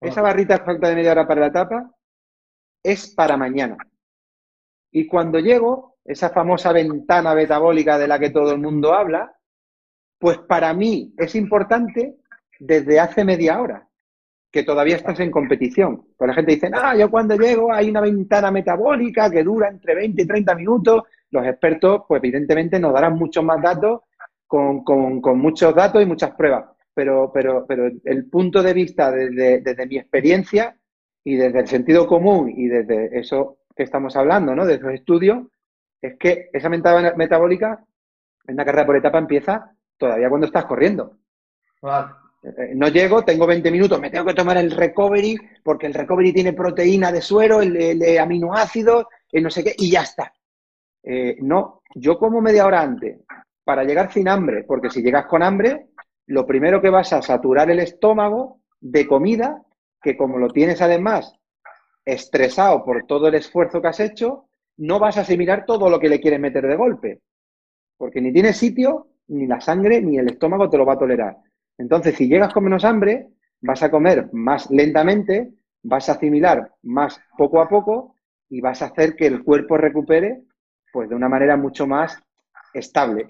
Esa 0.00 0.22
barrita 0.22 0.64
falta 0.64 0.88
de 0.88 0.94
media 0.94 1.10
hora 1.10 1.26
para 1.26 1.40
la 1.40 1.46
etapa 1.48 1.90
es 2.80 3.12
para 3.12 3.36
mañana. 3.36 3.76
Y 4.92 5.08
cuando 5.08 5.40
llego, 5.40 5.93
esa 6.04 6.30
famosa 6.30 6.72
ventana 6.72 7.34
metabólica 7.34 7.98
de 7.98 8.08
la 8.08 8.18
que 8.18 8.30
todo 8.30 8.52
el 8.52 8.60
mundo 8.60 8.92
habla, 8.94 9.34
pues 10.18 10.38
para 10.38 10.72
mí 10.74 11.14
es 11.16 11.34
importante 11.34 12.16
desde 12.58 13.00
hace 13.00 13.24
media 13.24 13.60
hora 13.60 13.88
que 14.54 14.62
todavía 14.62 14.94
estás 14.94 15.18
en 15.18 15.32
competición. 15.32 16.06
Pues 16.16 16.28
la 16.28 16.34
gente 16.34 16.52
dice, 16.52 16.70
ah, 16.72 16.96
yo 16.96 17.10
cuando 17.10 17.36
llego 17.36 17.72
hay 17.72 17.90
una 17.90 18.00
ventana 18.00 18.52
metabólica 18.52 19.28
que 19.28 19.42
dura 19.42 19.68
entre 19.68 19.96
20 19.96 20.22
y 20.22 20.26
30 20.26 20.54
minutos. 20.54 21.02
Los 21.30 21.44
expertos, 21.44 22.02
pues 22.06 22.22
evidentemente 22.22 22.78
nos 22.78 22.94
darán 22.94 23.14
muchos 23.14 23.42
más 23.42 23.60
datos, 23.60 24.02
con, 24.46 24.84
con, 24.84 25.38
muchos 25.40 25.74
datos 25.74 26.00
y 26.00 26.06
muchas 26.06 26.36
pruebas. 26.36 26.66
Pero, 26.94 27.32
pero, 27.34 27.66
pero 27.66 27.90
el 28.04 28.26
punto 28.30 28.62
de 28.62 28.72
vista 28.72 29.10
desde, 29.10 29.60
desde, 29.60 29.86
mi 29.86 29.98
experiencia 29.98 30.76
y 31.24 31.34
desde 31.34 31.58
el 31.58 31.66
sentido 31.66 32.06
común 32.06 32.52
y 32.56 32.68
desde 32.68 33.18
eso 33.18 33.58
que 33.74 33.82
estamos 33.82 34.14
hablando, 34.14 34.54
¿no? 34.54 34.64
De 34.64 34.74
esos 34.74 34.92
estudios, 34.92 35.48
es 36.06 36.18
que 36.18 36.50
esa 36.52 36.68
metabólica 36.68 37.82
en 38.46 38.54
una 38.54 38.64
carrera 38.64 38.86
por 38.86 38.96
etapa 38.96 39.18
empieza 39.18 39.70
todavía 39.96 40.28
cuando 40.28 40.46
estás 40.46 40.66
corriendo. 40.66 41.16
Eh, 42.42 42.74
no 42.74 42.88
llego, 42.88 43.24
tengo 43.24 43.46
20 43.46 43.70
minutos, 43.70 43.98
me 43.98 44.10
tengo 44.10 44.26
que 44.26 44.34
tomar 44.34 44.58
el 44.58 44.70
recovery, 44.70 45.38
porque 45.62 45.86
el 45.86 45.94
recovery 45.94 46.34
tiene 46.34 46.52
proteína 46.52 47.10
de 47.10 47.22
suero, 47.22 47.62
el, 47.62 47.98
de 47.98 48.20
aminoácidos, 48.20 49.06
el 49.32 49.44
no 49.44 49.50
sé 49.50 49.64
qué, 49.64 49.74
y 49.78 49.90
ya 49.90 50.02
está. 50.02 50.30
Eh, 51.02 51.36
no, 51.40 51.80
yo 51.94 52.18
como 52.18 52.42
media 52.42 52.66
hora 52.66 52.82
antes, 52.82 53.20
para 53.64 53.84
llegar 53.84 54.12
sin 54.12 54.28
hambre, 54.28 54.64
porque 54.64 54.90
si 54.90 55.02
llegas 55.02 55.24
con 55.24 55.42
hambre, 55.42 55.86
lo 56.26 56.46
primero 56.46 56.82
que 56.82 56.90
vas 56.90 57.14
a 57.14 57.22
saturar 57.22 57.70
el 57.70 57.80
estómago 57.80 58.60
de 58.78 59.06
comida, 59.06 59.62
que 60.02 60.18
como 60.18 60.38
lo 60.38 60.48
tienes 60.48 60.82
además 60.82 61.34
estresado 62.04 62.84
por 62.84 63.06
todo 63.06 63.28
el 63.28 63.36
esfuerzo 63.36 63.80
que 63.80 63.88
has 63.88 64.00
hecho, 64.00 64.48
no 64.76 64.98
vas 64.98 65.16
a 65.16 65.22
asimilar 65.22 65.64
todo 65.66 65.88
lo 65.88 65.98
que 65.98 66.08
le 66.08 66.20
quieres 66.20 66.40
meter 66.40 66.66
de 66.66 66.76
golpe, 66.76 67.20
porque 67.96 68.20
ni 68.20 68.32
tienes 68.32 68.56
sitio, 68.56 69.08
ni 69.28 69.46
la 69.46 69.60
sangre, 69.60 70.00
ni 70.00 70.18
el 70.18 70.28
estómago 70.28 70.68
te 70.68 70.78
lo 70.78 70.84
va 70.84 70.94
a 70.94 70.98
tolerar. 70.98 71.36
Entonces, 71.78 72.14
si 72.14 72.28
llegas 72.28 72.52
con 72.52 72.64
menos 72.64 72.84
hambre, 72.84 73.28
vas 73.60 73.82
a 73.82 73.90
comer 73.90 74.28
más 74.32 74.70
lentamente, 74.70 75.52
vas 75.82 76.08
a 76.08 76.12
asimilar 76.12 76.72
más 76.82 77.20
poco 77.36 77.60
a 77.60 77.68
poco 77.68 78.16
y 78.48 78.60
vas 78.60 78.82
a 78.82 78.86
hacer 78.86 79.16
que 79.16 79.26
el 79.26 79.42
cuerpo 79.42 79.76
recupere 79.76 80.42
pues 80.92 81.08
de 81.08 81.16
una 81.16 81.28
manera 81.28 81.56
mucho 81.56 81.86
más 81.86 82.22
estable. 82.72 83.26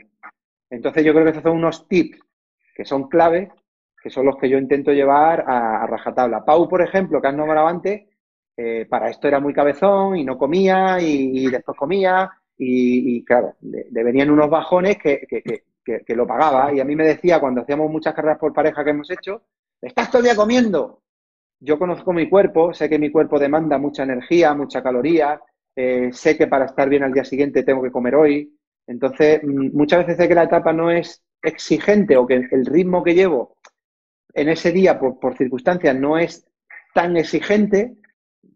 Entonces, 0.69 1.05
yo 1.05 1.13
creo 1.13 1.25
que 1.25 1.31
estos 1.31 1.45
son 1.45 1.57
unos 1.57 1.89
tips 1.89 2.21
que 2.75 2.85
son 2.85 3.09
clave, 3.09 3.51
que 4.03 4.11
son 4.11 4.27
los 4.27 4.37
que 4.37 4.51
yo 4.51 4.59
intento 4.59 4.93
llevar 4.93 5.45
a, 5.47 5.87
rajatabla. 5.87 6.45
Pau, 6.45 6.69
por 6.69 6.83
ejemplo, 6.83 7.23
que 7.23 7.29
has 7.29 7.35
nombrado 7.35 7.67
antes, 7.69 8.03
eh, 8.57 8.87
para 8.89 9.11
esto 9.11 9.29
era 9.29 9.41
muy 9.41 9.53
cabezón 9.53 10.17
y 10.17 10.25
no 10.25 10.39
comía 10.39 11.01
y, 11.01 11.49
después 11.51 11.77
comía 11.77 12.31
y, 12.57 13.25
claro, 13.25 13.57
le, 13.63 14.05
venían 14.05 14.31
unos 14.31 14.49
bajones 14.49 14.97
que, 14.99 15.27
que, 15.85 16.15
lo 16.15 16.27
pagaba 16.27 16.73
y 16.73 16.81
a 16.81 16.85
mí 16.85 16.95
me 16.95 17.05
decía 17.05 17.41
cuando 17.41 17.63
hacíamos 17.63 17.91
muchas 17.91 18.15
carreras 18.15 18.39
por 18.39 18.53
pareja 18.53 18.85
que 18.85 18.91
hemos 18.91 19.11
hecho, 19.11 19.43
estás 19.81 20.11
todo 20.11 20.21
el 20.21 20.25
día 20.25 20.37
comiendo. 20.37 21.03
Yo 21.61 21.79
conozco 21.79 22.13
mi 22.13 22.29
cuerpo, 22.29 22.73
sé 22.75 22.89
que 22.89 22.99
mi 22.99 23.11
cuerpo 23.11 23.39
demanda 23.39 23.79
mucha 23.79 24.03
energía, 24.03 24.55
mucha 24.55 24.83
caloría, 24.83 25.41
eh, 25.75 26.11
sé 26.13 26.37
que 26.37 26.47
para 26.47 26.67
estar 26.67 26.89
bien 26.89 27.03
al 27.03 27.13
día 27.13 27.25
siguiente 27.25 27.63
tengo 27.63 27.83
que 27.83 27.91
comer 27.91 28.15
hoy. 28.15 28.57
Entonces, 28.87 29.41
mm, 29.43 29.77
muchas 29.77 30.01
veces 30.01 30.17
sé 30.17 30.29
que 30.29 30.35
la 30.35 30.45
etapa 30.45 30.73
no 30.73 30.91
es 30.91 31.23
exigente 31.43 32.17
o 32.17 32.27
que 32.27 32.35
el 32.35 32.67
ritmo 32.67 33.03
que 33.03 33.15
llevo 33.15 33.57
en 34.35 34.49
ese 34.49 34.73
día 34.73 34.99
por, 34.99 35.37
circunstancias 35.37 35.97
no 35.97 36.19
es 36.19 36.47
tan 36.93 37.17
exigente. 37.17 37.95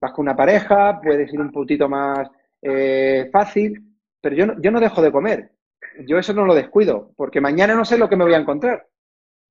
Vas 0.01 0.13
con 0.13 0.25
una 0.25 0.37
pareja, 0.37 1.01
puedes 1.01 1.33
ir 1.33 1.41
un 1.41 1.53
poquito 1.53 1.89
más 1.89 2.29
eh, 2.63 3.29
fácil, 3.33 3.97
pero 4.21 4.37
yo 4.37 4.47
yo 4.61 4.71
no 4.71 4.81
dejo 4.81 5.03
de 5.03 5.13
comer 5.13 5.53
yo 6.07 6.19
eso 6.19 6.33
no 6.33 6.45
lo 6.45 6.55
descuido, 6.55 7.13
porque 7.17 7.41
mañana 7.41 7.75
no 7.75 7.85
sé 7.85 7.99
lo 7.99 8.09
que 8.09 8.17
me 8.17 8.25
voy 8.25 8.35
a 8.35 8.39
encontrar. 8.39 8.87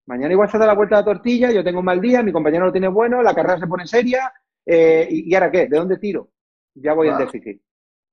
Mañana 0.06 0.34
igual 0.34 0.50
se 0.50 0.58
da 0.58 0.66
la 0.66 0.74
vuelta 0.74 0.96
a 0.96 1.00
la 1.00 1.06
tortilla, 1.06 1.52
yo 1.52 1.64
tengo 1.64 1.80
un 1.80 1.86
mal 1.86 2.00
día, 2.00 2.24
mi 2.24 2.32
compañero 2.32 2.66
lo 2.66 2.72
tiene 2.72 2.88
bueno, 2.88 3.22
la 3.22 3.36
carrera 3.36 3.60
se 3.60 3.68
pone 3.68 3.86
seria, 3.86 4.32
eh, 4.66 5.08
y, 5.10 5.34
ahora 5.34 5.52
qué? 5.52 5.68
¿De 5.68 5.78
dónde 5.78 5.98
tiro? 5.98 6.30
Ya 6.76 6.94
voy 6.94 7.10
en 7.10 7.18
déficit. 7.18 7.62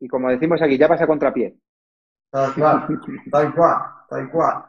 Y 0.01 0.09
como 0.09 0.31
decimos 0.31 0.61
aquí, 0.61 0.77
ya 0.77 0.89
pasa 0.89 1.07
contrapié. 1.07 1.57
Tal 2.31 2.53
cual, 2.55 3.01
tal 3.31 3.55
cual, 3.55 3.79
tal 4.09 4.31
cual. 4.31 4.65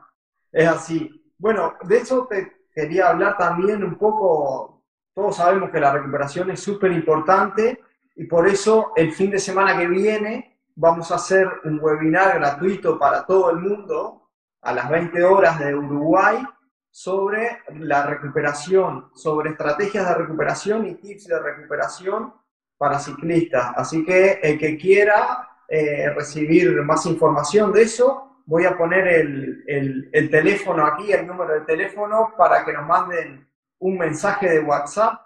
Es 0.51 0.67
así. 0.67 1.33
Bueno, 1.37 1.73
de 1.83 1.97
eso 1.97 2.27
te 2.27 2.51
quería 2.73 3.09
hablar 3.09 3.37
también 3.37 3.83
un 3.83 3.95
poco. 3.95 4.74
Todos 5.15 5.37
sabemos 5.37 5.69
que 5.69 5.79
la 5.79 5.93
recuperación 5.93 6.51
es 6.51 6.59
súper 6.59 6.91
importante 6.91 7.81
y 8.17 8.25
por 8.25 8.49
eso 8.49 8.91
el 8.97 9.13
fin 9.13 9.31
de 9.31 9.39
semana 9.39 9.77
que 9.77 9.87
viene 9.87 10.59
vamos 10.75 11.09
a 11.09 11.15
hacer 11.15 11.49
un 11.63 11.79
webinar 11.81 12.37
gratuito 12.37 12.99
para 12.99 13.25
todo 13.25 13.49
el 13.51 13.59
mundo 13.59 14.29
a 14.61 14.73
las 14.73 14.89
20 14.89 15.23
horas 15.23 15.57
de 15.59 15.73
Uruguay 15.73 16.45
sobre 16.91 17.61
la 17.75 18.05
recuperación, 18.05 19.09
sobre 19.15 19.51
estrategias 19.51 20.05
de 20.05 20.15
recuperación 20.15 20.85
y 20.85 20.95
tips 20.95 21.27
de 21.27 21.39
recuperación 21.39 22.33
para 22.77 22.99
ciclistas. 22.99 23.71
Así 23.77 24.03
que 24.03 24.39
el 24.43 24.59
que 24.59 24.77
quiera 24.77 25.47
eh, 25.69 26.09
recibir 26.09 26.81
más 26.81 27.05
información 27.05 27.71
de 27.71 27.83
eso, 27.83 28.41
voy 28.45 28.65
a 28.65 28.77
poner 28.77 29.07
el, 29.07 29.63
el, 30.11 30.29
teléfono 30.29 30.85
aquí, 30.85 31.13
el 31.13 31.25
número 31.25 31.53
de 31.53 31.61
teléfono, 31.61 32.33
para 32.37 32.65
que 32.65 32.73
nos 32.73 32.85
manden 32.85 33.47
un 33.79 33.97
mensaje 33.97 34.49
de 34.49 34.59
WhatsApp 34.59 35.21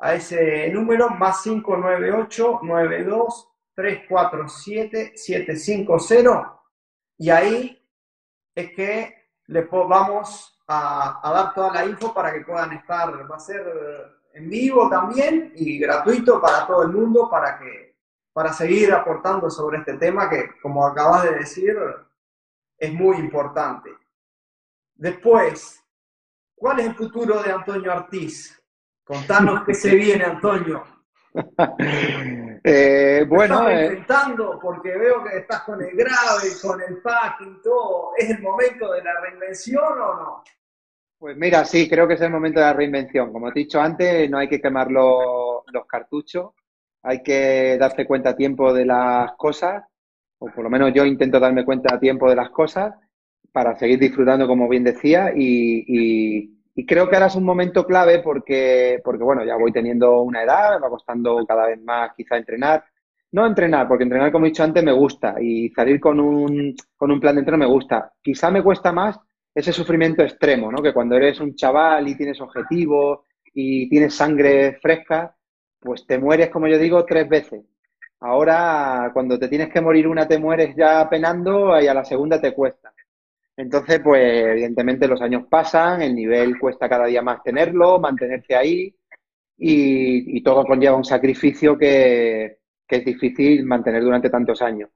a 0.00 0.14
ese 0.14 0.70
número, 0.70 1.10
más 1.10 1.42
598 1.42 2.60
92 2.62 3.48
347-750 3.76 6.58
y 7.18 7.28
ahí 7.30 7.78
es 8.54 8.72
que 8.72 9.14
les 9.46 9.70
vamos 9.70 10.58
a, 10.66 11.20
dar 11.22 11.54
toda 11.54 11.72
la 11.72 11.86
info 11.86 12.12
para 12.12 12.32
que 12.32 12.40
puedan 12.42 12.72
estar, 12.72 13.30
va 13.30 13.36
a 13.36 13.40
ser 13.40 13.64
en 14.34 14.48
vivo 14.48 14.88
también 14.88 15.52
y 15.54 15.78
gratuito 15.78 16.40
para 16.40 16.66
todo 16.66 16.82
el 16.82 16.88
mundo 16.88 17.28
para 17.30 17.58
que 17.58 17.92
para 18.32 18.52
seguir 18.52 18.92
aportando 18.92 19.48
sobre 19.50 19.78
este 19.78 19.98
tema 19.98 20.28
que 20.28 20.58
como 20.60 20.84
acabas 20.86 21.22
de 21.24 21.34
decir 21.34 21.76
es 22.78 22.92
muy 22.92 23.16
importante. 23.16 23.90
Después, 24.94 25.81
¿cuál 26.62 26.78
es 26.78 26.86
el 26.86 26.94
futuro 26.94 27.42
de 27.42 27.50
Antonio 27.50 27.92
Artiz? 27.92 28.56
Contanos 29.02 29.64
qué 29.66 29.74
se 29.74 29.96
viene, 29.96 30.22
Antonio. 30.22 30.84
eh, 32.62 33.26
bueno, 33.28 33.68
estás 33.68 33.90
intentando 33.90 34.60
porque 34.62 34.96
veo 34.96 35.24
que 35.24 35.38
estás 35.38 35.62
con 35.64 35.82
el 35.82 35.90
grave, 35.90 36.50
con 36.62 36.80
el 36.80 37.02
packing, 37.02 37.60
todo. 37.62 38.12
¿Es 38.16 38.30
el 38.30 38.40
momento 38.40 38.92
de 38.92 39.02
la 39.02 39.20
reinvención 39.20 39.82
o 39.82 40.14
no? 40.14 40.44
Pues 41.18 41.36
mira, 41.36 41.64
sí, 41.64 41.88
creo 41.88 42.06
que 42.06 42.14
es 42.14 42.20
el 42.20 42.30
momento 42.30 42.60
de 42.60 42.66
la 42.66 42.74
reinvención. 42.74 43.32
Como 43.32 43.52
te 43.52 43.58
he 43.58 43.64
dicho 43.64 43.80
antes, 43.80 44.30
no 44.30 44.38
hay 44.38 44.48
que 44.48 44.60
quemar 44.60 44.88
los, 44.88 45.64
los 45.66 45.86
cartuchos, 45.86 46.52
hay 47.02 47.24
que 47.24 47.76
darse 47.76 48.06
cuenta 48.06 48.30
a 48.30 48.36
tiempo 48.36 48.72
de 48.72 48.86
las 48.86 49.32
cosas, 49.36 49.82
o 50.38 50.46
por 50.46 50.62
lo 50.62 50.70
menos 50.70 50.92
yo 50.94 51.04
intento 51.04 51.40
darme 51.40 51.64
cuenta 51.64 51.96
a 51.96 51.98
tiempo 51.98 52.30
de 52.30 52.36
las 52.36 52.50
cosas 52.50 52.94
para 53.52 53.76
seguir 53.76 53.98
disfrutando, 53.98 54.46
como 54.46 54.68
bien 54.68 54.84
decía, 54.84 55.32
y 55.34 56.50
creo 56.86 57.08
que 57.08 57.16
ahora 57.16 57.26
es 57.26 57.34
un 57.34 57.44
momento 57.44 57.86
clave 57.86 58.20
porque, 58.20 59.00
porque, 59.04 59.22
bueno, 59.22 59.44
ya 59.44 59.56
voy 59.56 59.72
teniendo 59.72 60.22
una 60.22 60.42
edad, 60.42 60.80
va 60.82 60.88
costando 60.88 61.44
cada 61.46 61.66
vez 61.66 61.80
más 61.82 62.12
quizá 62.16 62.36
entrenar, 62.36 62.84
no 63.32 63.46
entrenar, 63.46 63.88
porque 63.88 64.04
entrenar, 64.04 64.32
como 64.32 64.46
he 64.46 64.50
dicho 64.50 64.62
antes, 64.62 64.82
me 64.82 64.92
gusta 64.92 65.36
y 65.40 65.70
salir 65.70 66.00
con 66.00 66.20
un, 66.20 66.74
con 66.96 67.10
un 67.10 67.20
plan 67.20 67.34
de 67.34 67.40
entreno 67.40 67.58
me 67.58 67.66
gusta. 67.66 68.12
Quizá 68.22 68.50
me 68.50 68.62
cuesta 68.62 68.92
más 68.92 69.18
ese 69.54 69.72
sufrimiento 69.72 70.22
extremo, 70.22 70.70
¿no? 70.70 70.82
Que 70.82 70.92
cuando 70.92 71.16
eres 71.16 71.40
un 71.40 71.54
chaval 71.54 72.08
y 72.08 72.16
tienes 72.16 72.40
objetivos 72.40 73.20
y 73.54 73.88
tienes 73.88 74.14
sangre 74.14 74.78
fresca, 74.80 75.34
pues 75.80 76.06
te 76.06 76.18
mueres, 76.18 76.50
como 76.50 76.68
yo 76.68 76.78
digo, 76.78 77.04
tres 77.04 77.28
veces. 77.28 77.64
Ahora, 78.20 79.10
cuando 79.12 79.38
te 79.38 79.48
tienes 79.48 79.68
que 79.70 79.80
morir 79.80 80.06
una, 80.06 80.28
te 80.28 80.38
mueres 80.38 80.76
ya 80.76 81.08
penando 81.10 81.78
y 81.80 81.86
a 81.86 81.94
la 81.94 82.04
segunda 82.04 82.40
te 82.40 82.54
cuesta. 82.54 82.92
Entonces, 83.56 84.00
pues 84.00 84.22
evidentemente 84.22 85.06
los 85.06 85.20
años 85.20 85.44
pasan, 85.48 86.02
el 86.02 86.14
nivel 86.14 86.58
cuesta 86.58 86.88
cada 86.88 87.06
día 87.06 87.22
más 87.22 87.42
tenerlo, 87.42 87.98
mantenerse 88.00 88.54
ahí 88.56 88.94
y, 89.58 90.42
todo 90.42 90.64
conlleva 90.64 90.96
un 90.96 91.04
sacrificio 91.04 91.76
que, 91.78 92.58
que 92.86 92.96
es 92.96 93.04
difícil 93.04 93.64
mantener 93.64 94.02
durante 94.02 94.30
tantos 94.30 94.62
años. 94.62 94.90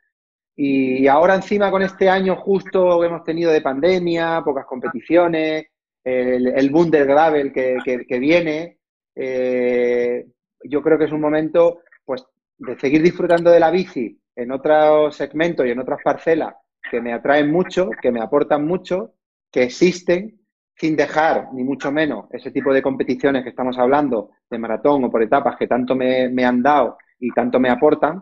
Y 0.57 1.07
ahora 1.07 1.35
encima 1.35 1.71
con 1.71 1.83
este 1.83 2.09
año 2.09 2.37
justo 2.37 2.99
que 3.01 3.07
hemos 3.07 3.25
tenido 3.25 3.53
de 3.53 3.61
pandemia, 3.61 4.43
pocas 4.43 4.65
competiciones, 4.67 5.67
el, 6.03 6.47
el 6.49 6.91
gravel 7.07 7.53
que, 7.53 7.79
que, 7.85 8.19
viene, 8.19 8.79
eh, 9.15 10.25
yo 10.65 10.83
creo 10.83 10.99
que 10.99 11.05
es 11.05 11.13
un 11.13 11.21
momento 11.21 11.81
pues 12.05 12.25
de 12.59 12.79
seguir 12.79 13.03
disfrutando 13.03 13.51
de 13.51 13.61
la 13.61 13.71
bici 13.71 14.19
en 14.35 14.53
otros 14.53 15.15
segmentos 15.15 15.67
y 15.67 15.71
en 15.71 15.81
otras 15.81 16.01
parcelas 16.03 16.55
que 16.91 17.01
me 17.01 17.13
atraen 17.13 17.51
mucho, 17.51 17.91
que 18.01 18.11
me 18.11 18.21
aportan 18.21 18.67
mucho, 18.67 19.15
que 19.51 19.65
existen, 19.65 20.41
sin 20.75 20.97
dejar 20.97 21.53
ni 21.55 21.65
mucho 21.65 21.91
menos 21.91 22.27
ese 22.31 22.51
tipo 22.51 22.73
de 22.73 22.83
competiciones 22.83 23.43
que 23.43 23.51
estamos 23.51 23.79
hablando, 23.79 24.31
de 24.51 24.59
maratón 24.59 25.05
o 25.05 25.11
por 25.11 25.23
etapas 25.23 25.57
que 25.57 25.67
tanto 25.67 25.95
me, 25.95 26.29
me 26.29 26.45
han 26.45 26.63
dado 26.63 26.99
y 27.19 27.31
tanto 27.31 27.59
me 27.59 27.71
aportan, 27.71 28.21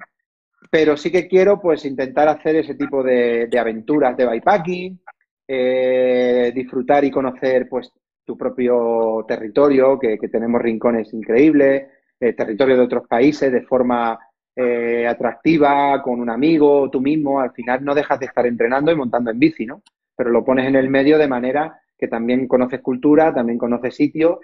pero 0.71 0.97
sí 0.97 1.11
que 1.11 1.29
quiero 1.29 1.61
pues 1.61 1.85
intentar 1.85 2.29
hacer 2.29 2.57
ese 2.57 2.75
tipo 2.75 3.03
de, 3.03 3.49
aventuras 3.59 4.17
de 4.17 4.27
bikepacking, 4.27 5.01
eh, 5.47 6.53
disfrutar 6.55 7.05
y 7.05 7.11
conocer 7.11 7.69
pues 7.69 7.91
tu 8.25 8.37
propio 8.37 9.25
territorio, 9.29 9.99
que, 9.99 10.17
tenemos 10.31 10.61
rincones 10.62 11.12
increíbles, 11.12 11.89
eh, 12.19 12.33
territorio 12.33 12.77
de 12.77 12.83
otros 12.83 13.07
países 13.07 13.53
de 13.53 13.62
forma 13.62 14.19
eh, 14.57 15.07
atractiva, 15.07 16.01
con 16.03 16.21
un 16.21 16.31
amigo, 16.31 16.89
tú 16.91 17.01
mismo, 17.01 17.41
al 17.41 17.53
final 17.53 17.85
no 17.85 17.95
dejas 17.95 18.21
de 18.21 18.27
estar 18.27 18.47
entrenando 18.47 18.93
y 18.93 18.97
montando 18.97 19.31
en 19.31 19.39
bici, 19.39 19.67
¿no? 19.67 19.83
Pero 20.17 20.31
lo 20.31 20.45
pones 20.45 20.69
en 20.69 20.77
el 20.77 20.89
medio 20.89 21.19
de 21.19 21.29
manera 21.29 21.81
que 21.99 22.09
también 22.09 22.47
conoces 22.47 22.81
cultura, 22.81 23.35
también 23.35 23.59
conoces 23.59 23.97
sitios 23.97 24.39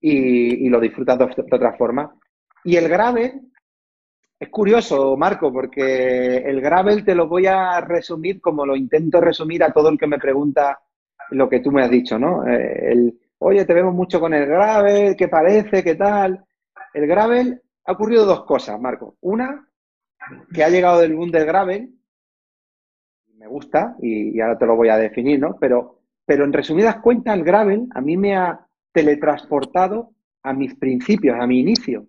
y, 0.00 0.68
lo 0.68 0.80
disfrutas 0.80 1.18
de, 1.18 1.24
otra 1.24 1.74
forma. 1.74 2.14
Y 2.64 2.76
el 2.76 2.88
gravel, 2.88 3.40
es 4.38 4.48
curioso, 4.48 5.16
Marco, 5.16 5.52
porque 5.52 6.38
el 6.38 6.60
gravel 6.60 7.04
te 7.04 7.14
lo 7.14 7.28
voy 7.28 7.46
a 7.46 7.80
resumir 7.80 8.40
como 8.40 8.64
lo 8.64 8.76
intento 8.76 9.20
resumir 9.20 9.62
a 9.62 9.72
todo 9.72 9.90
el 9.90 9.98
que 9.98 10.06
me 10.06 10.18
pregunta 10.18 10.78
lo 11.30 11.48
que 11.48 11.60
tú 11.60 11.70
me 11.70 11.82
has 11.82 11.90
dicho, 11.90 12.18
¿no? 12.18 12.46
Eh, 12.46 12.92
el, 12.92 13.18
Oye, 13.42 13.64
te 13.64 13.72
vemos 13.72 13.94
mucho 13.94 14.20
con 14.20 14.34
el 14.34 14.44
gravel, 14.44 15.16
¿qué 15.16 15.26
parece? 15.26 15.82
¿Qué 15.82 15.94
tal? 15.94 16.44
El 16.92 17.06
gravel 17.06 17.62
ha 17.84 17.92
ocurrido 17.92 18.24
dos 18.24 18.44
cosas, 18.44 18.80
Marco. 18.80 19.16
Una, 19.20 19.68
que 20.52 20.64
ha 20.64 20.68
llegado 20.68 21.00
del 21.00 21.14
boom 21.14 21.30
del 21.30 21.46
gravel, 21.46 21.94
me 23.36 23.46
gusta, 23.46 23.96
y, 24.00 24.38
ahora 24.40 24.58
te 24.58 24.66
lo 24.66 24.76
voy 24.76 24.88
a 24.88 24.96
definir, 24.96 25.40
¿no? 25.40 25.56
Pero, 25.58 26.02
pero 26.26 26.44
en 26.44 26.52
resumidas 26.52 26.96
cuentas, 27.00 27.36
el 27.36 27.44
gravel 27.44 27.86
a 27.94 28.00
mí 28.00 28.16
me 28.16 28.36
ha 28.36 28.66
teletransportado 28.92 30.12
a 30.42 30.52
mis 30.52 30.74
principios, 30.74 31.38
a 31.40 31.46
mi 31.46 31.60
inicio. 31.60 32.06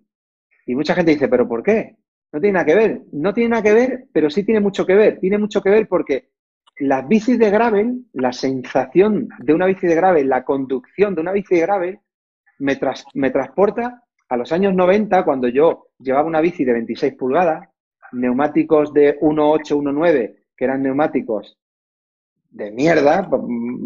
Y 0.66 0.74
mucha 0.74 0.94
gente 0.94 1.12
dice, 1.12 1.28
¿pero 1.28 1.48
por 1.48 1.62
qué? 1.62 1.96
No 2.32 2.40
tiene 2.40 2.54
nada 2.54 2.66
que 2.66 2.74
ver. 2.74 3.02
No 3.12 3.34
tiene 3.34 3.50
nada 3.50 3.62
que 3.62 3.72
ver, 3.72 4.04
pero 4.12 4.30
sí 4.30 4.44
tiene 4.44 4.60
mucho 4.60 4.86
que 4.86 4.94
ver. 4.94 5.18
Tiene 5.18 5.38
mucho 5.38 5.62
que 5.62 5.70
ver 5.70 5.88
porque 5.88 6.30
las 6.78 7.06
bicis 7.06 7.38
de 7.38 7.50
gravel, 7.50 8.06
la 8.12 8.32
sensación 8.32 9.28
de 9.38 9.54
una 9.54 9.66
bici 9.66 9.86
de 9.86 9.94
gravel, 9.94 10.28
la 10.28 10.44
conducción 10.44 11.14
de 11.14 11.20
una 11.20 11.32
bici 11.32 11.54
de 11.54 11.60
gravel, 11.60 12.00
me, 12.58 12.78
me 13.14 13.30
transporta 13.30 14.01
a 14.32 14.36
los 14.38 14.50
años 14.50 14.74
90, 14.74 15.26
cuando 15.26 15.46
yo 15.48 15.88
llevaba 15.98 16.26
una 16.26 16.40
bici 16.40 16.64
de 16.64 16.72
26 16.72 17.16
pulgadas, 17.16 17.68
neumáticos 18.12 18.90
de 18.94 19.20
1.8, 19.20 19.76
1.9, 19.76 20.36
que 20.56 20.64
eran 20.64 20.82
neumáticos 20.82 21.58
de 22.48 22.70
mierda, 22.70 23.28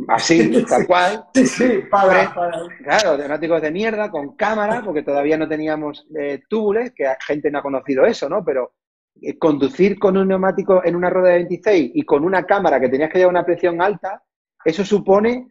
así, 0.07 0.65
tal 0.69 0.87
cual. 0.87 1.25
Sí, 1.35 1.49
sí, 1.49 1.81
para, 1.91 2.33
Claro, 2.79 3.19
neumáticos 3.19 3.61
de 3.61 3.73
mierda, 3.73 4.09
con 4.09 4.37
cámara, 4.37 4.83
porque 4.85 5.03
todavía 5.03 5.37
no 5.37 5.49
teníamos 5.49 6.07
eh, 6.17 6.43
túbules, 6.49 6.93
que 6.95 7.13
gente 7.27 7.51
no 7.51 7.59
ha 7.59 7.63
conocido 7.63 8.07
eso, 8.07 8.29
¿no? 8.29 8.45
Pero 8.45 8.75
eh, 9.21 9.37
conducir 9.39 9.99
con 9.99 10.17
un 10.17 10.29
neumático 10.29 10.81
en 10.85 10.95
una 10.95 11.11
rueda 11.11 11.31
de 11.31 11.39
26 11.39 11.91
y 11.93 12.03
con 12.03 12.23
una 12.23 12.45
cámara 12.45 12.79
que 12.79 12.89
tenías 12.89 13.11
que 13.11 13.19
llevar 13.19 13.33
una 13.33 13.45
presión 13.45 13.83
alta, 13.83 14.23
eso 14.65 14.85
supone 14.85 15.51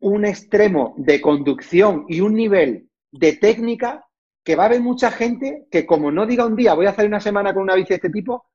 un 0.00 0.24
extremo 0.24 0.96
de 0.96 1.20
conducción 1.20 2.06
y 2.08 2.20
un 2.20 2.34
nivel 2.34 2.88
de 3.12 3.34
técnica 3.34 4.04
que 4.44 4.56
va 4.56 4.64
a 4.64 4.66
haber 4.66 4.80
mucha 4.80 5.10
gente 5.10 5.66
que 5.70 5.86
como 5.86 6.10
no 6.10 6.26
diga 6.26 6.46
un 6.46 6.56
día 6.56 6.74
voy 6.74 6.86
a 6.86 6.90
hacer 6.90 7.06
una 7.06 7.20
semana 7.20 7.54
con 7.54 7.62
una 7.62 7.74
bici 7.74 7.90
de 7.90 7.94
este 7.96 8.10
tipo, 8.10 8.46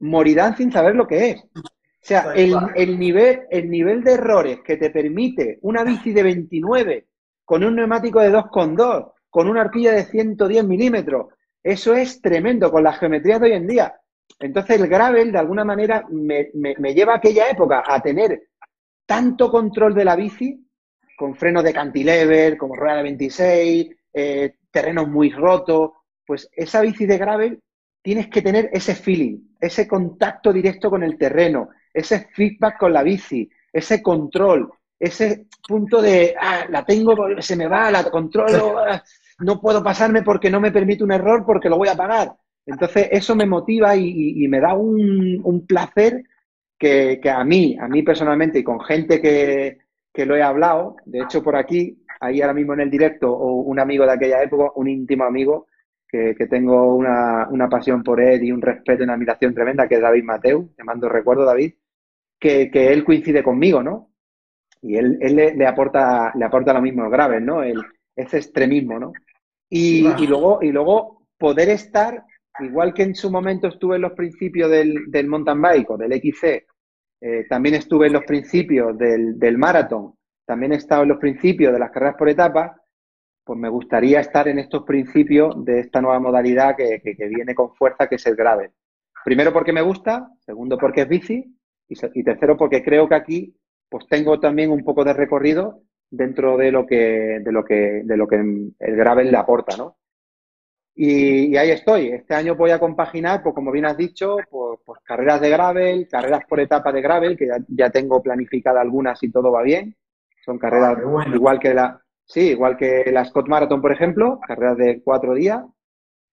morirán 0.00 0.56
sin 0.56 0.70
saber 0.70 0.94
lo 0.94 1.06
que 1.06 1.30
es. 1.30 1.44
O 1.54 2.04
sea, 2.04 2.32
el, 2.34 2.98
nivel, 2.98 3.42
el 3.50 3.70
nivel 3.70 4.02
de 4.02 4.14
errores 4.14 4.58
que 4.64 4.76
te 4.76 4.90
permite 4.90 5.58
una 5.62 5.84
bici 5.84 6.12
de 6.12 6.24
29 6.24 7.06
con 7.44 7.62
un 7.62 7.76
neumático 7.76 8.20
de 8.20 8.32
2,2, 8.32 9.12
con 9.30 9.48
una 9.48 9.62
horquilla 9.62 9.92
de 9.92 10.04
110 10.04 10.64
milímetros, 10.64 11.26
eso 11.62 11.94
es 11.94 12.20
tremendo 12.20 12.70
con 12.72 12.82
la 12.82 12.92
geometría 12.92 13.38
de 13.38 13.46
hoy 13.46 13.52
en 13.52 13.66
día. 13.66 13.94
Entonces 14.40 14.80
el 14.80 14.88
gravel, 14.88 15.30
de 15.30 15.38
alguna 15.38 15.64
manera, 15.64 16.04
me, 16.10 16.50
lleva 16.92 17.14
a 17.14 17.16
aquella 17.16 17.48
época 17.48 17.84
a 17.86 18.00
tener 18.00 18.48
tanto 19.06 19.50
control 19.50 19.94
de 19.94 20.04
la 20.04 20.16
bici, 20.16 20.66
con 21.16 21.36
frenos 21.36 21.62
de 21.62 21.72
cantilever, 21.72 22.56
como 22.56 22.74
rueda 22.74 22.96
de 22.96 23.02
26, 23.04 23.96
eh, 24.14 24.54
terrenos 24.72 25.08
muy 25.08 25.30
rotos, 25.30 25.92
pues 26.26 26.48
esa 26.52 26.80
bici 26.80 27.06
de 27.06 27.18
gravel 27.18 27.60
tienes 28.02 28.28
que 28.28 28.42
tener 28.42 28.70
ese 28.72 28.94
feeling, 28.94 29.38
ese 29.60 29.86
contacto 29.86 30.52
directo 30.52 30.90
con 30.90 31.02
el 31.02 31.16
terreno, 31.16 31.68
ese 31.92 32.28
feedback 32.34 32.78
con 32.78 32.92
la 32.92 33.02
bici, 33.02 33.48
ese 33.72 34.02
control, 34.02 34.72
ese 34.98 35.46
punto 35.66 36.02
de, 36.02 36.34
ah, 36.40 36.66
la 36.68 36.84
tengo, 36.84 37.14
se 37.40 37.56
me 37.56 37.68
va, 37.68 37.90
la 37.90 38.04
controlo, 38.10 38.78
ah, 38.86 39.02
no 39.40 39.60
puedo 39.60 39.82
pasarme 39.82 40.22
porque 40.22 40.50
no 40.50 40.60
me 40.60 40.72
permite 40.72 41.04
un 41.04 41.12
error 41.12 41.44
porque 41.44 41.68
lo 41.68 41.78
voy 41.78 41.88
a 41.88 41.96
pagar. 41.96 42.32
Entonces, 42.64 43.08
eso 43.10 43.34
me 43.34 43.46
motiva 43.46 43.96
y, 43.96 44.46
me 44.48 44.60
da 44.60 44.74
un, 44.74 45.64
placer 45.66 46.22
que, 46.78 47.20
a 47.28 47.44
mí, 47.44 47.76
a 47.80 47.88
mí 47.88 48.02
personalmente 48.02 48.60
y 48.60 48.64
con 48.64 48.80
gente 48.80 49.20
que, 49.20 49.78
lo 50.24 50.36
he 50.36 50.42
hablado, 50.42 50.96
de 51.04 51.20
hecho 51.22 51.42
por 51.42 51.56
aquí, 51.56 52.01
ahí 52.22 52.40
ahora 52.40 52.54
mismo 52.54 52.72
en 52.74 52.80
el 52.80 52.90
directo, 52.90 53.30
o 53.32 53.62
un 53.62 53.80
amigo 53.80 54.06
de 54.06 54.12
aquella 54.12 54.42
época, 54.42 54.70
un 54.76 54.88
íntimo 54.88 55.24
amigo, 55.24 55.66
que, 56.08 56.34
tengo 56.48 56.94
una, 56.94 57.48
una, 57.48 57.68
pasión 57.70 58.02
por 58.02 58.20
él 58.20 58.44
y 58.44 58.52
un 58.52 58.60
respeto 58.60 59.02
y 59.02 59.04
una 59.04 59.14
admiración 59.14 59.54
tremenda, 59.54 59.88
que 59.88 59.94
es 59.94 60.00
David 60.02 60.24
Mateu, 60.24 60.70
te 60.76 60.84
mando 60.84 61.08
recuerdo, 61.08 61.46
David, 61.46 61.72
que, 62.38 62.70
él 62.72 63.02
coincide 63.02 63.42
conmigo, 63.42 63.82
¿no? 63.82 64.10
Y 64.82 64.96
él, 64.96 65.18
le, 65.20 65.66
aporta, 65.66 66.32
le 66.34 66.44
aporta 66.44 66.74
lo 66.74 66.82
mismo, 66.82 67.08
grave, 67.08 67.40
¿no? 67.40 67.62
El, 67.62 67.82
ese 68.14 68.36
extremismo, 68.36 68.98
¿no? 68.98 69.12
Y, 69.70 70.02
luego, 70.26 70.58
y 70.60 70.70
luego 70.70 71.26
poder 71.38 71.70
estar, 71.70 72.22
igual 72.60 72.92
que 72.92 73.04
en 73.04 73.14
su 73.14 73.30
momento 73.30 73.68
estuve 73.68 73.96
en 73.96 74.02
los 74.02 74.12
principios 74.12 74.70
del, 74.70 75.10
del 75.10 75.28
mountain 75.28 75.62
bike 75.62 75.90
o 75.90 75.96
del 75.96 76.12
XC, 76.12 76.66
eh, 77.22 77.46
también 77.48 77.76
estuve 77.76 78.08
en 78.08 78.12
los 78.12 78.24
principios 78.24 78.98
del, 78.98 79.38
del 79.38 79.56
maratón, 79.56 80.14
también 80.52 80.74
he 80.74 80.76
estado 80.76 81.04
en 81.04 81.08
los 81.08 81.16
principios 81.16 81.72
de 81.72 81.78
las 81.78 81.90
carreras 81.90 82.16
por 82.18 82.28
etapas, 82.28 82.72
pues 83.42 83.58
me 83.58 83.70
gustaría 83.70 84.20
estar 84.20 84.46
en 84.48 84.58
estos 84.58 84.82
principios 84.82 85.64
de 85.64 85.80
esta 85.80 86.02
nueva 86.02 86.20
modalidad 86.20 86.76
que, 86.76 87.00
que, 87.00 87.26
viene 87.26 87.54
con 87.54 87.74
fuerza, 87.74 88.06
que 88.06 88.16
es 88.16 88.26
el 88.26 88.36
gravel. 88.36 88.70
Primero 89.24 89.50
porque 89.50 89.72
me 89.72 89.80
gusta, 89.80 90.28
segundo 90.40 90.76
porque 90.76 91.00
es 91.00 91.08
bici 91.08 91.56
y, 91.88 92.22
tercero, 92.22 92.58
porque 92.58 92.84
creo 92.84 93.08
que 93.08 93.14
aquí 93.14 93.56
pues 93.88 94.06
tengo 94.08 94.38
también 94.38 94.70
un 94.70 94.84
poco 94.84 95.04
de 95.04 95.14
recorrido 95.14 95.80
dentro 96.10 96.58
de 96.58 96.70
lo 96.70 96.86
que, 96.86 97.40
de 97.42 97.50
lo 97.50 97.64
que, 97.64 98.02
de 98.04 98.16
lo 98.18 98.28
que 98.28 98.36
el 98.36 98.96
gravel 98.96 99.30
le 99.30 99.38
aporta, 99.38 99.74
¿no? 99.78 99.96
Y, 100.94 101.56
ahí 101.56 101.70
estoy. 101.70 102.08
Este 102.08 102.34
año 102.34 102.54
voy 102.54 102.70
a 102.70 102.78
compaginar, 102.78 103.42
pues 103.42 103.54
como 103.54 103.72
bien 103.72 103.86
has 103.86 103.96
dicho, 103.96 104.36
pues, 104.50 104.80
pues 104.84 105.00
carreras 105.04 105.40
de 105.40 105.48
gravel, 105.48 106.08
carreras 106.08 106.44
por 106.46 106.60
etapa 106.60 106.92
de 106.92 107.00
gravel, 107.00 107.36
que 107.36 107.48
ya, 107.68 107.90
tengo 107.90 108.22
planificada 108.22 108.80
algunas 108.80 109.22
y 109.22 109.30
todo 109.30 109.50
va 109.52 109.62
bien. 109.62 109.96
Son 110.44 110.58
carreras 110.58 110.98
ah, 110.98 111.28
igual 111.32 111.58
que 111.60 111.72
la, 111.72 112.00
sí, 112.24 112.50
igual 112.50 112.76
que 112.76 113.10
la 113.12 113.24
Scott 113.24 113.48
Marathon, 113.48 113.80
por 113.80 113.92
ejemplo, 113.92 114.40
carreras 114.46 114.76
de 114.76 115.00
cuatro 115.02 115.34
días, 115.34 115.62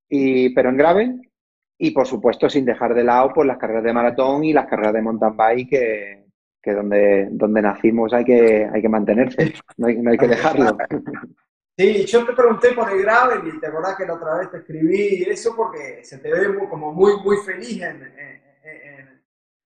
y, 0.09 0.53
pero 0.53 0.69
en 0.69 0.77
gravel. 0.77 1.21
Y 1.81 1.91
por 1.91 2.05
supuesto, 2.05 2.49
sin 2.49 2.65
dejar 2.65 2.93
de 2.93 3.05
lado 3.05 3.31
pues, 3.33 3.47
las 3.47 3.57
carreras 3.57 3.83
de 3.83 3.93
maratón 3.93 4.43
y 4.43 4.51
las 4.51 4.67
carreras 4.67 4.93
de 4.93 5.01
mountain 5.01 5.37
bike, 5.37 5.69
que, 5.69 6.25
que 6.61 6.73
donde, 6.73 7.29
donde 7.31 7.61
nacimos 7.61 8.11
hay 8.13 8.25
que, 8.25 8.69
hay 8.71 8.81
que 8.81 8.89
mantenerse, 8.89 9.53
no 9.77 9.87
hay, 9.87 9.97
no 9.97 10.11
hay 10.11 10.17
que 10.17 10.27
dejarlo. 10.27 10.77
Sí, 11.77 12.05
yo 12.05 12.25
te 12.25 12.33
pregunté 12.33 12.73
por 12.73 12.91
el 12.91 13.01
gravel 13.01 13.47
y 13.47 13.57
te 13.57 13.67
acordás 13.67 13.95
que 13.95 14.05
la 14.05 14.15
otra 14.15 14.39
vez 14.39 14.51
te 14.51 14.57
escribí 14.57 15.23
eso 15.29 15.55
porque 15.55 16.03
se 16.03 16.17
te 16.17 16.29
ve 16.29 16.53
como 16.69 16.91
muy, 16.91 17.13
muy 17.23 17.37
feliz 17.37 17.81
en, 17.81 18.13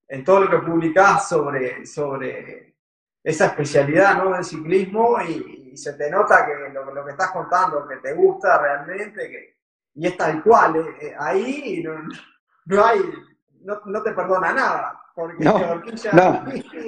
en, 0.08 0.24
todo 0.24 0.42
lo 0.42 0.50
que 0.52 0.68
publicás 0.68 1.28
sobre, 1.28 1.84
sobre 1.88 2.73
esa 3.24 3.46
especialidad 3.48 4.24
¿no? 4.24 4.34
del 4.34 4.44
ciclismo 4.44 5.22
y, 5.22 5.62
se 5.76 5.94
te 5.94 6.08
nota 6.08 6.46
que 6.46 6.72
lo, 6.72 6.94
lo, 6.94 7.04
que 7.04 7.14
estás 7.14 7.32
contando, 7.32 7.88
que 7.88 7.96
te 7.96 8.14
gusta 8.14 8.60
realmente, 8.60 9.28
que, 9.28 9.58
y 9.96 10.06
es 10.06 10.16
tal 10.16 10.44
cual, 10.44 10.76
eh, 10.76 10.96
eh, 11.02 11.16
ahí 11.18 11.82
no, 11.84 11.96
no 12.66 12.86
hay, 12.86 13.00
no, 13.62 13.82
no, 13.86 14.04
te 14.04 14.12
perdona 14.12 14.54
nada. 14.54 15.02
Porque 15.16 15.44
no, 15.44 15.58
no, 16.14 16.44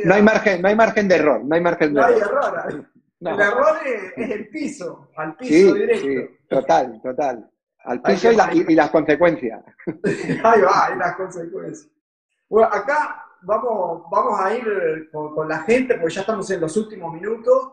no, 0.05 0.13
hay 0.13 0.21
margen, 0.21 0.61
no 0.61 0.67
hay 0.67 0.75
margen 0.75 1.07
de 1.07 1.15
error, 1.15 1.43
no 1.43 1.55
hay 1.55 1.61
margen 1.61 1.95
de 1.95 1.99
no 1.99 2.07
error. 2.07 2.63
Hay 2.63 2.73
error 2.75 2.85
el 3.21 3.39
error 3.39 3.77
es, 3.85 4.29
el 4.31 4.49
piso, 4.49 5.09
al 5.15 5.35
piso 5.35 5.73
directo. 5.73 6.07
Sí, 6.07 6.39
total, 6.49 7.01
total. 7.01 7.49
Al 7.85 8.01
piso 8.01 8.31
y, 8.31 8.71
y, 8.71 8.75
las 8.75 8.89
consecuencias. 8.89 9.63
Ahí 10.43 10.61
va, 10.61 10.89
y 10.93 10.97
las 10.97 11.15
consecuencias. 11.15 11.89
Bueno, 12.49 12.67
acá 12.71 13.24
vamos, 13.45 14.03
vamos 14.09 14.39
a 14.39 14.53
ir 14.53 15.09
con, 15.11 15.47
la 15.47 15.59
gente, 15.59 15.95
porque 15.95 16.15
ya 16.15 16.21
estamos 16.21 16.49
en 16.51 16.61
los 16.61 16.75
últimos 16.77 17.13
minutos. 17.13 17.71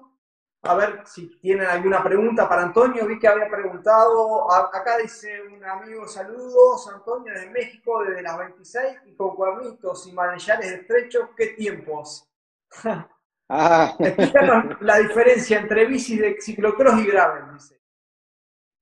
A 0.64 0.76
ver 0.76 1.02
si 1.06 1.26
tienen 1.40 1.66
alguna 1.66 2.04
pregunta 2.04 2.48
para 2.48 2.62
Antonio. 2.62 3.06
Vi 3.06 3.18
que 3.18 3.26
había 3.26 3.48
preguntado. 3.48 4.52
acá 4.52 4.98
dice 4.98 5.42
un 5.42 5.64
amigo: 5.64 6.06
Saludos, 6.06 6.88
Antonio, 6.88 7.32
desde 7.32 7.50
México, 7.50 8.04
desde 8.04 8.22
las 8.22 8.38
26 8.38 8.84
y 9.06 9.14
con 9.14 9.34
cuernitos 9.34 10.06
y 10.06 10.12
manejares 10.12 10.66
estrechos. 10.66 11.30
¿Qué 11.36 11.48
tiempos? 11.48 12.28
Ah. 13.54 13.94
la 14.80 14.96
diferencia 14.96 15.60
entre 15.60 15.84
bici 15.84 16.16
de 16.16 16.38
ciclocross 16.40 16.98
y 17.00 17.06
gravel, 17.06 17.52
dice. 17.52 17.78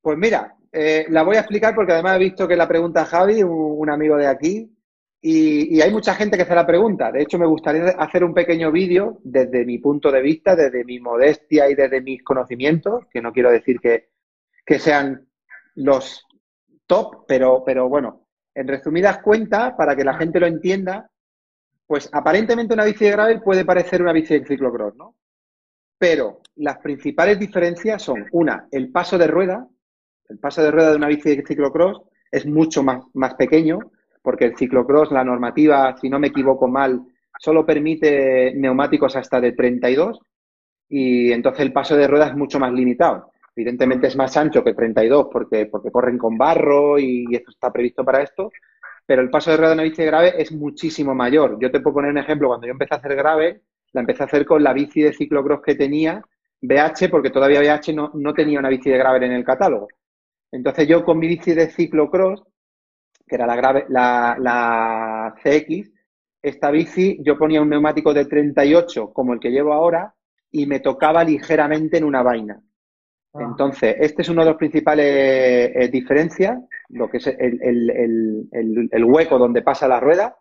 Pues 0.00 0.16
mira, 0.16 0.56
eh, 0.72 1.06
la 1.08 1.22
voy 1.22 1.36
a 1.36 1.40
explicar 1.40 1.74
porque 1.74 1.92
además 1.92 2.16
he 2.16 2.20
visto 2.20 2.46
que 2.46 2.56
la 2.56 2.68
pregunta 2.68 3.04
Javi, 3.04 3.42
un, 3.42 3.90
amigo 3.90 4.16
de 4.16 4.28
aquí, 4.28 4.72
y, 5.22 5.80
hay 5.82 5.90
mucha 5.90 6.14
gente 6.14 6.36
que 6.36 6.44
hace 6.44 6.54
la 6.54 6.66
pregunta. 6.66 7.12
De 7.12 7.22
hecho, 7.22 7.38
me 7.38 7.46
gustaría 7.46 7.90
hacer 7.90 8.24
un 8.24 8.32
pequeño 8.32 8.72
vídeo 8.72 9.18
desde 9.22 9.66
mi 9.66 9.78
punto 9.78 10.10
de 10.10 10.22
vista, 10.22 10.56
desde 10.56 10.84
mi 10.84 10.98
modestia 10.98 11.68
y 11.68 11.74
desde 11.74 12.00
mis 12.00 12.22
conocimientos, 12.22 13.04
que 13.12 13.20
no 13.20 13.32
quiero 13.32 13.50
decir 13.50 13.80
que, 13.80 14.08
sean 14.78 15.26
los 15.74 16.24
top, 16.86 17.24
pero, 17.26 17.64
pero 17.66 17.88
bueno, 17.88 18.28
en 18.54 18.68
resumidas 18.68 19.18
cuentas, 19.20 19.74
para 19.76 19.96
que 19.96 20.04
la 20.04 20.14
gente 20.14 20.38
lo 20.38 20.46
entienda, 20.46 21.10
pues 21.86 22.08
aparentemente 22.12 22.74
una 22.74 22.84
bici 22.84 23.04
de 23.04 23.10
gravel 23.10 23.42
puede 23.42 23.64
parecer 23.64 24.00
una 24.00 24.12
bici 24.12 24.38
de 24.38 24.46
ciclocross, 24.46 24.94
¿no? 24.94 25.16
Pero 25.98 26.40
las 26.54 26.78
principales 26.78 27.36
diferencias 27.36 28.00
son, 28.00 28.26
una, 28.30 28.68
el 28.70 28.92
paso 28.92 29.18
de 29.18 29.26
rueda. 29.26 29.66
El 30.28 30.38
paso 30.38 30.62
de 30.62 30.70
rueda 30.70 30.90
de 30.90 30.96
una 30.96 31.08
bici 31.08 31.34
de 31.34 31.44
ciclocross 31.44 32.00
es 32.30 32.46
mucho 32.46 32.84
más, 32.84 33.02
más 33.12 33.34
pequeño, 33.34 33.80
porque 34.22 34.46
el 34.46 34.56
ciclocross, 34.56 35.10
la 35.12 35.24
normativa, 35.24 35.96
si 35.98 36.08
no 36.08 36.18
me 36.18 36.28
equivoco 36.28 36.68
mal, 36.68 37.00
solo 37.38 37.64
permite 37.64 38.52
neumáticos 38.54 39.16
hasta 39.16 39.40
de 39.40 39.52
32 39.52 40.20
y 40.88 41.32
entonces 41.32 41.62
el 41.62 41.72
paso 41.72 41.96
de 41.96 42.06
rueda 42.06 42.28
es 42.28 42.36
mucho 42.36 42.58
más 42.58 42.72
limitado. 42.72 43.32
Evidentemente 43.54 44.06
es 44.06 44.16
más 44.16 44.36
ancho 44.36 44.62
que 44.62 44.74
32 44.74 45.28
porque, 45.32 45.66
porque 45.66 45.90
corren 45.90 46.18
con 46.18 46.36
barro 46.36 46.98
y 46.98 47.26
esto 47.32 47.50
está 47.50 47.72
previsto 47.72 48.04
para 48.04 48.22
esto, 48.22 48.50
pero 49.06 49.22
el 49.22 49.30
paso 49.30 49.50
de 49.50 49.56
rueda 49.56 49.70
de 49.70 49.74
una 49.74 49.82
bici 49.82 50.02
de 50.02 50.06
grave 50.06 50.34
es 50.40 50.52
muchísimo 50.52 51.14
mayor. 51.14 51.58
Yo 51.60 51.70
te 51.70 51.80
puedo 51.80 51.94
poner 51.94 52.10
un 52.10 52.18
ejemplo, 52.18 52.48
cuando 52.48 52.66
yo 52.66 52.72
empecé 52.72 52.94
a 52.94 52.98
hacer 52.98 53.16
grave, 53.16 53.62
la 53.92 54.02
empecé 54.02 54.22
a 54.22 54.26
hacer 54.26 54.46
con 54.46 54.62
la 54.62 54.72
bici 54.72 55.02
de 55.02 55.12
ciclocross 55.12 55.62
que 55.62 55.74
tenía, 55.74 56.22
BH, 56.62 57.08
porque 57.10 57.30
todavía 57.30 57.60
BH 57.60 57.92
no, 57.94 58.10
no 58.14 58.34
tenía 58.34 58.58
una 58.58 58.68
bici 58.68 58.90
de 58.90 58.98
grave 58.98 59.24
en 59.26 59.32
el 59.32 59.44
catálogo. 59.44 59.88
Entonces 60.52 60.86
yo 60.86 61.04
con 61.04 61.18
mi 61.18 61.26
bici 61.26 61.54
de 61.54 61.68
ciclocross, 61.68 62.42
que 63.30 63.36
era 63.36 63.46
la, 63.46 63.54
grave, 63.54 63.86
la, 63.88 64.36
la 64.40 65.34
CX, 65.40 65.88
esta 66.42 66.70
bici 66.72 67.18
yo 67.22 67.38
ponía 67.38 67.62
un 67.62 67.68
neumático 67.68 68.12
de 68.12 68.24
38 68.24 69.12
como 69.12 69.32
el 69.32 69.38
que 69.38 69.50
llevo 69.50 69.72
ahora 69.72 70.12
y 70.50 70.66
me 70.66 70.80
tocaba 70.80 71.22
ligeramente 71.22 71.98
en 71.98 72.04
una 72.04 72.24
vaina. 72.24 72.60
Ah. 73.32 73.38
Entonces, 73.42 73.94
este 74.00 74.22
es 74.22 74.28
uno 74.28 74.42
de 74.42 74.50
los 74.50 74.58
principales 74.58 75.70
eh, 75.74 75.88
diferencias, 75.92 76.58
lo 76.88 77.08
que 77.08 77.18
es 77.18 77.26
el, 77.28 79.04
hueco 79.04 79.38
donde 79.38 79.62
pasa 79.62 79.86
la 79.86 80.00
rueda 80.00 80.36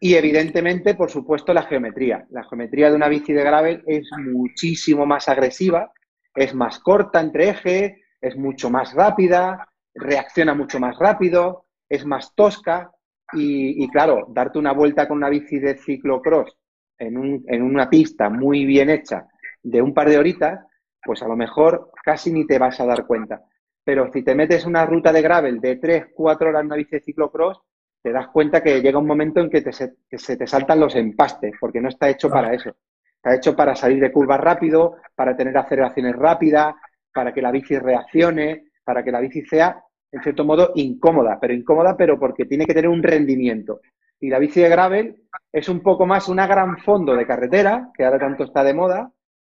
y 0.00 0.14
evidentemente, 0.14 0.96
por 0.96 1.10
supuesto, 1.10 1.54
la 1.54 1.62
geometría. 1.62 2.26
La 2.30 2.42
geometría 2.42 2.90
de 2.90 2.96
una 2.96 3.08
bici 3.08 3.32
de 3.32 3.44
gravel 3.44 3.84
es 3.86 4.08
muchísimo 4.18 5.06
más 5.06 5.28
agresiva, 5.28 5.92
es 6.34 6.54
más 6.54 6.80
corta 6.80 7.20
entre 7.20 7.50
ejes, 7.50 7.92
es 8.20 8.36
mucho 8.36 8.68
más 8.68 8.92
rápida, 8.94 9.68
reacciona 9.94 10.54
mucho 10.54 10.80
más 10.80 10.98
rápido, 10.98 11.65
es 11.88 12.04
más 12.04 12.34
tosca 12.34 12.90
y, 13.32 13.84
y 13.84 13.88
claro, 13.88 14.26
darte 14.28 14.58
una 14.58 14.72
vuelta 14.72 15.08
con 15.08 15.18
una 15.18 15.28
bici 15.28 15.58
de 15.58 15.76
ciclocross 15.76 16.56
en, 16.98 17.16
un, 17.16 17.44
en 17.48 17.62
una 17.62 17.88
pista 17.88 18.28
muy 18.28 18.64
bien 18.64 18.90
hecha 18.90 19.26
de 19.62 19.82
un 19.82 19.92
par 19.92 20.08
de 20.08 20.18
horitas, 20.18 20.60
pues 21.02 21.22
a 21.22 21.28
lo 21.28 21.36
mejor 21.36 21.90
casi 22.04 22.32
ni 22.32 22.46
te 22.46 22.58
vas 22.58 22.80
a 22.80 22.86
dar 22.86 23.06
cuenta. 23.06 23.42
Pero 23.84 24.10
si 24.12 24.22
te 24.22 24.34
metes 24.34 24.64
una 24.64 24.84
ruta 24.84 25.12
de 25.12 25.22
gravel 25.22 25.60
de 25.60 25.76
3, 25.76 26.06
4 26.14 26.48
horas 26.48 26.60
en 26.60 26.66
una 26.66 26.76
bici 26.76 26.92
de 26.92 27.02
ciclocross, 27.02 27.60
te 28.02 28.12
das 28.12 28.28
cuenta 28.28 28.62
que 28.62 28.80
llega 28.80 28.98
un 28.98 29.06
momento 29.06 29.40
en 29.40 29.50
que, 29.50 29.62
te, 29.62 29.72
se, 29.72 29.96
te 30.36 30.46
saltan 30.46 30.80
los 30.80 30.94
empastes, 30.94 31.54
porque 31.58 31.80
no 31.80 31.88
está 31.88 32.08
hecho 32.08 32.28
para 32.28 32.54
eso. 32.54 32.76
Está 33.16 33.34
hecho 33.34 33.56
para 33.56 33.74
salir 33.74 34.00
de 34.00 34.12
curvas 34.12 34.40
rápido, 34.40 34.96
para 35.14 35.36
tener 35.36 35.56
aceleraciones 35.58 36.14
rápidas, 36.14 36.74
para 37.12 37.32
que 37.32 37.42
la 37.42 37.50
bici 37.50 37.78
reaccione, 37.78 38.66
para 38.84 39.02
que 39.02 39.10
la 39.10 39.20
bici 39.20 39.42
sea, 39.42 39.82
en 40.16 40.22
cierto 40.22 40.44
modo, 40.44 40.72
incómoda, 40.74 41.38
pero 41.38 41.52
incómoda, 41.52 41.94
pero 41.94 42.18
porque 42.18 42.46
tiene 42.46 42.64
que 42.64 42.72
tener 42.72 42.88
un 42.88 43.02
rendimiento. 43.02 43.80
Y 44.18 44.30
la 44.30 44.38
bici 44.38 44.60
de 44.60 44.70
gravel 44.70 45.16
es 45.52 45.68
un 45.68 45.80
poco 45.80 46.06
más 46.06 46.28
una 46.28 46.46
gran 46.46 46.78
fondo 46.78 47.14
de 47.14 47.26
carretera, 47.26 47.90
que 47.94 48.04
ahora 48.04 48.18
tanto 48.18 48.44
está 48.44 48.64
de 48.64 48.72
moda, 48.72 49.12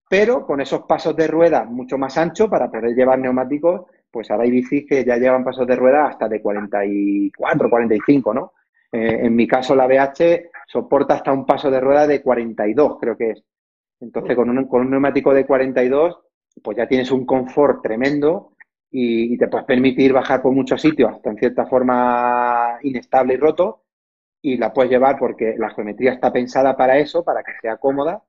pero 0.10 0.46
con 0.46 0.60
esos 0.60 0.82
pasos 0.82 1.16
de 1.16 1.28
rueda 1.28 1.64
mucho 1.64 1.98
más 1.98 2.18
anchos 2.18 2.50
para 2.50 2.70
poder 2.70 2.94
llevar 2.94 3.20
neumáticos, 3.20 3.86
pues 4.12 4.30
ahora 4.30 4.44
hay 4.44 4.52
bicis 4.52 4.86
que 4.86 5.06
ya 5.06 5.16
llevan 5.16 5.46
pasos 5.46 5.66
de 5.66 5.78
rueda 5.78 6.08
hasta 6.08 6.28
de 6.28 6.42
44, 6.42 7.70
45, 7.70 8.34
¿no? 8.34 8.54
Eh, 8.92 9.20
en 9.24 9.36
mi 9.36 9.48
caso 9.48 9.76
la 9.76 9.88
BH 9.88 10.50
soporta 10.68 11.14
hasta 11.14 11.32
un 11.32 11.46
paso 11.46 11.72
de 11.72 11.80
rueda 11.80 12.06
de 12.06 12.22
42, 12.22 12.98
creo 13.00 13.16
que 13.16 13.32
es. 13.32 13.44
Entonces 14.02 14.36
con 14.36 14.50
un, 14.50 14.68
con 14.68 14.82
un 14.82 14.92
neumático 14.92 15.34
de 15.34 15.46
42, 15.46 16.20
pues 16.62 16.76
ya 16.76 16.88
tienes 16.88 17.12
un 17.12 17.26
confort 17.26 17.82
tremendo 17.82 18.54
y, 18.92 19.34
y, 19.34 19.38
te 19.38 19.48
puedes 19.48 19.66
permitir 19.66 20.14
bajar 20.14 20.42
por 20.42 20.52
muchos 20.52 20.82
sitios 20.82 21.12
hasta 21.12 21.30
en 21.30 21.38
cierta 21.38 21.66
forma 21.68 22.80
inestable 22.82 23.36
y 23.36 23.38
roto 23.38 23.84
y 24.42 24.58
la 24.58 24.74
puedes 24.74 24.92
llevar 24.92 25.18
porque 25.20 25.56
la 25.58 25.70
geometría 25.70 26.14
está 26.14 26.32
pensada 26.32 26.76
para 26.76 26.98
eso, 26.98 27.24
para 27.24 27.44
que 27.44 27.52
sea 27.62 27.78
cómoda 27.78 28.24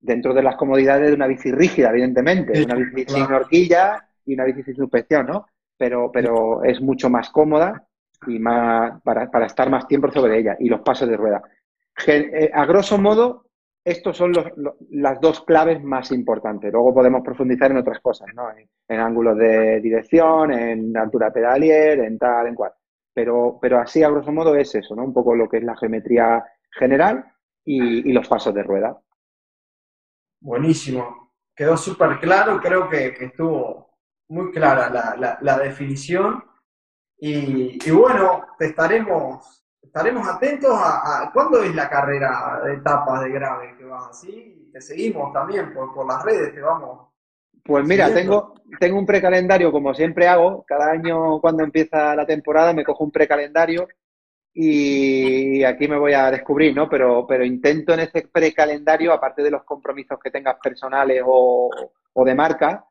dentro 0.00 0.32
de 0.32 0.42
las 0.42 0.56
comodidades 0.56 1.08
de 1.08 1.14
una 1.14 1.26
bici 1.26 1.50
rígida, 1.52 1.90
evidentemente, 1.90 2.64
una 2.64 2.74
bici 2.74 3.04
sin 3.12 3.24
horquilla 3.24 4.08
y 4.24 4.34
una 4.34 4.44
bici 4.44 4.62
sin 4.62 4.76
suspensión, 4.76 5.26
¿no? 5.26 5.46
Pero, 5.76 6.10
pero 6.12 6.62
es 6.64 6.80
mucho 6.80 7.10
más 7.10 7.30
cómoda 7.30 7.86
y 8.26 8.38
más 8.38 9.00
para, 9.02 9.30
para 9.30 9.46
estar 9.46 9.70
más 9.70 9.86
tiempo 9.86 10.10
sobre 10.10 10.38
ella 10.38 10.56
y 10.58 10.68
los 10.68 10.80
pasos 10.80 11.08
de 11.08 11.16
rueda. 11.16 11.42
Eh, 12.06 12.50
a 12.52 12.64
grosso 12.64 12.98
modo, 12.98 13.46
estos 13.84 14.16
son 14.16 14.32
los, 14.32 14.46
las 14.90 15.20
dos 15.20 15.42
claves 15.44 15.82
más 15.82 16.12
importantes. 16.12 16.72
Luego 16.72 16.94
podemos 16.94 17.22
profundizar 17.22 17.70
en 17.70 17.78
otras 17.78 18.00
cosas, 18.00 18.28
¿no? 18.34 18.48
En, 18.50 19.00
ángulos 19.00 19.36
de 19.38 19.80
dirección, 19.80 20.52
en 20.52 20.96
altura 20.96 21.32
pedalier, 21.32 22.00
en 22.00 22.18
tal, 22.18 22.48
en 22.48 22.54
cual. 22.54 22.72
Pero, 23.14 23.58
pero 23.60 23.78
así, 23.78 24.02
a 24.02 24.10
grosso 24.10 24.32
modo, 24.32 24.54
es 24.54 24.74
eso, 24.74 24.94
¿no? 24.94 25.04
Un 25.04 25.14
poco 25.14 25.34
lo 25.34 25.48
que 25.48 25.58
es 25.58 25.64
la 25.64 25.76
geometría 25.76 26.44
general 26.70 27.24
y 27.64 28.12
los 28.12 28.26
pasos 28.26 28.54
de 28.54 28.62
rueda. 28.62 28.98
Buenísimo. 30.40 31.32
Quedó 31.54 31.76
súper 31.76 32.20
claro, 32.20 32.60
creo 32.60 32.88
que, 32.88 33.08
estuvo 33.18 33.98
muy 34.28 34.52
clara 34.52 34.88
la, 34.88 35.38
la, 35.40 35.58
definición. 35.58 36.44
Y, 37.18 37.84
y, 37.84 37.90
bueno, 37.90 38.46
te 38.56 38.66
estaremos, 38.66 39.57
estaremos 39.98 40.28
atentos 40.28 40.70
a, 40.72 41.22
a, 41.22 41.32
cuándo 41.32 41.62
es 41.62 41.74
la 41.74 41.88
carrera 41.88 42.60
de 42.64 42.74
etapas 42.74 43.22
de 43.22 43.30
grave 43.30 43.74
que 43.76 43.84
vas 43.84 44.08
así. 44.10 44.70
Te 44.72 44.80
seguimos 44.80 45.32
también 45.32 45.74
por, 45.74 45.92
por 45.92 46.06
las 46.06 46.24
redes, 46.24 46.54
te 46.54 46.60
vamos. 46.60 47.08
Pues 47.64 47.86
mira, 47.86 48.12
tengo, 48.14 48.54
tengo 48.78 48.98
un 48.98 49.04
precalendario 49.04 49.70
como 49.72 49.92
siempre 49.92 50.28
hago. 50.28 50.64
Cada 50.66 50.90
año 50.90 51.40
cuando 51.40 51.64
empieza 51.64 52.14
la 52.14 52.24
temporada 52.24 52.72
me 52.72 52.84
cojo 52.84 53.04
un 53.04 53.10
precalendario 53.10 53.88
y 54.54 55.62
aquí 55.64 55.86
me 55.86 55.98
voy 55.98 56.14
a 56.14 56.30
descubrir, 56.30 56.74
¿no? 56.74 56.88
Pero, 56.88 57.26
pero 57.26 57.44
intento 57.44 57.92
en 57.92 58.00
este 58.00 58.26
precalendario, 58.26 59.12
aparte 59.12 59.42
de 59.42 59.50
los 59.50 59.64
compromisos 59.64 60.18
que 60.18 60.30
tengas 60.30 60.56
personales 60.62 61.22
o, 61.26 61.70
de 62.24 62.34
marca, 62.34 62.84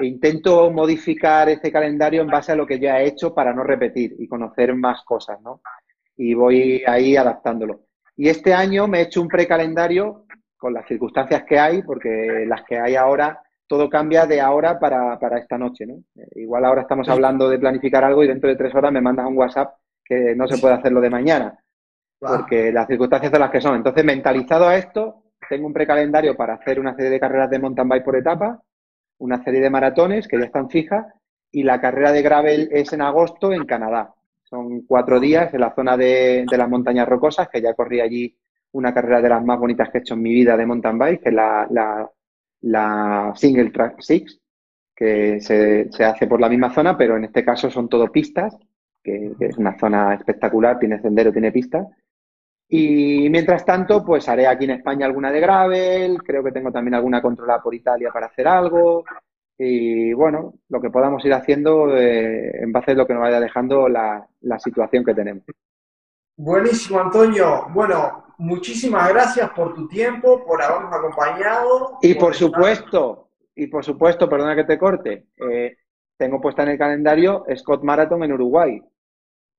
intento 0.00 0.70
modificar 0.70 1.48
este 1.48 1.70
calendario 1.70 2.22
en 2.22 2.28
base 2.28 2.52
a 2.52 2.56
lo 2.56 2.66
que 2.66 2.78
ya 2.78 3.00
he 3.00 3.06
hecho 3.06 3.34
para 3.34 3.54
no 3.54 3.62
repetir 3.62 4.16
y 4.18 4.26
conocer 4.26 4.74
más 4.74 5.02
cosas, 5.04 5.40
¿no? 5.40 5.60
Y 6.16 6.34
voy 6.34 6.82
ahí 6.86 7.16
adaptándolo. 7.16 7.80
Y 8.16 8.28
este 8.28 8.54
año 8.54 8.86
me 8.86 8.98
he 8.98 9.02
hecho 9.02 9.20
un 9.20 9.28
precalendario 9.28 10.26
con 10.56 10.72
las 10.72 10.86
circunstancias 10.86 11.44
que 11.44 11.58
hay, 11.58 11.82
porque 11.82 12.44
las 12.46 12.62
que 12.64 12.78
hay 12.78 12.94
ahora 12.94 13.40
todo 13.66 13.88
cambia 13.88 14.26
de 14.26 14.40
ahora 14.40 14.78
para, 14.78 15.18
para 15.18 15.38
esta 15.38 15.58
noche, 15.58 15.86
¿no? 15.86 15.94
Eh, 16.16 16.42
igual 16.42 16.64
ahora 16.64 16.82
estamos 16.82 17.08
hablando 17.08 17.48
de 17.48 17.58
planificar 17.58 18.04
algo 18.04 18.22
y 18.22 18.28
dentro 18.28 18.48
de 18.48 18.56
tres 18.56 18.74
horas 18.74 18.92
me 18.92 19.00
mandas 19.00 19.26
un 19.26 19.36
WhatsApp 19.36 19.74
que 20.04 20.34
no 20.34 20.46
se 20.46 20.58
puede 20.58 20.74
hacerlo 20.74 21.00
de 21.00 21.10
mañana, 21.10 21.58
porque 22.20 22.70
las 22.70 22.86
circunstancias 22.86 23.32
son 23.32 23.40
las 23.40 23.50
que 23.50 23.60
son. 23.60 23.76
Entonces, 23.76 24.04
mentalizado 24.04 24.68
a 24.68 24.76
esto, 24.76 25.22
tengo 25.48 25.66
un 25.66 25.72
precalendario 25.72 26.36
para 26.36 26.54
hacer 26.54 26.78
una 26.78 26.94
serie 26.94 27.10
de 27.10 27.20
carreras 27.20 27.48
de 27.50 27.58
mountain 27.58 27.88
bike 27.88 28.04
por 28.04 28.16
etapa, 28.16 28.62
una 29.18 29.42
serie 29.42 29.60
de 29.60 29.70
maratones 29.70 30.28
que 30.28 30.38
ya 30.38 30.44
están 30.44 30.68
fijas 30.68 31.06
y 31.50 31.62
la 31.62 31.80
carrera 31.80 32.12
de 32.12 32.22
gravel 32.22 32.68
es 32.70 32.92
en 32.92 33.00
agosto 33.00 33.52
en 33.52 33.64
Canadá. 33.64 34.12
Son 34.44 34.82
cuatro 34.82 35.18
días 35.18 35.52
en 35.52 35.60
la 35.60 35.74
zona 35.74 35.96
de, 35.96 36.46
las 36.50 36.68
montañas 36.68 37.08
rocosas, 37.08 37.48
que 37.48 37.60
ya 37.60 37.74
corrí 37.74 38.00
allí 38.00 38.36
una 38.72 38.92
carrera 38.92 39.20
de 39.20 39.28
las 39.28 39.44
más 39.44 39.58
bonitas 39.58 39.90
que 39.90 39.98
he 39.98 40.00
hecho 40.00 40.14
en 40.14 40.22
mi 40.22 40.32
vida 40.32 40.56
de 40.56 40.66
mountain 40.66 40.98
bike, 40.98 41.22
que 41.22 41.28
es 41.30 41.34
la, 41.34 41.66
la, 42.60 43.32
Single 43.34 43.70
Track 43.70 44.00
Six, 44.00 44.40
que 44.94 45.40
se, 45.40 45.90
se, 45.90 46.04
hace 46.04 46.26
por 46.26 46.40
la 46.40 46.48
misma 46.48 46.72
zona, 46.72 46.96
pero 46.96 47.16
en 47.16 47.24
este 47.24 47.44
caso 47.44 47.70
son 47.70 47.88
todo 47.88 48.10
pistas, 48.12 48.56
que, 49.02 49.32
es 49.38 49.58
una 49.58 49.78
zona 49.78 50.14
espectacular, 50.14 50.78
tiene 50.78 51.00
sendero, 51.00 51.32
tiene 51.32 51.52
pistas. 51.52 51.86
Y 52.68 53.28
mientras 53.30 53.64
tanto, 53.64 54.04
pues 54.04 54.28
haré 54.28 54.46
aquí 54.46 54.64
en 54.64 54.70
España 54.70 55.06
alguna 55.06 55.30
de 55.30 55.40
gravel, 55.40 56.22
creo 56.22 56.42
que 56.42 56.52
tengo 56.52 56.72
también 56.72 56.94
alguna 56.94 57.20
controlada 57.20 57.62
por 57.62 57.74
Italia 57.74 58.10
para 58.12 58.26
hacer 58.26 58.48
algo. 58.48 59.04
Y 59.56 60.12
bueno, 60.12 60.54
lo 60.68 60.80
que 60.80 60.90
podamos 60.90 61.24
ir 61.24 61.32
haciendo 61.32 61.96
eh, 61.96 62.62
en 62.62 62.72
base 62.72 62.90
a 62.90 62.94
lo 62.94 63.06
que 63.06 63.14
nos 63.14 63.22
vaya 63.22 63.38
dejando 63.38 63.88
la, 63.88 64.26
situación 64.58 65.04
que 65.04 65.14
tenemos. 65.14 65.44
Buenísimo, 66.36 67.00
Antonio. 67.00 67.66
Bueno, 67.70 68.34
muchísimas 68.38 69.08
gracias 69.10 69.50
por 69.50 69.74
tu 69.74 69.86
tiempo, 69.86 70.44
por 70.44 70.60
habernos 70.60 70.92
acompañado. 70.92 71.98
Y 72.02 72.14
por, 72.14 72.34
supuesto, 72.34 73.28
y 73.54 73.68
por 73.68 73.84
supuesto, 73.84 74.28
perdona 74.28 74.56
que 74.56 74.64
te 74.64 74.78
corte, 74.78 75.28
eh, 75.36 75.76
tengo 76.16 76.40
puesta 76.40 76.64
en 76.64 76.70
el 76.70 76.78
calendario 76.78 77.44
Scott 77.54 77.84
Marathon 77.84 78.24
en 78.24 78.32
Uruguay. 78.32 78.82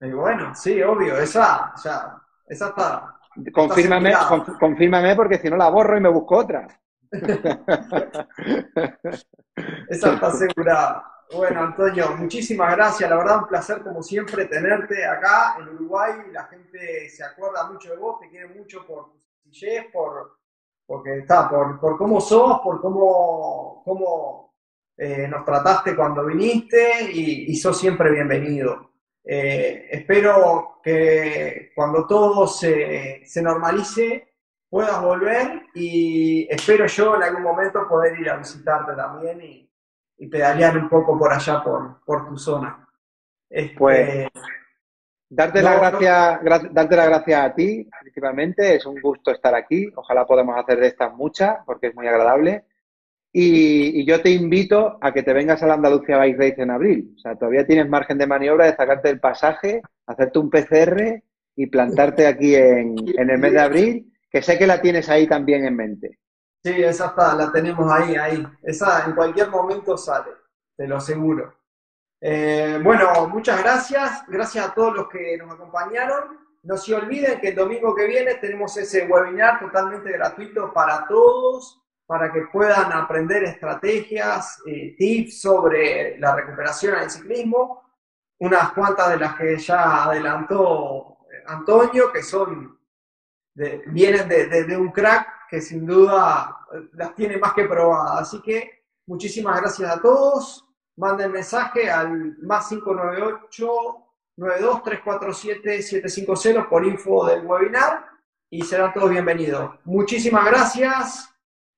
Y 0.01 0.11
bueno, 0.11 0.53
sí, 0.53 0.81
obvio, 0.81 1.17
esa, 1.17 1.71
o 1.73 1.77
sea, 1.77 2.17
esa 2.47 2.67
está. 2.67 3.15
Confírmame, 3.53 4.13
confírmame 4.59 5.15
porque 5.15 5.39
si 5.39 5.49
no 5.49 5.55
la 5.55 5.69
borro 5.69 5.97
y 5.97 6.01
me 6.01 6.09
busco 6.09 6.37
otra. 6.37 6.67
Esa 9.89 10.14
está 10.14 10.28
asegurada. 10.28 11.12
Bueno, 11.34 11.62
Antonio, 11.62 12.16
muchísimas 12.18 12.76
gracias. 12.76 13.10
La 13.10 13.18
verdad, 13.18 13.39
un 13.39 13.47
placer 13.47 13.82
como 13.82 14.03
siempre 14.03 14.45
tenerte 14.45 15.06
acá 15.06 15.56
en 15.60 15.70
Uruguay. 15.70 16.14
La 16.32 16.45
gente 16.45 17.10
se 17.10 17.24
acuerda 17.24 17.70
mucho 17.70 17.89
de 17.89 17.97
vos, 17.97 18.20
te 18.20 18.30
quiere 18.30 18.47
mucho 18.47 18.86
por 18.86 19.12
tu 19.12 19.20
sencillez, 19.20 19.86
por, 19.91 20.38
porque 20.86 21.20
está, 21.20 21.49
por, 21.49 21.80
por 21.80 21.97
cómo 21.97 22.22
sos, 22.22 22.60
por 22.62 22.80
cómo, 22.80 23.82
cómo 23.84 24.56
eh, 24.97 25.28
nos 25.28 25.43
trataste 25.43 25.95
cuando 25.95 26.26
viniste 26.26 27.12
y, 27.12 27.51
y 27.51 27.56
sos 27.56 27.78
siempre 27.78 28.12
bienvenido. 28.12 28.91
Eh, 29.28 29.88
espero 29.89 30.80
que 30.84 31.72
cuando 31.74 32.06
todo 32.06 32.45
se, 32.45 33.24
se, 33.26 33.41
normalice 33.41 34.34
puedas 34.76 35.01
volver 35.01 35.67
y 35.73 36.45
espero 36.49 36.86
yo 36.86 37.15
en 37.15 37.23
algún 37.23 37.43
momento 37.43 37.88
poder 37.88 38.19
ir 38.19 38.30
a 38.30 38.36
visitarte 38.36 38.91
también 38.93 39.39
y, 39.41 40.28
pedalear 40.28 40.78
un 40.78 40.89
poco 40.89 41.17
por 41.17 41.32
allá, 41.32 41.63
por, 41.63 42.03
por 42.03 42.28
tu 42.28 42.38
zona. 42.38 42.86
Este, 43.49 43.73
pues 43.78 44.28
darte, 45.30 45.61
la 45.61 45.78
gracia, 45.78 46.41
darte 46.71 46.95
la 46.97 47.05
gracia 47.05 47.45
a 47.45 47.55
ti, 47.55 47.88
principalmente, 48.01 48.76
es 48.76 48.86
un 48.86 48.99
gusto 48.99 49.32
estar 49.32 49.55
aquí, 49.55 49.89
ojalá 49.95 50.26
podamos 50.26 50.57
hacer 50.57 50.78
de 50.82 50.88
estas 50.88 51.13
muchas 51.13 51.59
porque 51.65 51.88
es 51.88 51.95
muy 51.95 52.09
agradable. 52.09 52.65
Y, 53.32 54.05
yo 54.05 54.21
te 54.21 54.32
invito 54.32 54.97
a 54.99 55.13
que 55.13 55.23
te 55.23 55.32
vengas 55.32 55.63
a 55.63 55.67
la 55.67 55.76
Andalucía 55.76 56.17
Bike 56.17 56.38
Race 56.38 56.61
en 56.61 56.71
abril. 56.71 57.13
O 57.15 57.19
sea, 57.19 57.38
todavía 57.38 57.65
tienes 57.65 57.88
margen 57.88 58.17
de 58.17 58.28
maniobra 58.28 58.65
de 58.65 58.76
sacarte 58.76 59.09
el 59.09 59.21
pasaje, 59.21 59.82
hacerte 60.05 60.38
un 60.38 60.49
PCR 60.49 61.23
y 61.55 61.67
plantarte 61.67 62.28
aquí 62.28 62.55
en, 62.55 62.97
el 63.17 63.38
mes 63.38 63.53
de 63.53 63.61
abril, 63.61 64.11
que 64.36 64.41
sé 64.41 64.57
que 64.57 64.67
la 64.67 64.81
tienes 64.81 65.07
ahí 65.07 65.27
también 65.27 65.65
en 65.65 65.77
mente. 65.77 66.19
Sí, 66.61 66.83
esa 66.83 67.05
está, 67.05 67.36
la 67.36 67.53
tenemos 67.53 67.89
ahí, 67.89 68.17
ahí. 68.17 68.45
Esa 68.63 69.05
en 69.05 69.13
cualquier 69.13 69.49
momento 69.49 69.95
sale, 69.95 70.31
te 70.75 70.86
lo 70.86 70.97
aseguro. 70.97 71.55
Eh, 72.19 72.77
bueno, 72.83 73.29
muchas 73.29 73.63
gracias. 73.63 74.25
Gracias 74.27 74.67
a 74.67 74.73
todos 74.73 74.93
los 74.93 75.07
que 75.07 75.38
nos 75.38 75.53
acompañaron. 75.53 76.38
No 76.63 76.75
se 76.75 76.93
olviden 76.93 77.39
que 77.39 77.49
el 77.49 77.55
domingo 77.55 77.95
que 77.95 78.07
viene 78.07 78.36
tenemos 78.36 78.75
ese 78.75 79.07
webinar 79.07 79.57
totalmente 79.57 80.11
gratuito 80.11 80.73
para 80.73 81.07
todos 81.07 81.81
para 82.05 82.29
que 82.33 82.41
puedan 82.51 82.91
aprender 82.91 83.41
estrategias, 83.45 84.61
eh, 84.67 84.95
tips 84.97 85.39
sobre 85.39 86.19
la 86.19 86.36
recuperación 86.36 86.99
el 86.99 87.09
ciclismo, 87.09 87.83
unas 88.39 88.73
cuantas 88.73 89.11
de 89.11 89.17
las 89.17 89.38
que 89.38 89.57
ya 89.57 90.03
adelantó 90.03 91.19
eh, 91.31 91.41
Antonio, 91.47 92.11
que 92.11 92.21
son 92.21 92.74
vienen 93.56 94.28
de, 94.28 94.78
un 94.78 94.91
crack 94.91 95.28
que 95.49 95.62
sin 95.62 95.86
duda 95.86 96.58
eh, 96.74 96.89
las 96.93 97.16
tiene 97.16 97.38
más 97.38 97.53
que 97.53 97.66
probadas. 97.66 98.22
Así 98.22 98.41
que 98.41 98.84
muchísimas 99.08 99.60
gracias 99.62 99.89
a 99.91 100.01
todos. 100.01 100.66
Manden 100.97 101.32
mensaje 101.32 101.89
al 101.89 102.38
más 102.39 102.68
598 102.70 103.68
92 104.38 104.84
347 104.84 105.82
750 105.82 106.70
por 106.70 106.86
info 106.86 107.26
del 107.26 107.45
webinar 107.45 108.06
y 108.49 108.62
serán 108.62 108.93
todos 108.93 109.10
bienvenidos. 109.10 109.80
Muchísimas 109.86 110.45
gracias. 110.45 111.30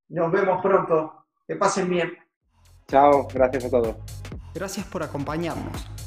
Nos 0.10 0.32
vemos 0.32 0.62
pronto. 0.62 1.26
Que 1.48 1.56
pasen 1.56 1.90
bien. 1.90 2.18
Chao, 2.88 3.28
gracias 3.34 3.66
a 3.66 3.70
todos. 3.70 3.96
Gracias 4.54 4.86
por 4.88 5.04
acompañarnos. 5.04 5.88